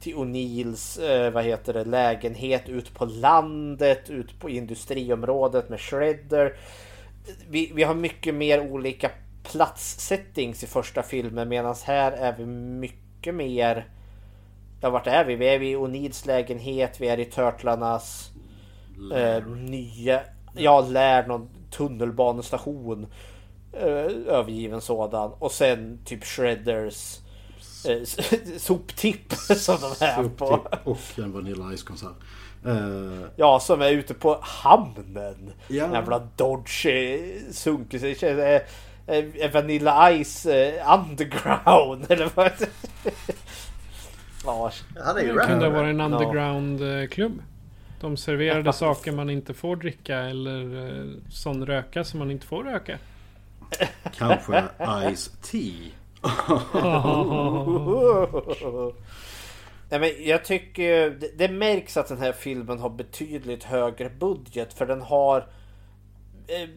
[0.00, 6.56] till O'Neills eh, vad heter det, lägenhet ut på landet, ut på industriområdet med Shredder.
[7.48, 9.10] Vi, vi har mycket mer olika
[9.42, 13.88] platssettings i första filmen medan här är vi mycket mer
[14.80, 15.36] Ja vart är vi?
[15.36, 18.30] Vi är i Onids lägenhet, vi är i Turtlarnas
[19.14, 20.20] eh, nya,
[20.54, 23.06] ja lär någon tunnelbanestation.
[23.72, 25.32] eh, övergiven sådan.
[25.38, 27.18] Och sen typ Shredders
[27.88, 28.02] eh,
[28.58, 30.46] soptipp som de är på.
[30.46, 32.16] Soptipp och en Vanilla Ice-konsert.
[32.66, 35.52] Uh, ja, som är ute på hamnen.
[35.68, 35.92] Ja.
[35.92, 36.86] Jävla Dodge
[37.50, 38.00] sunkig.
[39.06, 40.46] Eh, Vanilla Ice
[40.98, 42.52] Underground eller vad?
[44.44, 47.42] ja, det, det kunde ha varit en underground-klubb.
[48.00, 52.98] De serverade saker man inte får dricka eller sån röka som man inte får röka.
[54.12, 54.64] Kanske
[55.14, 55.90] Ice Tea.
[59.90, 64.72] Nej, men jag tycker det, det, märks att den här filmen har betydligt högre budget
[64.72, 65.38] för den har
[66.46, 66.68] eh,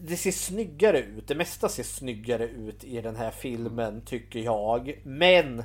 [0.00, 1.28] det ser snyggare ut.
[1.28, 5.00] Det mesta ser snyggare ut i den här filmen tycker jag.
[5.02, 5.62] Men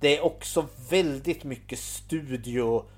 [0.00, 2.88] det är också väldigt mycket studioplats.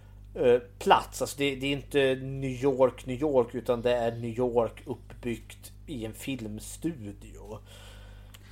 [1.23, 5.73] Alltså det, det, är inte New York, New York utan det är New York uppbyggt
[5.87, 7.59] i en filmstudio.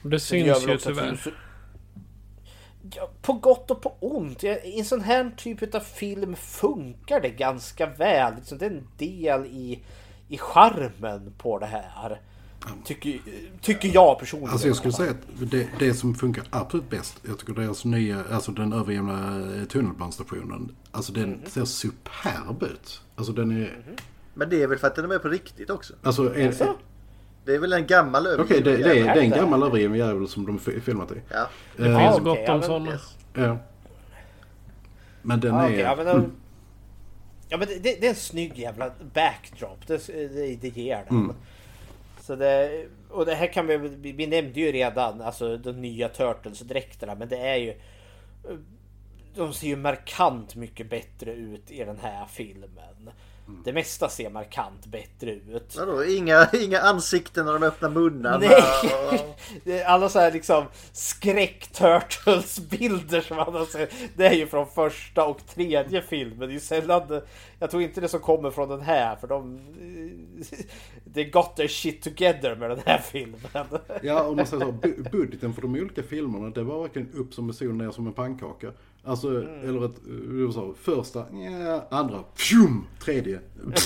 [0.02, 1.35] Det syns ju tyvärr.
[2.97, 4.44] Ja, på gott och på ont.
[4.44, 8.35] I en sån här typ av film funkar det ganska väl.
[8.36, 9.78] Liksom, det är en del i,
[10.31, 12.20] i charmen på det här.
[12.85, 13.20] Tycker,
[13.61, 14.52] tycker jag personligen.
[14.52, 17.20] Alltså jag skulle säga att det, det som funkar absolut bäst.
[17.28, 20.77] Jag tycker deras nya, alltså den övergivna tunnelbanestationen.
[20.90, 21.40] Alltså den mm.
[21.47, 23.02] ser superb ut.
[23.16, 23.55] Alltså den är...
[23.55, 23.97] Mm.
[24.35, 25.94] Men det är väl för att den är med på riktigt också?
[26.02, 26.77] Alltså, är, alltså?
[27.44, 29.62] Det är väl en gammal övergiven Okej, okay, det, det, är, det är en gammal
[29.62, 31.15] övergiven jävel som de filmat i.
[31.28, 31.48] Ja.
[31.77, 32.98] Det uh, finns gott om sådana.
[33.35, 33.59] Ja.
[35.23, 35.70] Men den är...
[35.70, 36.31] ja, men, mm.
[37.51, 39.86] Ja, men det, det, är en snygg jävla backdrop.
[39.86, 41.18] Det, det, det ger den.
[41.18, 41.36] Mm.
[42.20, 43.77] Så det, och det här kan vi,
[44.12, 47.74] vi nämnde ju redan, alltså de nya Turtles-dräkterna, men det är ju...
[49.35, 53.10] De ser ju markant mycket bättre ut i den här filmen.
[53.51, 53.62] Mm.
[53.64, 55.77] Det mesta ser markant bättre ut.
[55.78, 56.05] Vadå?
[56.05, 58.39] Inga, inga ansikten när de öppnar munnarna?
[59.64, 59.82] Nej!
[59.86, 63.93] Alla så här liksom skräck-turtles-bilder som man har sett.
[64.16, 66.48] Det är ju från första och tredje filmen.
[66.48, 67.20] Det är sällan...
[67.59, 69.60] Jag tror inte det som kommer från den här för de...
[71.05, 73.40] Det got their shit together med den här filmen.
[74.02, 74.72] Ja, om man säger så.
[75.10, 78.12] Budgeten för de olika filmerna det var verkligen upp som en sol, ner som en
[78.12, 78.72] pannkaka.
[79.05, 79.68] Alltså, mm.
[79.68, 81.27] eller ett, du sa första,
[81.64, 83.40] ja, andra, fjum, tredje.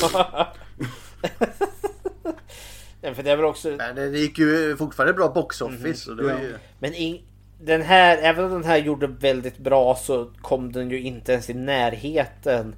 [3.01, 3.69] ja, för det är väl också...
[3.69, 6.13] Men det gick ju fortfarande bra box office.
[6.13, 6.29] Mm.
[6.29, 6.41] Ja.
[6.41, 6.55] Ju...
[6.79, 7.23] Men in,
[7.61, 11.51] den här, även om den här gjorde väldigt bra så kom den ju inte ens
[11.51, 12.75] i närheten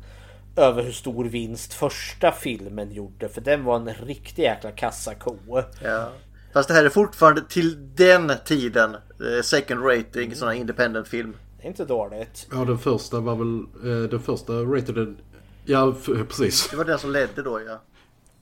[0.56, 3.28] över hur stor vinst första filmen gjorde.
[3.28, 5.36] För den var en riktig jäkla kassako.
[5.82, 6.08] Ja.
[6.52, 10.34] Fast det här är fortfarande till den tiden eh, second rating, mm.
[10.34, 12.48] sån här independent film inte dåligt.
[12.52, 13.58] Ja, den första var väl...
[13.58, 15.16] Eh, den första rated...
[15.64, 15.94] Ja,
[16.28, 16.68] precis.
[16.70, 17.80] Det var den som ledde då, ja.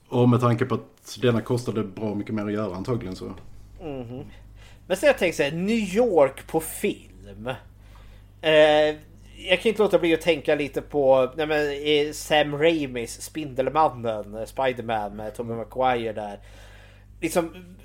[0.09, 3.25] Och med tanke på att denna kostade bra mycket mer att göra antagligen så.
[3.81, 4.25] Mm -hmm.
[4.87, 7.47] Men så jag tänker så här, New York på film.
[8.41, 8.95] Eh,
[9.37, 15.15] jag kan inte låta bli att tänka lite på nej men, Sam Raimis Spindelmannen, Spiderman
[15.15, 16.39] med Tommy Maguire där.
[17.21, 17.75] Liksom,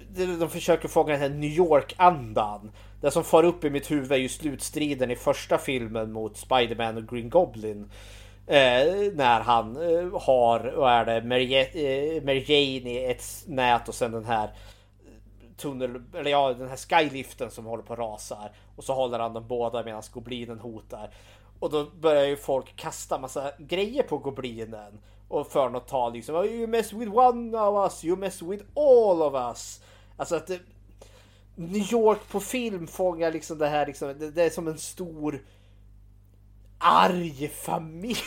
[0.41, 2.71] de försöker fånga den här New York-andan.
[3.01, 6.97] Det som far upp i mitt huvud är ju slutstriden i första filmen mot Spiderman
[6.97, 7.91] och Green Goblin.
[8.47, 13.89] Eh, när han eh, har, vad är det, Mary, eh, Mary Jane i ett nät
[13.89, 14.51] och sen den här
[15.57, 18.39] tunnel, eller ja, den här skyliften som håller på att rasa.
[18.77, 21.11] Och så håller han dem båda medan goblinen hotar.
[21.59, 25.01] Och då börjar ju folk kasta massa grejer på goblinen.
[25.29, 28.65] Och för något tal liksom, oh, you mess with one of us, you mess with
[28.75, 29.81] all of us.
[30.17, 30.61] Alltså att det,
[31.61, 35.43] New York på film fångar liksom det här liksom, det, det är som en stor
[36.79, 38.17] arg familj.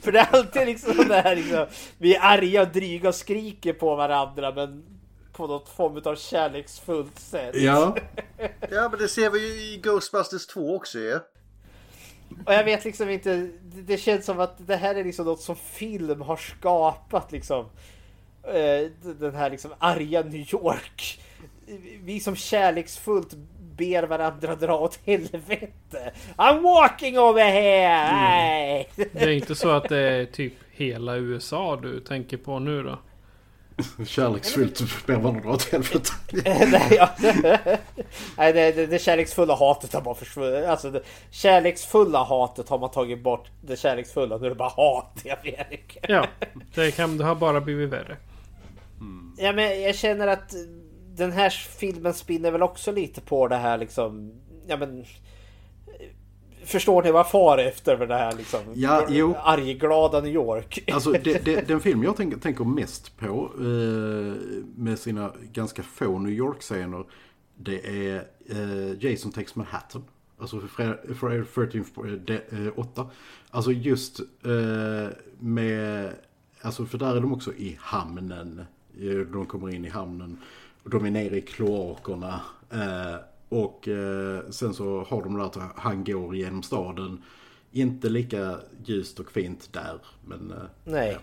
[0.00, 1.66] För det är alltid liksom det här liksom,
[1.98, 4.84] vi är arga och dryga och skriker på varandra men
[5.32, 7.54] på något form av kärleksfullt sätt.
[7.56, 7.96] Ja.
[8.70, 11.08] ja men det ser vi ju i Ghostbusters 2 också ju.
[11.08, 11.20] Ja.
[12.46, 15.56] Och jag vet liksom inte, det känns som att det här är liksom något som
[15.56, 17.66] film har skapat liksom.
[18.42, 18.90] Eh,
[19.20, 21.20] den här liksom arga New York.
[22.02, 23.34] Vi som kärleksfullt
[23.76, 26.12] ber varandra dra åt helvete.
[26.36, 28.84] I'm walking over here!
[28.96, 29.08] Mm.
[29.12, 32.98] Det är inte så att det är typ hela USA du tänker på nu då?
[34.04, 36.10] Kärleksfullt ber varandra dra åt helvete.
[38.36, 40.68] Nej, det, det, det kärleksfulla hatet har bara försvunnit.
[40.68, 43.50] Alltså det kärleksfulla hatet har man tagit bort.
[43.60, 45.20] Det kärleksfulla, nu är det bara hat.
[45.24, 45.68] Jag vet.
[46.08, 46.26] Ja,
[46.74, 48.16] det, kan, det har bara blivit värre.
[49.00, 49.36] Mm.
[49.38, 50.54] Ja, men jag känner att
[51.16, 54.32] den här filmen spinner väl också lite på det här liksom.
[54.66, 55.04] Ja, men
[56.64, 58.60] Förstår ni vad jag far efter med det här liksom?
[58.74, 59.34] Ja, jo.
[59.42, 60.90] Argglada New York.
[60.92, 63.50] Alltså det, det, den film jag tänker, tänker mest på.
[63.58, 64.34] Eh,
[64.76, 67.04] med sina ganska få New York-scener
[67.58, 70.04] det är eh, Jason Takes Manhattan.
[70.38, 70.60] Alltså
[71.14, 73.10] Friday 13 8.
[73.50, 75.08] Alltså just eh,
[75.38, 76.12] med...
[76.60, 78.64] Alltså för där är de också i hamnen.
[79.32, 80.38] De kommer in i hamnen.
[80.82, 82.40] Och de är nere i kloakerna.
[82.70, 83.16] Eh,
[83.48, 87.22] och eh, sen så har de där att han går genom staden.
[87.72, 89.98] Inte lika ljust och fint där.
[90.26, 91.12] Men, eh, Nej.
[91.12, 91.18] Ja.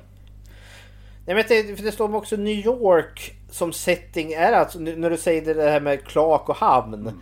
[1.26, 5.18] Nej men det, för det står också New York som setting är alltså när du
[5.18, 6.93] säger det här med kloak och hamn.
[6.93, 7.22] Mm.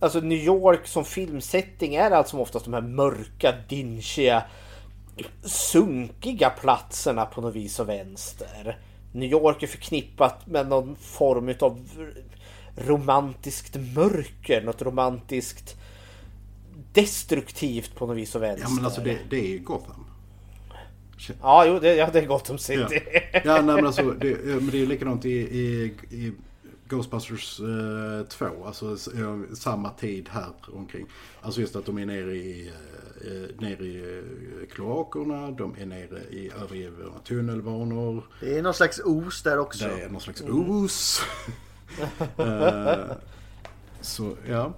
[0.00, 4.44] Alltså New York som filmsetting är alltså oftast de här mörka, dinschiga,
[5.44, 8.78] sunkiga platserna på något vis och vänster.
[9.12, 11.88] New York är förknippat med någon form av
[12.76, 15.76] romantiskt mörker, något romantiskt
[16.92, 18.66] destruktivt på något vis och vänster.
[18.68, 20.04] Ja men alltså det, det är ju Gotham.
[21.42, 23.02] Ja, jo, det, ja, det är Gotham City.
[23.12, 26.32] Ja, ja nej, men alltså det, men det är likadant i, i, i
[26.88, 28.46] Ghostbusters eh, 2.
[28.66, 28.96] Alltså
[29.54, 31.06] samma tid här omkring.
[31.40, 32.72] Alltså just att de är nere i,
[33.20, 38.24] eh, nere i eh, kloakerna, de är nere i övergivna tunnelbanor.
[38.40, 39.84] Det är någon slags os där också.
[39.84, 41.22] Det är någon slags os.
[42.38, 43.16] eh,
[44.00, 44.72] så ja.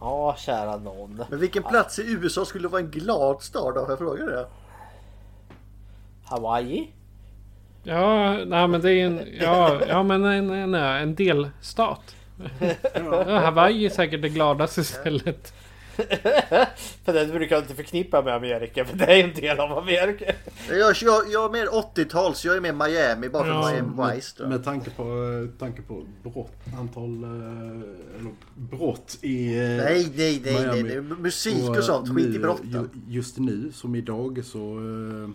[0.00, 1.24] Ja, kära någon.
[1.30, 3.80] Men vilken plats i USA skulle vara en glad stad då?
[3.80, 4.46] Får jag fråga det?
[6.24, 6.92] Hawaii?
[7.82, 12.16] Ja, nej men det är en, ja, ja men en, en, en delstat.
[12.94, 15.54] Ja, Hawaii är säkert det gladaste stället.
[17.04, 20.24] För det brukar jag inte förknippa med Amerika, för det är en del av Amerika.
[20.70, 24.42] Jag, jag, jag är mer 80-tals, jag är mer Miami, bara för ja, Miami Vice.
[24.42, 30.12] Med, med tanke på, eh, tanke på brott, antal eh, eller brott i eh, Nej,
[30.16, 31.00] nej, nej, nej, nej.
[31.00, 32.90] musik och, och sånt, skit i brotten.
[33.08, 35.30] Just nu, som idag, så eh,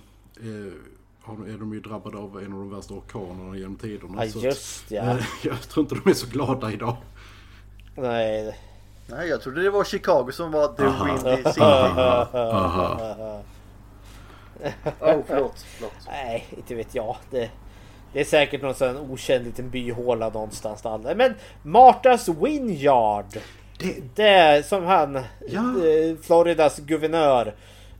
[1.53, 4.25] är de ju drabbade av en av de värsta orkanerna genom tiderna.
[4.25, 5.17] Ja, just ja.
[5.43, 6.97] Jag tror inte de är så glada idag.
[7.95, 8.55] Nej.
[9.11, 11.61] Nej, jag trodde det var Chicago som var the windy city.
[11.61, 12.27] Aha.
[14.99, 15.93] oh, förlåt, förlåt.
[16.07, 17.15] Nej, inte vet jag.
[17.31, 17.49] Det,
[18.13, 21.15] det är säkert någon sån okänd liten byhåla någonstans där.
[21.15, 21.33] Men
[21.63, 23.25] Martas Winyard.
[23.77, 25.61] Det, det som han, ja.
[25.61, 27.55] Eh, Floridas guvernör.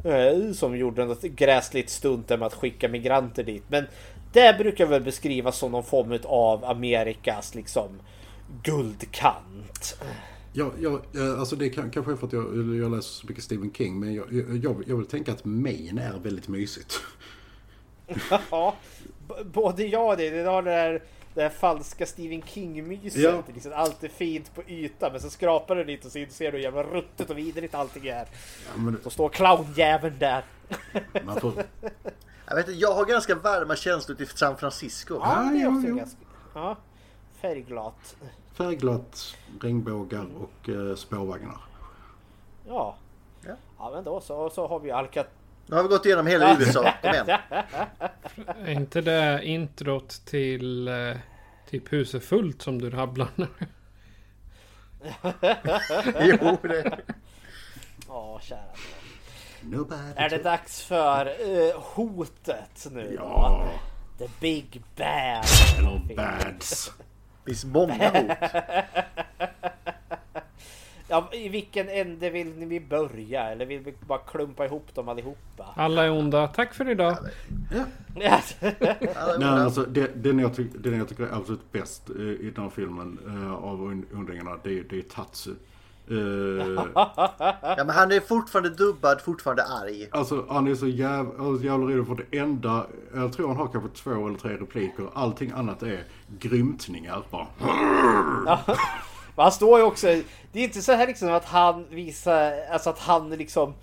[0.05, 3.63] Eh, som gjorde något gräsligt stunt med att skicka migranter dit.
[3.67, 3.88] Men
[4.33, 7.99] det brukar väl beskrivas som någon form av Amerikas liksom
[8.63, 9.97] guldkant.
[10.53, 11.01] Ja, ja,
[11.39, 13.99] alltså det kan, kanske är för att jag, jag läser så mycket Stephen King.
[13.99, 14.33] Men jag,
[14.63, 17.01] jag, jag vill tänka att Maine är väldigt mysigt.
[18.51, 18.75] ja,
[19.45, 20.29] både jag och det.
[20.29, 21.03] Det har det där,
[21.33, 23.21] det här falska Stephen King-myset.
[23.21, 23.43] Ja.
[23.53, 26.57] Liksom, allt är fint på ytan men så skrapar du lite och så ser du
[26.57, 28.27] hur jävla ruttet och vidrigt allting är.
[28.73, 28.97] Ja, men...
[29.03, 30.45] Så står clownjäveln där.
[31.25, 31.53] Man får...
[32.47, 35.13] jag, vet, jag har ganska varma känslor till San Francisco.
[35.13, 36.19] Ja, det är också ganska...
[36.53, 36.77] Ja,
[37.41, 38.15] färgglatt
[38.61, 41.57] färgglatt, regnbågar och eh, spårvagnar.
[42.67, 42.95] Ja.
[43.45, 43.55] ja.
[43.77, 45.27] Ja men då så, så har vi Alcat...
[45.65, 46.93] Nu har vi gått igenom hela USA.
[47.01, 47.27] Kom igen.
[48.65, 51.17] Är inte det introt till eh,
[51.69, 53.47] typ Huset fullt som du rabblar nu?
[56.19, 56.99] jo det.
[58.07, 58.59] Ja kära
[59.61, 63.15] Nobody Är det dags för uh, hotet nu?
[63.19, 63.69] Ja.
[64.17, 65.45] The Big Bad.
[65.45, 66.91] Hello bads.
[67.45, 68.38] Finns många hot.
[71.07, 73.43] ja, I vilken ände vill ni börja?
[73.43, 75.65] Eller vill vi bara klumpa ihop dem allihopa?
[75.76, 76.47] Alla är onda.
[76.47, 77.18] Tack för idag.
[77.73, 77.85] Ja.
[79.39, 82.72] Nej, alltså, det, den, jag den jag tycker är absolut bäst eh, i den här
[82.72, 85.51] filmen uh, av undringarna, det, det är Tatsu.
[86.11, 86.83] Uh,
[87.61, 90.07] ja men han är fortfarande dubbad, fortfarande arg.
[90.11, 93.89] Alltså han är så jävla, jävla redo för det enda, jag tror han har kanske
[93.89, 95.09] två eller tre repliker.
[95.13, 96.03] Allting annat är
[96.39, 97.47] grymtningar bara.
[98.45, 98.59] Ja,
[99.35, 100.07] han står ju också,
[100.51, 103.73] det är inte så här liksom att han visar, alltså att han liksom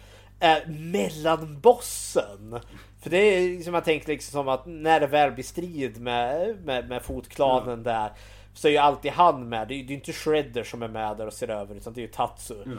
[0.40, 2.60] är mellanbossen.
[3.02, 6.56] För det är liksom, jag tänker liksom som att när det väl blir strid med,
[6.64, 7.92] med, med fotklanen ja.
[7.92, 8.10] där
[8.58, 9.68] så är ju alltid han med.
[9.68, 12.02] Det är ju inte Shredder som är med där och ser över utan det är
[12.02, 12.62] ju Tatsu.
[12.62, 12.78] Mm.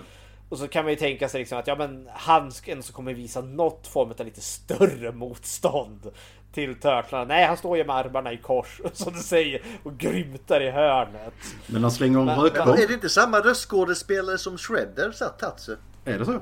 [0.50, 3.42] Och så kan man ju tänka sig liksom att ja men han ändå kommer visa
[3.42, 6.12] något form av lite större motstånd
[6.54, 7.26] till Turtlarna.
[7.26, 11.34] Nej, han står ju med armarna i kors som du säger och grymtar i hörnet.
[11.68, 12.80] Men han slänger om rökbomb.
[12.80, 15.76] Är det inte samma röstskådespelare som Shredder satt Tatsu?
[16.06, 16.40] Är det så?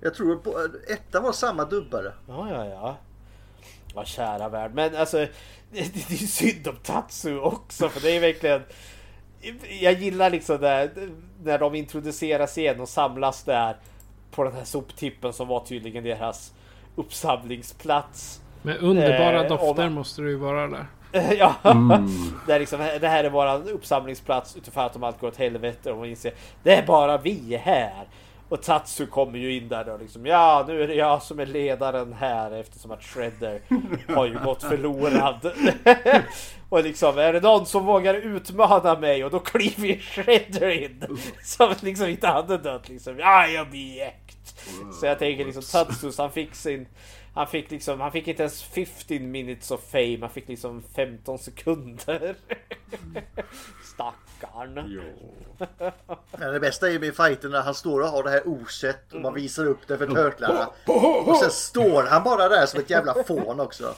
[0.00, 2.12] Jag tror att ettan var samma dubbare.
[2.26, 2.96] Ja, ja, ja.
[3.98, 4.70] Vad kära värld.
[4.74, 5.16] Men alltså,
[5.72, 8.62] det, det är synd om Tatsu också för det är verkligen
[9.80, 10.90] jag gillar liksom det
[11.42, 13.76] när de introduceras igen och samlas där
[14.30, 16.52] på den här soptippen som var tydligen deras
[16.96, 18.40] uppsamlingsplats.
[18.62, 20.86] Med underbara eh, dofter om, måste det ju vara där.
[21.38, 22.06] ja, mm.
[22.46, 25.92] det, är liksom, det här är våran uppsamlingsplats utifrån att de allt går åt helvete
[25.92, 28.04] och man inser det är bara vi här.
[28.48, 31.46] Och Tatsu kommer ju in där då liksom Ja nu är det jag som är
[31.46, 33.60] ledaren här eftersom att Shredder
[34.14, 35.52] har ju gått förlorad.
[36.68, 39.24] Och liksom är det någon som vågar utmana mig?
[39.24, 43.18] Och då kliver Shredder in Som liksom inte hade dött liksom.
[43.18, 44.60] Ja jag blir jäkt.
[45.00, 46.86] Så jag tänker liksom Tatsus han fick sin
[47.34, 51.38] han fick liksom, han fick inte ens 15 minutes of fame, han fick liksom 15
[51.38, 52.36] sekunder.
[53.84, 54.74] Stackarn.
[56.38, 59.12] Men det bästa är ju med fighten när han står och har det här oset
[59.12, 60.70] och man visar upp det för törtlarna.
[61.26, 63.94] Och sen står han bara där som ett jävla fån också.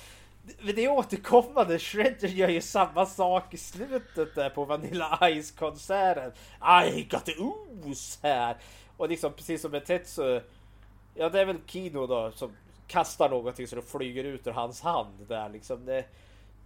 [0.62, 6.32] Det är återkommande, Shredder gör ju samma sak i slutet där på Vanilla Ice-konserten.
[6.94, 8.57] I got the ooze här!
[8.97, 10.40] Och liksom precis som med Tetsu,
[11.15, 12.52] ja det är väl Kino då som
[12.91, 15.85] kastar någonting så det flyger ut ur hans hand där liksom.
[15.85, 16.05] Det,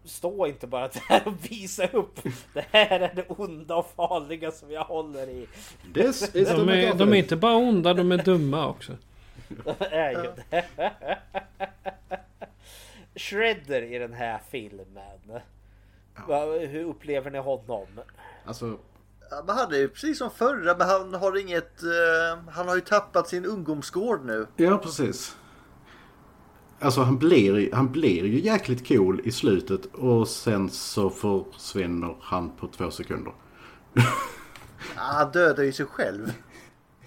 [0.04, 2.20] stå inte bara där och visa upp.
[2.52, 5.48] Det här är det onda och farliga som jag håller i.
[5.92, 8.92] de, är, de är inte bara onda, de är dumma också.
[9.78, 10.64] är ju det.
[13.16, 15.40] Shredder i den här filmen.
[16.28, 16.44] Ja.
[16.44, 17.86] Hur upplever ni honom?
[18.44, 18.78] Alltså...
[19.30, 21.82] Ja, men han är ju precis som förra, men han har inget...
[21.82, 24.46] Uh, han har ju tappat sin ungdomsgård nu.
[24.56, 25.36] Ja, precis.
[26.78, 32.50] Alltså han blir, han blir ju jäkligt cool i slutet och sen så försvinner han
[32.50, 33.32] på två sekunder.
[34.94, 36.32] han dödar ju sig själv.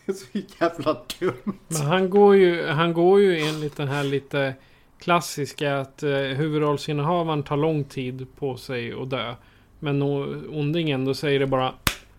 [0.06, 1.53] så jävla dumt.
[1.68, 4.53] Men han går ju, han går ju enligt den här lite
[4.99, 9.35] klassiska att eh, huvudrollsinnehavaren tar lång tid på sig att dö.
[9.80, 10.02] Men
[10.49, 11.73] ondingen då säger det bara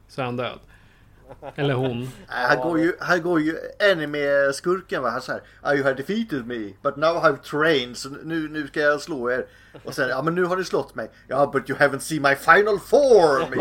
[0.09, 0.59] så är han död.
[1.55, 2.11] Eller hon.
[2.27, 3.57] Han går ju, han går ju
[3.93, 5.11] anime-skurken va.
[5.11, 8.81] Han säger You have defeated me but now I have trained så nu, nu ska
[8.81, 9.47] jag slå er.
[9.85, 11.11] Och sen ja men nu har ni slått mig.
[11.29, 13.61] Ja but you haven't seen my final form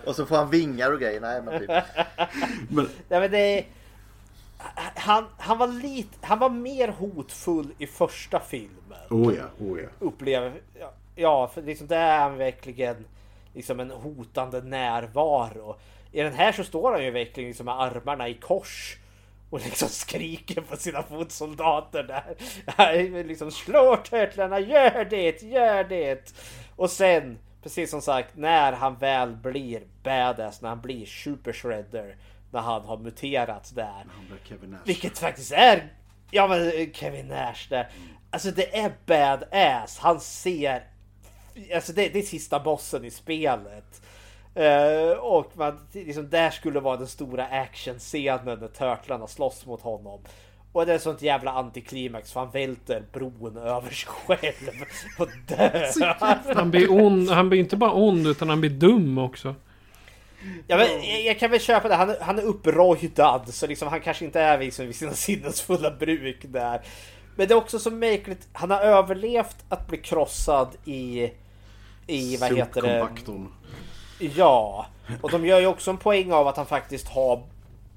[0.04, 1.20] Och så får han vingar och grejer.
[1.20, 1.70] Nej men typ.
[2.68, 2.88] men...
[3.08, 3.64] Ja, men det
[4.94, 8.98] han, han var lite, han var mer hotfull i första filmen.
[9.10, 9.88] Oh ja, oh ja.
[9.98, 10.52] Upplever,
[11.16, 13.04] ja, för liksom det är han verkligen
[13.54, 15.76] liksom en hotande närvaro.
[16.12, 18.96] I den här så står han ju verkligen liksom med armarna i kors.
[19.50, 23.24] Och liksom skriker på sina fotsoldater där.
[23.24, 26.34] liksom slår turtlarna, gör det, gör det!
[26.76, 32.16] Och sen, precis som sagt, när han väl blir badass, när han blir super shredder.
[32.52, 34.04] När han har muterat där.
[34.84, 35.92] Vilket faktiskt är,
[36.30, 37.88] ja men Kevin Nash där.
[38.30, 39.98] Alltså det är badass.
[39.98, 40.84] Han ser,
[41.74, 44.02] alltså det, det är sista bossen i spelet.
[44.56, 50.20] Uh, och man, liksom, där skulle vara den stora actionscenen när Turtlarna slåss mot honom.
[50.72, 54.84] Och det är sånt jävla antiklimax för han välter bron över sig själv
[55.18, 56.54] och dör.
[56.54, 59.54] Han blir, ond, han blir inte bara ond utan han blir dum också.
[60.66, 61.94] Ja, men, jag, jag kan väl köpa det.
[61.94, 66.38] Han, han är upprojdad så liksom, han kanske inte är liksom vid sina sinnesfulla bruk
[66.42, 66.80] där.
[67.36, 68.48] Men det är också så märkligt.
[68.52, 71.30] Han har överlevt att bli krossad i...
[72.06, 73.08] I vad heter det?
[74.20, 74.86] Ja,
[75.20, 77.42] och de gör ju också en poäng av att han faktiskt har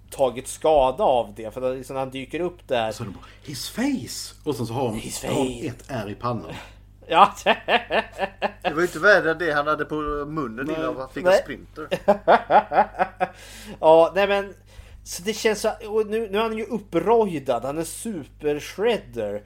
[0.10, 1.54] tagit skada av det.
[1.54, 2.92] För liksom när han dyker upp där.
[2.92, 4.36] Så de bara, His face!
[4.44, 5.02] Och sen så har han,
[5.36, 6.54] har ett R i pannan.
[7.08, 7.34] Ja.
[8.64, 9.96] det var ju inte värre det han hade på
[10.26, 11.88] munnen innan han fick en sprinter.
[13.80, 14.54] ja, nej men.
[15.04, 17.66] Så det känns så, och nu, nu är han ju upprojdad.
[17.66, 19.44] Han är super shredder.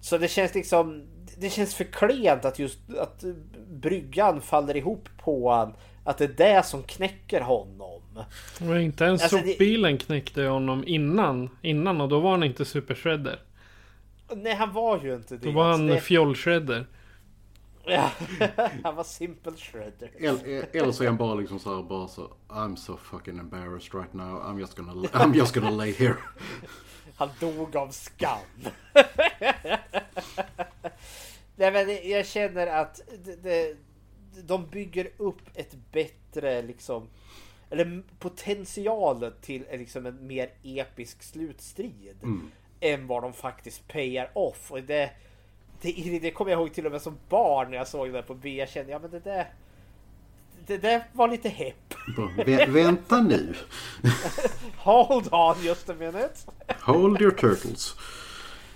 [0.00, 1.06] Så det känns liksom.
[1.38, 3.24] Det känns för klent att just att
[3.68, 5.74] bryggan faller ihop på han
[6.06, 8.02] att det är det som knäcker honom.
[8.60, 9.98] Men inte ens alltså, sopbilen det...
[9.98, 11.50] knäckte honom innan.
[11.62, 13.40] Innan och då var han inte supershredder.
[14.36, 15.46] Nej han var ju inte det.
[15.46, 16.00] Då var han det...
[16.00, 16.86] fjollshredder.
[17.84, 18.10] Ja,
[18.84, 20.10] han var simple shredder.
[20.72, 24.12] Eller så är han bara liksom så här bara så I'm so fucking embarrassed right
[24.12, 24.42] now.
[24.42, 26.16] I'm just gonna, I'm just gonna lay here.
[27.16, 28.38] Han dog av skam.
[31.56, 33.76] Nej men jag känner att det, det
[34.44, 37.08] de bygger upp ett bättre liksom
[37.70, 42.50] eller potentialet till liksom en mer episk slutstrid mm.
[42.80, 44.72] än vad de faktiskt payar off.
[44.72, 45.10] Och det,
[45.80, 48.34] det, det kommer jag ihåg till och med som barn när jag såg det på
[48.34, 48.56] B.
[48.56, 49.52] Jag kände, ja men det där
[50.66, 51.94] det där var lite hepp.
[52.46, 53.54] Vä vänta nu.
[54.76, 56.34] Hold on just a minute.
[56.80, 57.94] Hold your turtles.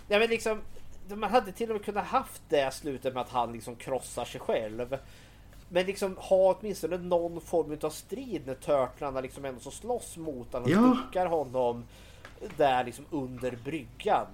[0.08, 0.60] Ja men liksom
[1.08, 4.40] man hade till och med kunnat haft det slutet med att han liksom krossar sig
[4.40, 4.96] själv.
[5.72, 10.52] Men liksom ha åtminstone någon form av strid när Turtlarna liksom ändå så slåss mot
[10.52, 11.26] honom och ja.
[11.26, 11.84] honom
[12.56, 14.26] där liksom under bryggan.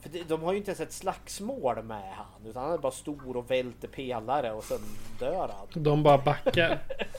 [0.00, 2.46] För de har ju inte ens ett slagsmål med han.
[2.50, 4.80] Utan han är bara stor och välter pelare och sen
[5.18, 5.82] dör han.
[5.82, 6.78] De bara backar.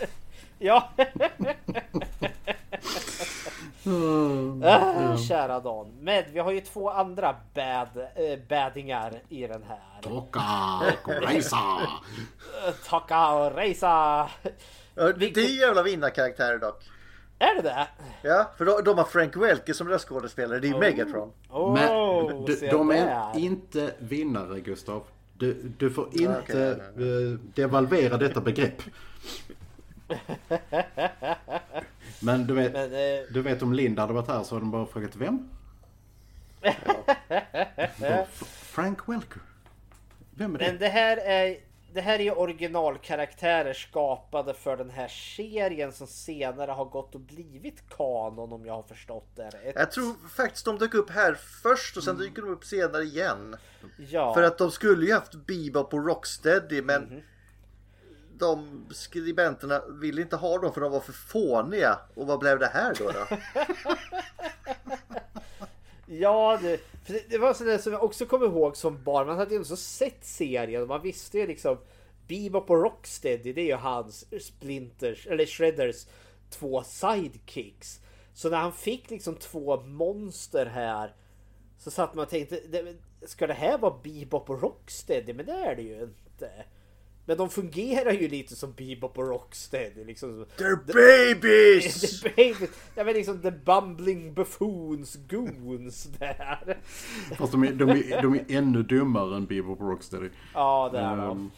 [0.59, 0.89] ja.
[3.85, 5.97] mm, ah, kära Dan.
[5.99, 10.01] Men vi har ju två andra bad, äh, badingar i den här.
[10.01, 10.41] Tokka
[11.03, 11.57] och Reisa.
[12.89, 14.29] Tokka och Reisa.
[14.95, 16.83] Det är jävla vinnarkaraktärer dock.
[17.39, 17.87] Är det det?
[18.21, 20.59] Ja, för de, de har Frank Welke som röstskådespelare.
[20.59, 20.79] Det är ju oh.
[20.79, 21.31] Megatron.
[21.49, 21.87] Oh, Men
[22.45, 25.03] de, de är inte vinnare, Gustav.
[25.37, 27.05] Du, du får inte okay.
[27.05, 28.81] uh, devalvera detta begrepp.
[32.25, 33.33] Men du vet, Men, uh...
[33.33, 35.49] du vet om Linda hade varit här så hade de bara frågat vem?
[37.99, 38.27] Ja.
[38.61, 39.41] Frank Welker.
[40.35, 40.65] Vem är det?
[40.65, 41.57] Men det här är
[41.95, 47.21] det här är ju originalkaraktärer skapade för den här serien som senare har gått och
[47.21, 49.75] blivit kanon om jag har förstått det rätt.
[49.75, 51.33] Jag tror faktiskt de dök upp här
[51.63, 52.27] först och sen mm.
[52.27, 53.55] dyker de upp senare igen.
[53.97, 54.33] Ja.
[54.33, 57.21] För att de skulle ju haft Bebop och Rocksteady men mm
[58.39, 61.99] de skribenterna ville inte ha dem för de var för fåniga.
[62.15, 63.11] Och vad blev det här då?
[63.11, 63.37] då?
[66.07, 66.79] Ja, det,
[67.29, 69.27] det var sådär som jag också kommer ihåg som barn.
[69.27, 71.77] Man hade ju också sett serien och man visste ju liksom
[72.27, 76.05] Bebop och Rocksteady, det är ju hans Splinters, eller Shredders
[76.49, 78.01] två sidekicks.
[78.33, 81.15] Så när han fick liksom två monster här
[81.77, 82.61] så satt man och tänkte,
[83.21, 85.33] ska det här vara Bebop och Rocksteady?
[85.33, 86.51] Men det är det ju inte.
[87.25, 90.03] Men de fungerar ju lite som Bebop och Rocksteady.
[90.05, 90.45] Liksom.
[90.57, 92.23] They're babies!
[92.23, 92.69] They're babies!
[92.95, 96.77] Ja men liksom the bumbling buffoons goons där.
[97.37, 100.29] Fast de är, de är, de är ännu dummare än Bebop och Rocksteady.
[100.53, 101.51] Ja det är de.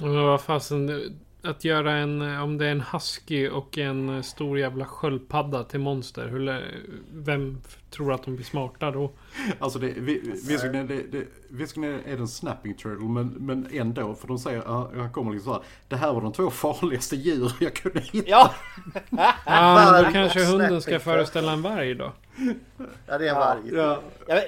[0.00, 4.84] Men vad fasen, att göra en, om det är en husky och en stor jävla
[4.84, 6.28] sköldpadda till monster.
[6.28, 6.64] Hur,
[7.12, 7.60] vem
[7.94, 9.10] tror att de blir smarta då?
[9.58, 14.14] Alltså det, vi, visserligen, det, det, visserligen är det en snapping turtle men, men ändå.
[14.14, 14.62] För de säger,
[14.98, 18.30] han kommer liksom så här, Det här var de två farligaste djur jag kunde hitta.
[18.30, 18.54] Ja!
[19.46, 22.12] ja men då kanske hunden ska föreställa en varg då.
[23.06, 23.60] Ja det är en varg.
[23.72, 24.00] Ja.
[24.26, 24.40] Ja,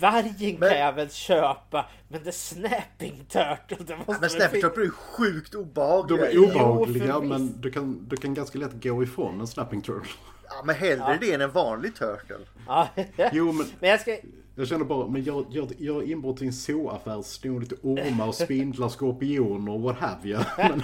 [0.00, 1.86] vargen kan jag väl köpa.
[2.08, 3.84] Men det snapping turtle.
[3.86, 6.20] Det måste men snapping turtle är sjukt obehagliga.
[6.20, 9.82] De är obehagliga jo, men du kan, du kan ganska lätt gå ifrån en snapping
[9.82, 10.12] turtle.
[10.48, 11.18] Ja men hellre ja.
[11.20, 12.38] det än en vanlig turtle.
[12.66, 12.88] Ja.
[13.32, 13.66] jo men.
[13.80, 14.18] men jag ska...
[14.56, 18.88] Jag känner bara, men jag gör, gör inbrott i en zooaffär, snor lite ormar, spindlar,
[18.88, 20.38] skorpioner, what have you.
[20.58, 20.82] Men...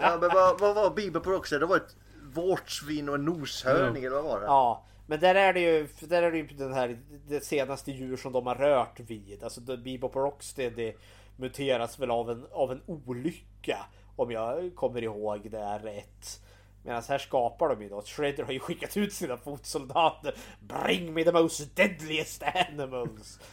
[0.00, 1.58] ja men vad, vad var Bibeln på också?
[1.58, 1.96] Det var ett
[2.34, 4.06] vårtsvin och en noshörning ja.
[4.06, 4.46] eller vad var det?
[4.46, 4.86] Ja.
[5.06, 8.32] Men där är det ju, där är det ju den här, det senaste djur som
[8.32, 9.42] de har rört vid.
[9.42, 10.92] Alltså Bebop och Rocksteady
[11.36, 13.78] muteras väl av en, av en olycka.
[14.16, 16.40] Om jag kommer ihåg det är rätt.
[16.86, 18.02] Medan här skapar de ju då.
[18.02, 20.34] Shredder har ju skickat ut sina fotsoldater.
[20.60, 23.40] Bring me the most deadliest animals.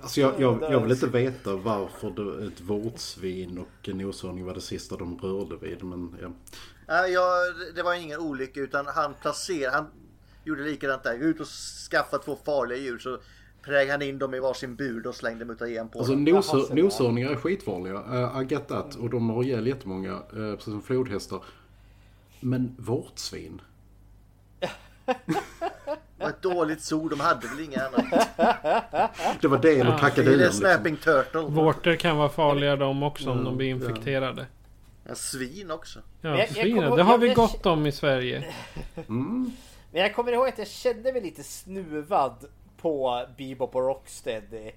[0.00, 4.54] Alltså jag, jag, jag vill inte veta varför det, ett vårtsvin och en noshörning var
[4.54, 5.84] det sista de rörde vid.
[5.84, 6.32] Men ja.
[7.06, 7.36] Ja,
[7.74, 9.86] det var ingen olycka utan han placerade, han
[10.44, 11.18] gjorde likadant där.
[11.18, 11.46] Gå ut och
[11.90, 13.18] skaffa två farliga djur så
[13.62, 16.36] prägade han in dem i varsin bur och slängde mutagen på alltså, dem.
[16.36, 17.94] Alltså noshörningar är skitvanliga.
[17.94, 18.94] Uh, I get that.
[18.94, 20.12] Och de har ihjäl jättemånga.
[20.12, 21.42] Uh, precis som flodhästar.
[22.44, 23.60] Men vårtsvin?
[26.18, 28.28] Vad ett dåligt zoo, de hade väl inga annat.
[29.40, 29.98] Det var det eller ja.
[29.98, 30.38] kakaduen.
[30.38, 31.12] Det är snapping liksom.
[31.12, 31.40] turtle.
[31.40, 34.46] Vårtor kan vara farliga de också om mm, de blir infekterade.
[35.04, 36.00] Ja, svin också.
[36.20, 36.76] Ja, svin.
[36.76, 38.44] Det har vi gott om i Sverige.
[39.08, 39.52] Mm.
[39.92, 42.44] Men jag kommer ihåg att jag kände mig lite snuvad
[42.80, 44.70] på Bebop och Rocksteady.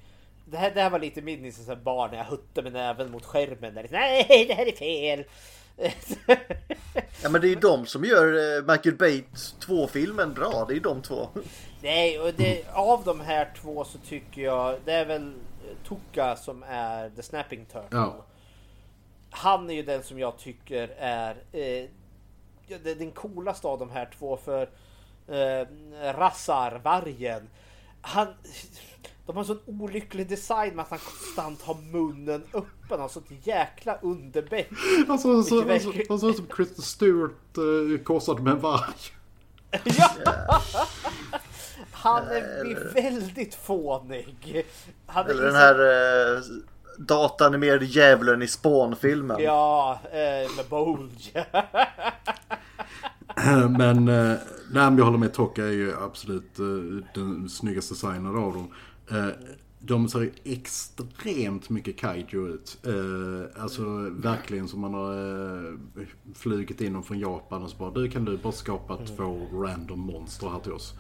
[0.46, 3.26] Det här, det här var lite min som barn när jag huttade med näven mot
[3.26, 3.74] skärmen.
[3.74, 3.88] Där.
[3.92, 5.26] Nej, det här är fel!
[7.24, 9.24] ja men det är ju de som gör eh, Michael Bay
[9.60, 10.66] 2-filmen bra.
[10.70, 11.30] Det är de två.
[11.82, 15.34] Nej, och det, av de här två så tycker jag det är väl
[15.88, 17.88] Tuka som är The Snapping Turtle.
[17.92, 18.26] Ja.
[19.30, 21.90] Han är ju den som jag tycker är eh,
[22.98, 24.70] den coolaste av de här två för
[25.28, 25.68] eh,
[26.14, 27.50] Rassar, vargen.
[28.02, 28.28] Han,
[29.28, 33.02] de har en sån olycklig design med att han konstant har munnen öppen.
[33.02, 34.70] Alltså ett jäkla underbett.
[35.08, 38.96] Alltså, så, alltså, han ser ut som Kristen Stewart uh, korsad med en varg.
[39.84, 40.62] ja!
[41.92, 44.66] Han är väldigt fånig.
[45.06, 45.80] Han Eller den här
[46.36, 46.42] uh,
[46.98, 49.42] datanimerade djävulen i Spawn-filmen.
[49.42, 51.46] Ja, uh, med Bolge.
[53.78, 54.38] men, uh,
[54.72, 55.34] nej, jag håller med.
[55.34, 58.74] Tokka är ju absolut uh, den snyggaste designen av dem.
[59.12, 59.28] Uh,
[59.80, 62.78] de ser ju extremt mycket kaiju ut.
[62.88, 63.82] Uh, alltså
[64.12, 65.78] verkligen som man har uh,
[66.36, 69.06] flugit in dem från Japan och så bara du kan du bara skapa mm.
[69.06, 70.94] två random monster här till oss.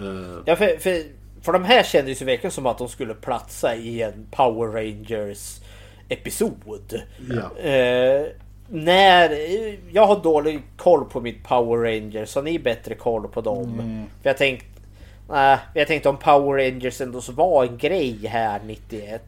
[0.00, 1.02] Uh, ja för, för
[1.42, 5.60] För de här kändes ju verkligen som att de skulle platsa i en Power Rangers
[6.08, 7.02] episod.
[7.30, 7.58] Ja.
[7.62, 8.26] Eh,
[8.68, 9.38] när
[9.92, 13.80] jag har dålig koll på mitt Power Rangers, har ni bättre koll på dem?
[13.80, 14.04] Mm.
[14.22, 14.69] För jag tänkte
[15.30, 19.22] Nej, jag tänkte om Power Rangers ändå så var en grej här 91.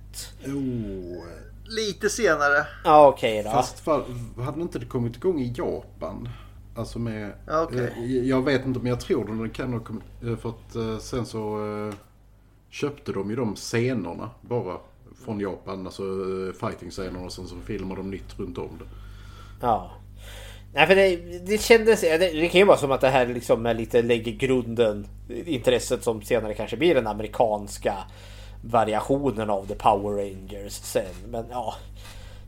[0.47, 1.25] Oh.
[1.65, 2.67] Lite senare.
[2.85, 3.57] Ja okej okay då.
[3.57, 4.05] Fast för,
[4.43, 6.29] hade inte det kommit igång i Japan?
[6.75, 7.33] Alltså med...
[7.67, 7.87] Okay.
[7.87, 10.05] Eh, jag vet inte men jag tror det kan ha kommit...
[10.23, 11.95] Eh, för att eh, sen så eh,
[12.71, 14.77] köpte de ju de scenerna bara
[15.25, 15.87] från Japan.
[15.87, 18.85] Alltså eh, fighting-scenerna och sen så filmar de nytt runt om det.
[19.61, 19.91] Ja.
[20.75, 21.17] Nej för det,
[21.47, 24.33] det kändes, det, det kan ju vara som att det här liksom är lite lägger
[24.33, 27.95] grunden, intresset som senare kanske blir den amerikanska
[28.65, 31.15] variationen av The Power Rangers sen.
[31.29, 31.75] Men ja,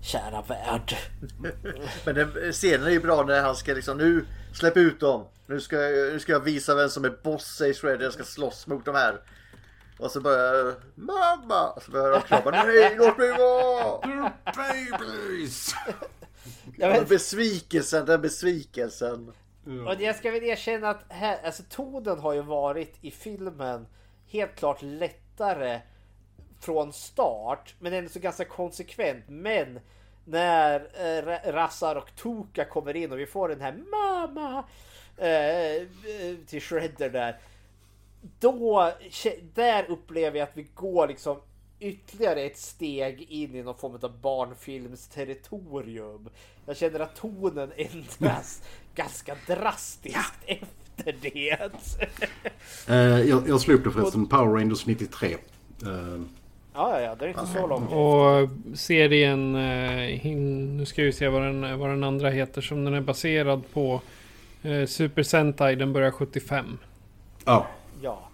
[0.02, 0.96] kära värld.
[2.04, 5.24] Men den scenen är ju bra när han ska liksom nu släpp ut dem.
[5.46, 8.04] Nu ska, nu ska jag visa vem som är boss säger Shredder.
[8.04, 9.20] Jag ska slåss mot de här.
[9.98, 11.70] Och så börjar mamma.
[11.70, 12.50] Och så börjar de klappa.
[12.50, 14.32] Nej låt mig vara.
[14.44, 15.74] babies.
[16.76, 19.32] Den besvikelsen, den besvikelsen.
[19.66, 19.86] Mm.
[19.86, 23.86] Och jag ska väl erkänna att här, alltså, tonen har ju varit i filmen
[24.26, 25.80] helt klart lättare
[26.60, 27.74] från start.
[27.78, 29.24] Men ändå så ganska konsekvent.
[29.28, 29.80] Men
[30.24, 34.64] när eh, Rassar och Tuka kommer in och vi får den här mamma
[35.16, 35.86] eh,
[36.46, 37.38] till Shredder där.
[38.40, 38.92] Då,
[39.54, 41.40] där upplever jag att vi går liksom
[41.80, 46.28] ytterligare ett steg in i någon form av barnfilmsterritorium.
[46.66, 48.62] Jag känner att tonen ändras
[48.94, 51.58] ganska drastiskt efter det.
[52.90, 55.36] uh, jag, jag slog upp det förresten, Power Rangers 93.
[55.86, 56.20] Uh,
[56.76, 57.92] Ja, ja, det är inte så långt.
[57.92, 58.48] Och
[58.78, 63.00] serien, eh, nu ska vi se vad den, vad den andra heter, som den är
[63.00, 64.00] baserad på.
[64.62, 66.78] Eh, Super Sentai, den börjar 75.
[67.44, 67.66] Ja.
[68.02, 68.28] Ja.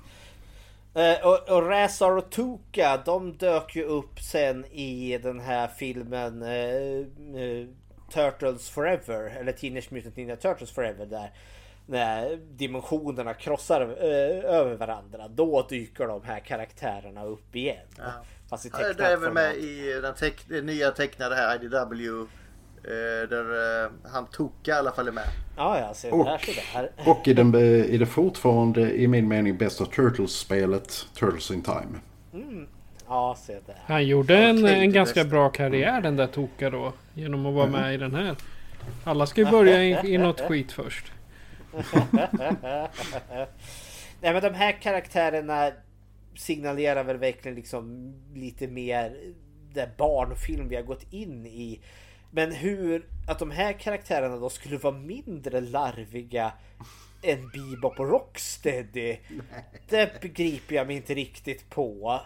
[0.94, 6.42] Eh, och, och Razar och Tuka, de dök ju upp sen i den här filmen
[6.42, 7.66] eh,
[8.12, 11.32] Turtles Forever, eller Teenage Mutant Ninja Turtles Forever där
[11.86, 15.28] när dimensionerna krossar eh, över varandra.
[15.28, 17.86] Då dyker de här karaktärerna upp igen.
[17.98, 18.12] Ja.
[18.48, 20.14] Fast i ja, det är väl med i den,
[20.48, 22.26] den nya tecknade här IDW.
[22.84, 25.28] Eh, där eh, han Toka i alla fall är med.
[25.56, 26.90] Ja, ja, se och, där, se där.
[27.06, 32.00] och i, den, i det fortfarande i min mening bästa Turtles-spelet Turtles in Time.
[32.32, 32.66] Mm.
[33.08, 33.76] Ja, se där.
[33.86, 36.92] Han gjorde en, okay, en ganska bra karriär den där Toka då.
[37.14, 37.80] Genom att vara mm.
[37.80, 38.36] med i den här.
[39.04, 41.12] Alla ska ju börja i, i något skit först.
[44.20, 45.70] Nej men de här karaktärerna
[46.36, 49.16] signalerar väl verkligen liksom lite mer
[49.74, 51.80] den barnfilm vi har gått in i.
[52.30, 56.52] Men hur att de här karaktärerna då skulle vara mindre larviga
[57.22, 59.16] än Bebop och Rocksteady.
[59.88, 62.20] Det begriper jag mig inte riktigt på.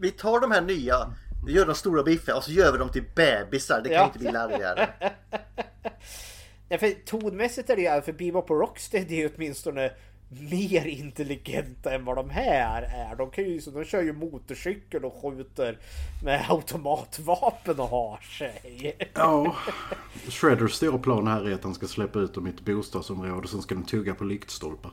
[0.00, 1.14] Vi tar de här nya,
[1.46, 3.80] vi gör de stora biffiga och så gör vi dem till bebisar.
[3.84, 4.06] Det kan ja.
[4.06, 4.88] inte bli larvigare.
[6.68, 9.90] Ja, för tonmässigt är det ju, för Bebop och Rocksteady är åtminstone
[10.28, 13.16] mer intelligenta än vad de här är.
[13.16, 15.78] De, kan ju, så de kör ju motorcykel och skjuter
[16.24, 18.96] med automatvapen och har sig.
[19.14, 19.56] Ja,
[20.28, 23.62] Shredders stora plan här är att han ska släppa ut dem i ett bostadsområde, sen
[23.62, 24.92] ska de tugga på lyktstolpar.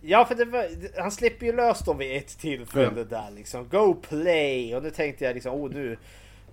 [0.00, 3.04] Ja, för var, han släpper ju lös dem vid ett tillfälle ja.
[3.04, 3.68] där liksom.
[3.68, 4.76] Go play!
[4.76, 5.98] Och nu tänkte jag liksom, oh nu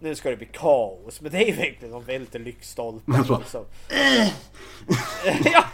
[0.02, 1.22] nu ska det bli kaos.
[1.22, 3.38] Men det är ju verkligen de välter lyktstolpar.
[3.40, 3.66] Liksom.
[5.54, 5.66] ja.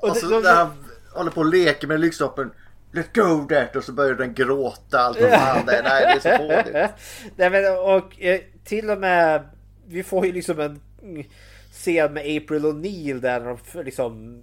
[0.00, 0.72] och alltså, de, de, han
[1.14, 2.50] håller på och leker med lyktstolpen.
[2.92, 3.76] Let go that!
[3.76, 4.98] Och så börjar den gråta.
[4.98, 5.82] Allt vad fan det är.
[5.82, 6.94] Nej, det är så fånigt.
[7.36, 9.48] Nej, men och eh, till och med.
[9.86, 10.80] Vi får ju liksom en
[11.72, 14.42] scen med April O'Neill där de liksom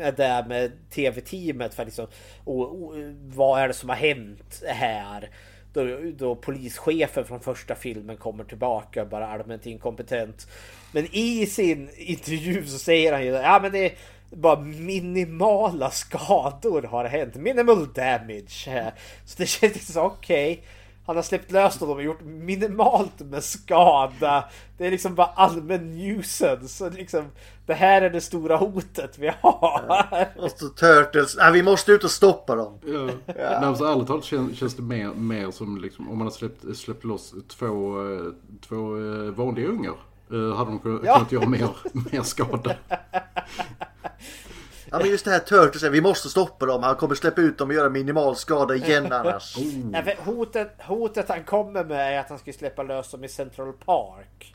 [0.00, 2.06] är där med tv-teamet för liksom
[2.44, 5.30] och, och, vad är det som har hänt här?
[5.72, 10.46] Då, då polischefen från första filmen kommer tillbaka bara allmänt inkompetent.
[10.92, 13.92] Men i sin intervju så säger han ju ja men det är
[14.30, 17.34] bara minimala skador har hänt.
[17.34, 18.92] Minimal damage.
[19.24, 20.52] Så det känns okej.
[20.52, 20.64] Okay.
[21.06, 24.44] Han har släppt lös dem och gjort minimalt med skada.
[24.78, 26.90] Det är liksom bara allmän nuisance.
[26.90, 27.24] Liksom,
[27.66, 29.82] det här är det stora hotet vi har.
[30.10, 30.26] Ja.
[30.36, 31.36] Och så Turtles.
[31.36, 32.78] Nej, vi måste ut och stoppa dem.
[32.86, 33.08] Ja.
[33.26, 33.34] Ja.
[33.36, 36.76] Nej, alltså, ärligt talat känns, känns det mer, mer som liksom, om man har släppt,
[36.76, 38.20] släppt loss två, eh,
[38.68, 39.94] två eh, vanliga ungar.
[40.32, 41.26] Uh, hade de kunnat ja.
[41.30, 41.68] göra mer,
[42.12, 42.74] mer skada.
[44.92, 46.82] Ja men just det här Turtles, vi måste stoppa dem.
[46.82, 49.56] Han kommer släppa ut dem och göra minimal skada igen annars.
[49.56, 49.64] Oh.
[49.92, 53.72] Ja, hotet, hotet han kommer med är att han ska släppa lös dem i Central
[53.72, 54.54] Park.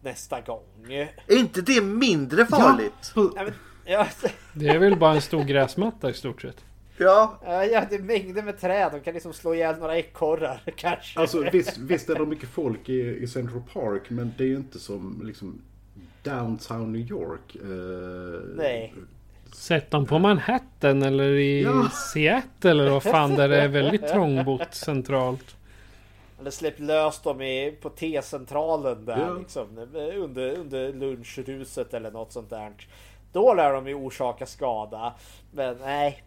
[0.00, 0.62] Nästa gång.
[1.26, 3.12] Är inte det mindre farligt?
[3.14, 3.32] Ja.
[3.36, 3.52] Ja, men,
[3.84, 4.06] ja.
[4.52, 6.64] Det är väl bara en stor gräsmatta i stort sett.
[6.98, 7.38] Ja.
[7.44, 8.92] ja, det är mängder med träd.
[8.92, 11.20] De kan liksom slå ihjäl några ekorrar kanske.
[11.20, 14.56] Alltså visst, visst är det mycket folk i, i Central Park men det är ju
[14.56, 15.62] inte som liksom
[16.22, 17.56] downtown New York.
[17.56, 18.94] Eh, Nej.
[19.56, 21.88] Sätt dem på Manhattan eller i Ja.
[22.12, 25.56] Seattle eller vad fan där det är väldigt trångbott centralt.
[26.40, 29.32] Eller släppt lös dem i, på T-centralen där Ja.
[29.38, 29.78] liksom.
[30.14, 32.72] Under, under lunchruset eller något sånt där.
[33.32, 35.14] Då lär de ju orsaka skada.
[35.52, 36.22] Men nej.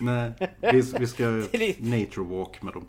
[0.00, 1.24] Nej, vi, vi ska
[1.78, 2.86] nature walk med dem.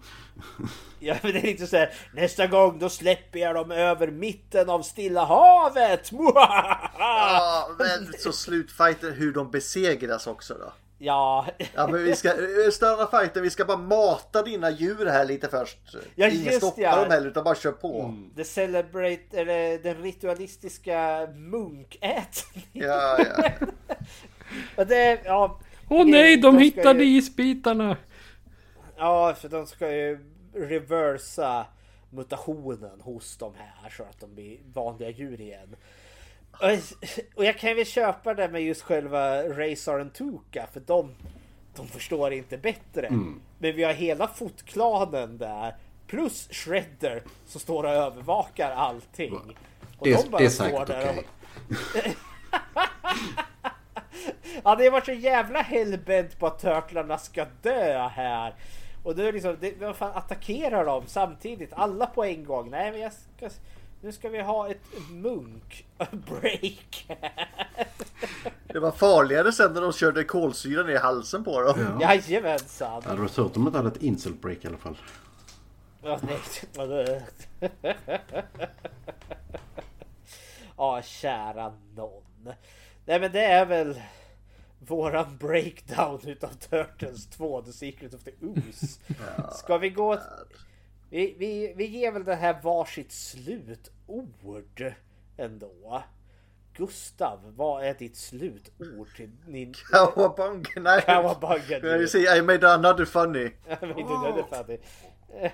[0.99, 1.93] Ja men det är lite så här.
[2.13, 6.11] Nästa gång då släpper jag dem över mitten av Stilla havet.
[6.97, 10.73] Ja, men så slutfighten hur de besegras också då.
[10.97, 11.45] Ja.
[11.73, 12.33] Ja men vi ska
[12.71, 15.77] stanna fighten, vi ska bara mata dina djur här lite först.
[16.15, 16.95] Ja, Ingen stoppar ja.
[16.95, 18.15] dem heller utan bara kör på.
[18.35, 22.69] The celebrate, eller den ritualistiska munkätningen.
[22.71, 23.49] Ja, ja.
[24.75, 25.59] Och det, ja.
[25.89, 27.97] Åh nej, de ska hittade ju- isbitarna!
[28.97, 30.19] Ja, för de ska ju
[30.53, 31.65] reversa
[32.09, 35.75] mutationen hos de här så att de blir vanliga djur igen.
[36.51, 41.15] Och- Och jag kan väl köpa det med just själva Razor and Tuka för de,
[41.75, 43.07] de förstår inte bättre.
[43.07, 43.41] Mm.
[43.59, 45.75] Men vi har hela fotklanen där
[46.07, 49.33] plus Shredder som står och övervakar allting.
[49.97, 51.23] Och Det de bara det är säkert okej.
[51.95, 52.01] Ja,
[54.63, 58.53] det har varit så jävla hellbent på att törtlarna ska dö här.
[59.03, 61.73] Och nu är det liksom, det, vad fan attackerar de samtidigt?
[61.73, 62.69] Alla på en gång?
[62.69, 63.49] Nej, men jag ska,
[64.01, 64.81] nu ska vi ha ett
[65.11, 67.07] munk break.
[68.67, 71.97] Det var farligare sen när de körde kolsyra ner i halsen på dem.
[72.01, 72.15] Ja.
[72.15, 73.03] Jajamensan.
[73.03, 74.97] Hade varit hört om de inte hade ett incel break i alla fall.
[76.03, 76.19] Ja,
[76.77, 77.21] nej.
[80.77, 82.53] Ja, kära någon.
[83.06, 84.02] Nej, men det är väl
[84.80, 88.99] våran breakdown utav Turtles 2, The Secret of the Ooze.
[89.52, 90.19] Ska vi gå...
[91.10, 94.94] Vi, vi, vi ger väl det här varsitt slutord
[95.38, 96.03] ändå.
[96.73, 99.73] Gustav, vad är ditt slutord till din...
[99.73, 101.02] Cowabunga, nej.
[101.02, 103.52] Cowabunga, säga I made another funny.
[103.68, 104.86] När det är färdigt.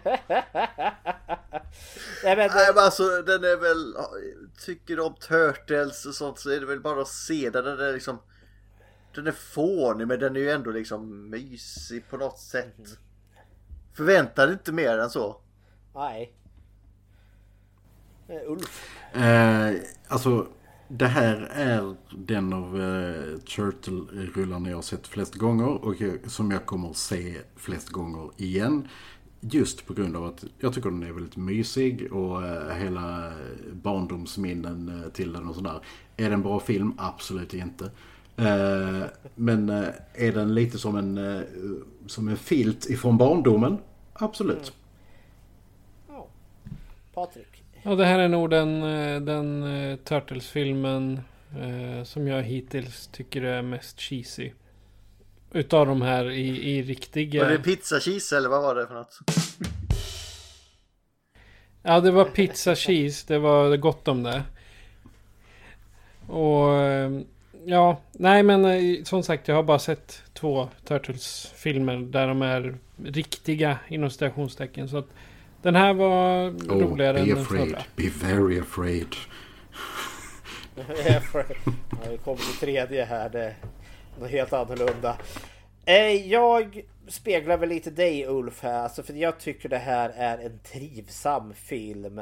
[2.24, 3.96] Nej, men, Nej men alltså den är väl,
[4.66, 7.66] tycker du om Turtles och sånt så är det väl bara att se den.
[7.66, 8.20] Den är liksom,
[9.16, 12.76] den är fånig men den är ju ändå liksom mysig på något sätt.
[13.94, 15.42] Förväntar dig inte mer än så.
[15.96, 16.34] Nej.
[18.28, 18.90] Eh, Ulf.
[19.14, 19.76] Eh,
[20.08, 20.48] alltså,
[20.88, 26.52] det här är den av eh, Turtle-rullarna jag har sett flest gånger och jag, som
[26.52, 28.88] jag kommer att se flest gånger igen.
[29.44, 33.32] Just på grund av att jag tycker den är väldigt mysig och eh, hela
[33.72, 35.80] barndomsminnen eh, till den och sådär.
[36.18, 36.94] Är det en bra film?
[36.98, 37.86] Absolut inte.
[38.38, 39.04] Eh,
[39.36, 39.70] men
[40.14, 41.44] är den lite som en,
[42.08, 43.78] som en filt ifrån barndomen?
[44.14, 44.74] Absolut.
[47.14, 47.64] Patrik.
[47.84, 48.82] Ja, det här är nog den,
[49.26, 49.64] den
[50.04, 51.22] Turtles-filmen
[52.06, 54.52] som jag hittills tycker är mest cheesy.
[55.54, 57.44] Utav de här i, i riktiga...
[57.44, 59.20] Var det pizza cheese eller vad var det för något?
[61.84, 63.26] Ja, det var pizza cheese.
[63.28, 64.44] Det var gott om det.
[66.28, 67.12] Och eh,
[67.66, 72.78] ja, nej men eh, som sagt jag har bara sett två Turtles-filmer där de är
[73.04, 74.90] riktiga inom citationstecken.
[74.90, 75.08] Så att
[75.62, 77.70] den här var Oh, roligare än be den afraid.
[77.70, 77.84] förra.
[77.96, 79.16] Be very afraid.
[80.76, 83.30] ja, vi kommer till tredje här.
[83.30, 83.56] Det
[84.20, 85.18] något helt annorlunda.
[85.86, 88.84] Eh, jag speglar väl lite dig Ulf här.
[88.84, 92.22] Alltså, för jag tycker det här är en trivsam film.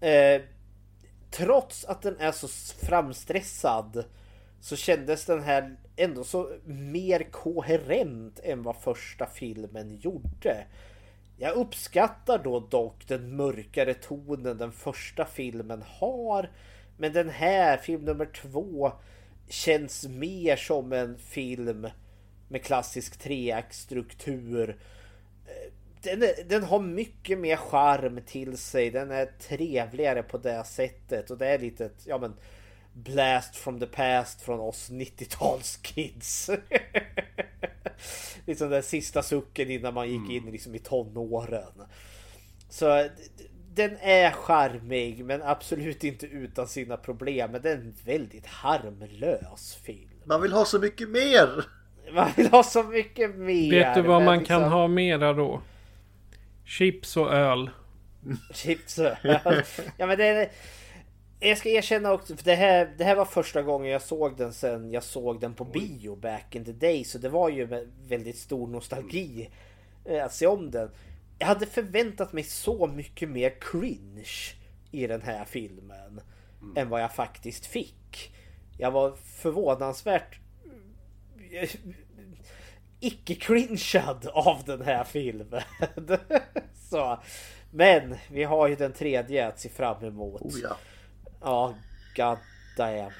[0.00, 0.42] Eh,
[1.30, 2.48] trots att den är så
[2.86, 4.04] framstressad
[4.60, 10.64] så kändes den här ändå så mer koherent än vad första filmen gjorde.
[11.38, 16.50] Jag uppskattar då dock den mörkare tonen den första filmen har.
[16.96, 18.92] Men den här, film nummer två,
[19.48, 21.88] känns mer som en film
[22.48, 24.78] med klassisk treaktstruktur.
[26.02, 28.90] Den, är- den har mycket mer charm till sig.
[28.90, 31.30] Den är trevligare på det sättet.
[31.30, 32.34] Och det är lite ett, ja men,
[32.92, 36.58] blast from the past från oss 90-talskids.
[38.46, 41.82] liksom den sista sucken innan man gick in liksom i tonåren.
[42.68, 43.08] Så
[43.74, 47.50] den är charmig men absolut inte utan sina problem.
[47.52, 50.10] Men det är en väldigt harmlös film.
[50.24, 51.64] Man vill ha så mycket mer!
[52.12, 53.70] Man vill ha så mycket mer.
[53.70, 55.62] Vet du vad man liksom- kan ha mera då?
[56.64, 57.70] Chips och öl.
[58.54, 59.62] Chips och öl.
[59.96, 60.50] Ja men det är...
[61.40, 64.52] jag ska erkänna också, för det här, det här var första gången jag såg den
[64.52, 67.04] sen jag såg den på bio back in the day.
[67.04, 69.50] Så det var ju med väldigt stor nostalgi
[70.04, 70.90] eh, att se om den.
[71.38, 74.54] Jag hade förväntat mig så mycket mer cringe
[74.90, 76.20] i den här filmen
[76.60, 76.76] mm.
[76.76, 78.34] än vad jag faktiskt fick.
[78.78, 80.38] Jag var förvånansvärt
[81.50, 81.70] eh,
[83.00, 85.62] icke-cringead av den här filmen.
[86.90, 87.22] så.
[87.70, 90.42] Men vi har ju den tredje att se fram emot.
[90.42, 90.76] Oh ja.
[91.40, 91.74] Ja,
[92.16, 92.38] god
[92.76, 93.10] damn.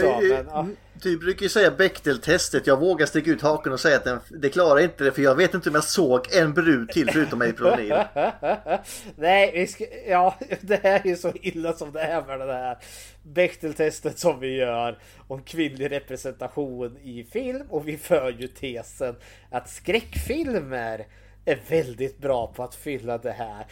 [0.00, 0.66] Så, men, ja.
[1.02, 2.66] Du brukar ju säga Bechdel-testet.
[2.66, 5.34] Jag vågar sticka ut haken och säga att den, det klarar inte det för jag
[5.34, 8.78] vet inte om jag såg en brud till förutom April O'Neil.
[9.16, 12.78] Nej, vi ska, ja, det här är så illa som det är med det här
[13.22, 14.98] Bechdel-testet som vi gör
[15.28, 19.16] om kvinnlig representation i film och vi för ju tesen
[19.50, 21.06] att skräckfilmer
[21.44, 23.66] är väldigt bra på att fylla det här.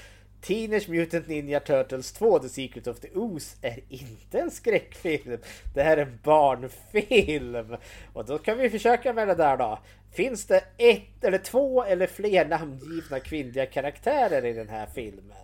[0.46, 5.38] Teenage Mutant Ninja Turtles 2 The Secret of the Ooze är inte en skräckfilm.
[5.74, 7.76] Det här är en barnfilm.
[8.12, 9.78] Och då kan vi försöka med det där då.
[10.12, 15.36] Finns det ett eller två eller fler namngivna kvinnliga karaktärer i den här filmen?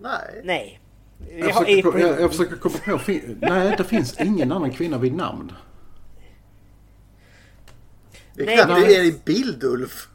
[0.00, 0.40] Nej.
[0.44, 0.80] Nej.
[1.30, 3.12] Jag, jag, försöker, på, jag, jag försöker komma på...
[3.40, 5.52] Nej, det finns ingen annan kvinna vid namn.
[8.34, 10.08] Det är knappt det är i bild, Ulf.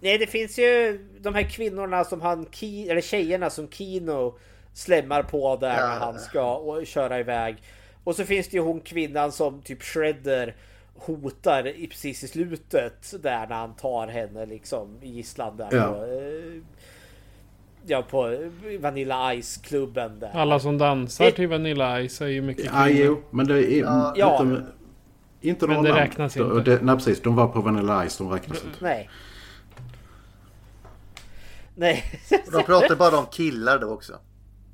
[0.00, 4.38] Nej, det finns ju de här kvinnorna som han, eller tjejerna som Kino
[4.72, 5.86] slämmar på där ja.
[5.86, 7.56] när han ska och köra iväg.
[8.04, 10.54] Och så finns det ju hon kvinnan som typ Shredder
[10.94, 15.68] hotar i, precis i slutet där när han tar henne liksom i gisslan där.
[15.72, 15.92] Ja.
[15.92, 16.62] På, eh,
[17.86, 18.50] ja, på
[18.80, 20.30] Vanilla Ice-klubben där.
[20.34, 21.32] Alla som dansar det...
[21.32, 23.80] till Vanilla Ice är ju mycket Ja, jo, men det är
[24.16, 24.42] ja.
[24.42, 24.64] inte,
[25.40, 26.70] inte men det räknas inte.
[26.70, 27.20] Det, nej, precis.
[27.20, 28.84] De var på Vanilla Ice, de räknas inte.
[28.84, 29.10] Nej.
[31.80, 32.04] Nej.
[32.52, 34.18] De pratar bara om killar då också.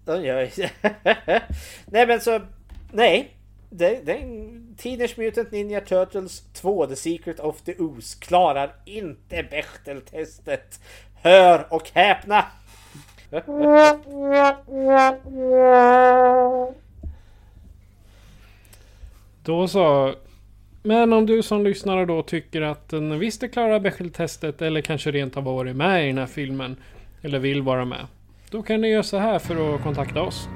[0.05, 0.51] De gör
[1.91, 2.41] Nej men så,
[2.93, 3.37] nej.
[3.71, 4.19] Det, det,
[4.77, 10.81] Teenage Mutant Ninja Turtles 2 The Secret of the Ooze klarar inte Bechteltestet.
[11.23, 12.45] Hör och häpna!
[19.45, 20.15] Då så.
[20.83, 25.37] Men om du som lyssnare då tycker att den visst klarar Bechdel-testet eller kanske rent
[25.37, 26.77] av varit med i den här filmen
[27.27, 28.07] eller vill vara med.
[28.51, 30.49] Då kan ni göra så här för att kontakta oss.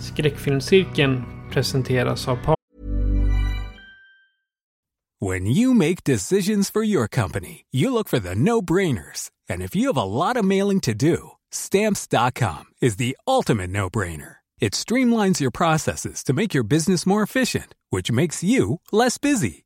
[0.00, 1.22] Skräckfilmscirkeln
[1.52, 2.38] presenteras av
[5.20, 9.30] When you make decisions for your company, you look for the no-brainers.
[9.48, 14.36] And if you have a lot of mailing to do, stamps.com is the ultimate no-brainer.
[14.60, 19.65] It streamlines your processes to make your business more efficient, which makes you less busy.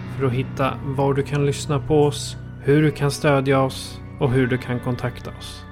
[0.21, 4.31] för att hitta var du kan lyssna på oss, hur du kan stödja oss och
[4.31, 5.63] hur du kan kontakta oss.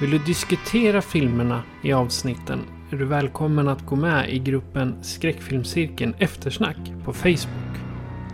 [0.00, 2.60] Vill du diskutera filmerna i avsnitten
[2.90, 7.74] är du välkommen att gå med i gruppen Skräckfilmscirkeln Eftersnack på Facebook.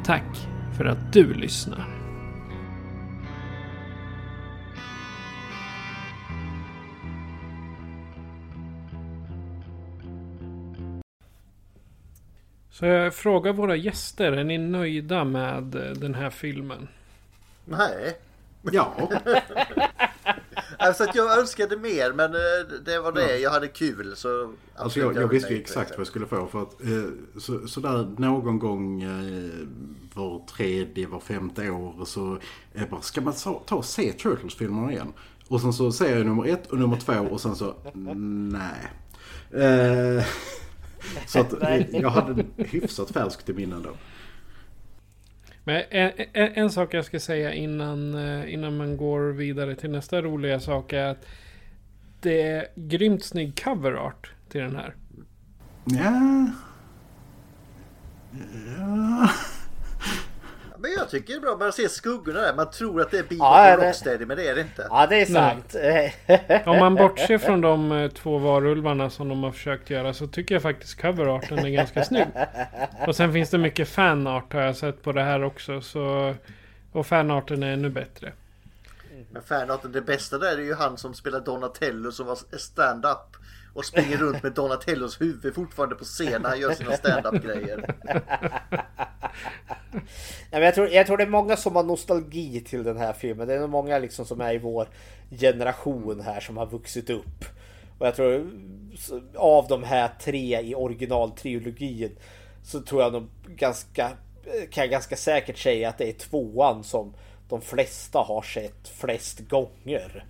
[0.05, 2.00] Tack för att du lyssnar.
[12.81, 16.89] Så jag frågar våra gäster, är ni nöjda med eh, den här filmen?
[17.65, 18.19] Nej.
[18.63, 18.95] Ja.
[20.79, 23.39] alltså att jag önskade mer men eh, det var det.
[23.39, 24.17] Jag hade kul.
[24.17, 26.47] Så alltså jag, jag visste ju exakt vad jag skulle få.
[26.47, 29.05] För att, eh, så, så där någon gång
[30.15, 32.39] var tredje, var femte år så
[32.73, 33.35] jag bara, ska man
[33.67, 35.13] ta och se Turtles-filmerna igen?
[35.49, 38.91] Och sen så ser jag nummer ett och nummer två och sen så, nej.
[39.51, 40.25] Eh,
[41.27, 41.53] så att
[41.93, 43.91] jag hade hyfsat färskt i minnen då.
[45.65, 49.91] Men en, en, en, sak jag ska säga innan, eh, innan man går vidare till
[49.91, 51.27] nästa roliga sak är att
[52.21, 54.95] det är grymt snygg cover art till den här.
[55.85, 56.47] Ja.
[58.79, 59.31] Ja.
[60.81, 62.55] Men jag tycker det är bra, man ser skuggorna där.
[62.55, 64.87] Man tror att det är Bebop ja, och Rocksteady men det är det inte.
[64.91, 65.75] Ja det är sant.
[66.67, 70.55] Om man bortser från de eh, två varulvarna som de har försökt göra så tycker
[70.55, 72.27] jag faktiskt coverarten är ganska snygg.
[73.07, 75.81] Och sen finns det mycket fanart har jag sett på det här också.
[75.81, 76.35] Så,
[76.93, 78.33] och fanarten är ännu bättre.
[79.33, 83.37] Men fanarten, det bästa där är ju han som spelar Donatello som var stand-up
[83.75, 87.95] och springer runt med Donatellos huvud fortfarande på scen när han gör sina standup-grejer.
[90.51, 93.49] ja, jag, tror, jag tror det är många som har nostalgi till den här filmen.
[93.49, 94.89] Det är nog många liksom som är i vår
[95.31, 97.45] generation här som har vuxit upp.
[97.99, 98.51] Och jag tror
[99.37, 102.17] av de här tre i originaltrilogin
[102.63, 104.11] så tror jag nog ganska
[104.71, 107.15] kan jag ganska säkert säga att det är tvåan som
[107.49, 110.25] de flesta har sett flest gånger.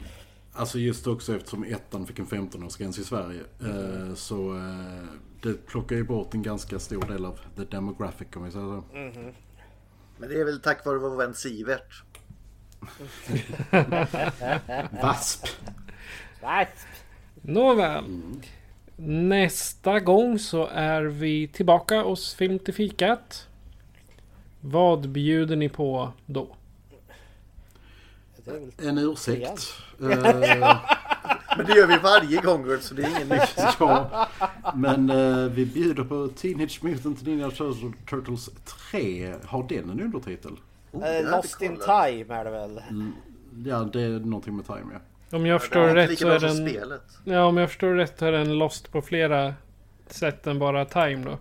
[0.53, 3.41] Alltså just också eftersom ettan fick en 15-årsgräns i Sverige.
[3.61, 4.17] Mm.
[4.17, 5.05] Så eh,
[5.43, 8.97] det plockar ju bort en ganska stor del av the demographic kan vi säga så.
[8.97, 9.35] Mm.
[10.19, 12.03] Men det är väl tack vare vår vän Sivert.
[15.03, 15.47] Vasp.
[16.43, 16.87] Vasp.
[17.43, 18.05] Nåväl.
[18.05, 18.41] Mm.
[19.29, 23.49] Nästa gång så är vi tillbaka hos Film till fikat.
[24.61, 26.57] Vad bjuder ni på då?
[28.79, 29.75] En ursäkt.
[31.57, 33.55] Men det gör vi varje gång så det är ingen nytt.
[33.79, 34.29] ja,
[34.75, 37.51] men uh, vi bjuder på Teenage Mutant Ninja
[38.11, 38.51] Turtles
[38.91, 39.35] 3.
[39.45, 40.53] Har den en undertitel?
[40.93, 42.83] Oh, uh, Lost in Time är det väl?
[42.91, 43.13] Mm,
[43.65, 45.37] ja, det är någonting med time ja.
[45.37, 46.69] Om jag förstår ja, rätt så är den...
[46.69, 47.03] Spelet.
[47.25, 49.55] Ja, om jag förstår rätt så är den Lost på flera
[50.07, 51.39] sätt än bara time då.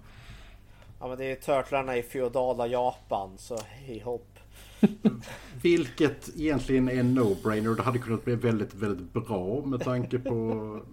[0.99, 4.28] Ja men det är Turtlarna i feodala Japan så hej hopp.
[5.61, 7.75] Vilket egentligen är en no-brainer.
[7.75, 10.33] Det hade kunnat bli väldigt, väldigt bra med tanke på...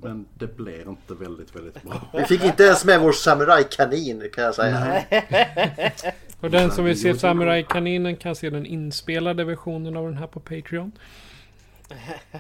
[0.03, 2.01] Men det blev inte väldigt, väldigt bra.
[2.13, 5.03] Vi fick inte ens med vår samurajkanin kan jag säga.
[6.41, 10.41] Och den som vill se samurajkaninen kan se den inspelade versionen av den här på
[10.41, 10.93] Patreon.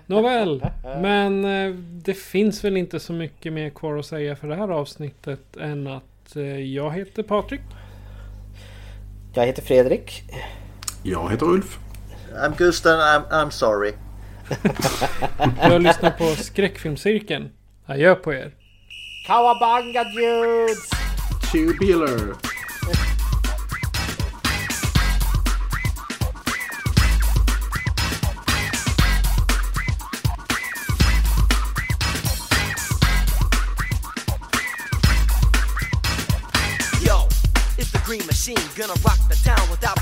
[0.06, 4.54] Nåväl, men eh, det finns väl inte så mycket mer kvar att säga för det
[4.54, 7.60] här avsnittet än att eh, jag heter Patrik.
[9.34, 10.22] Jag heter Fredrik.
[11.08, 11.78] Jag heter Ulf.
[12.34, 13.92] I'm Gusten, I'm, I'm sorry.
[15.38, 17.48] Du har lyssnat på Skräckfilmscirkeln.
[17.86, 18.52] Adjö på er.
[19.26, 20.90] Kawabanga dudes!
[21.52, 22.36] Tubular.
[37.00, 37.28] Yo,
[37.78, 39.98] it's the green machine gonna rock the town without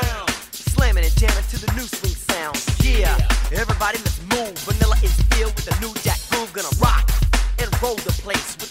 [0.00, 0.28] down.
[0.52, 2.56] Slamming and jamming to the new swing sound.
[2.82, 3.16] Yeah,
[3.52, 4.56] everybody let's move.
[4.66, 6.52] Vanilla is filled with a new jack groove.
[6.52, 7.10] Gonna rock
[7.58, 8.63] and roll the place.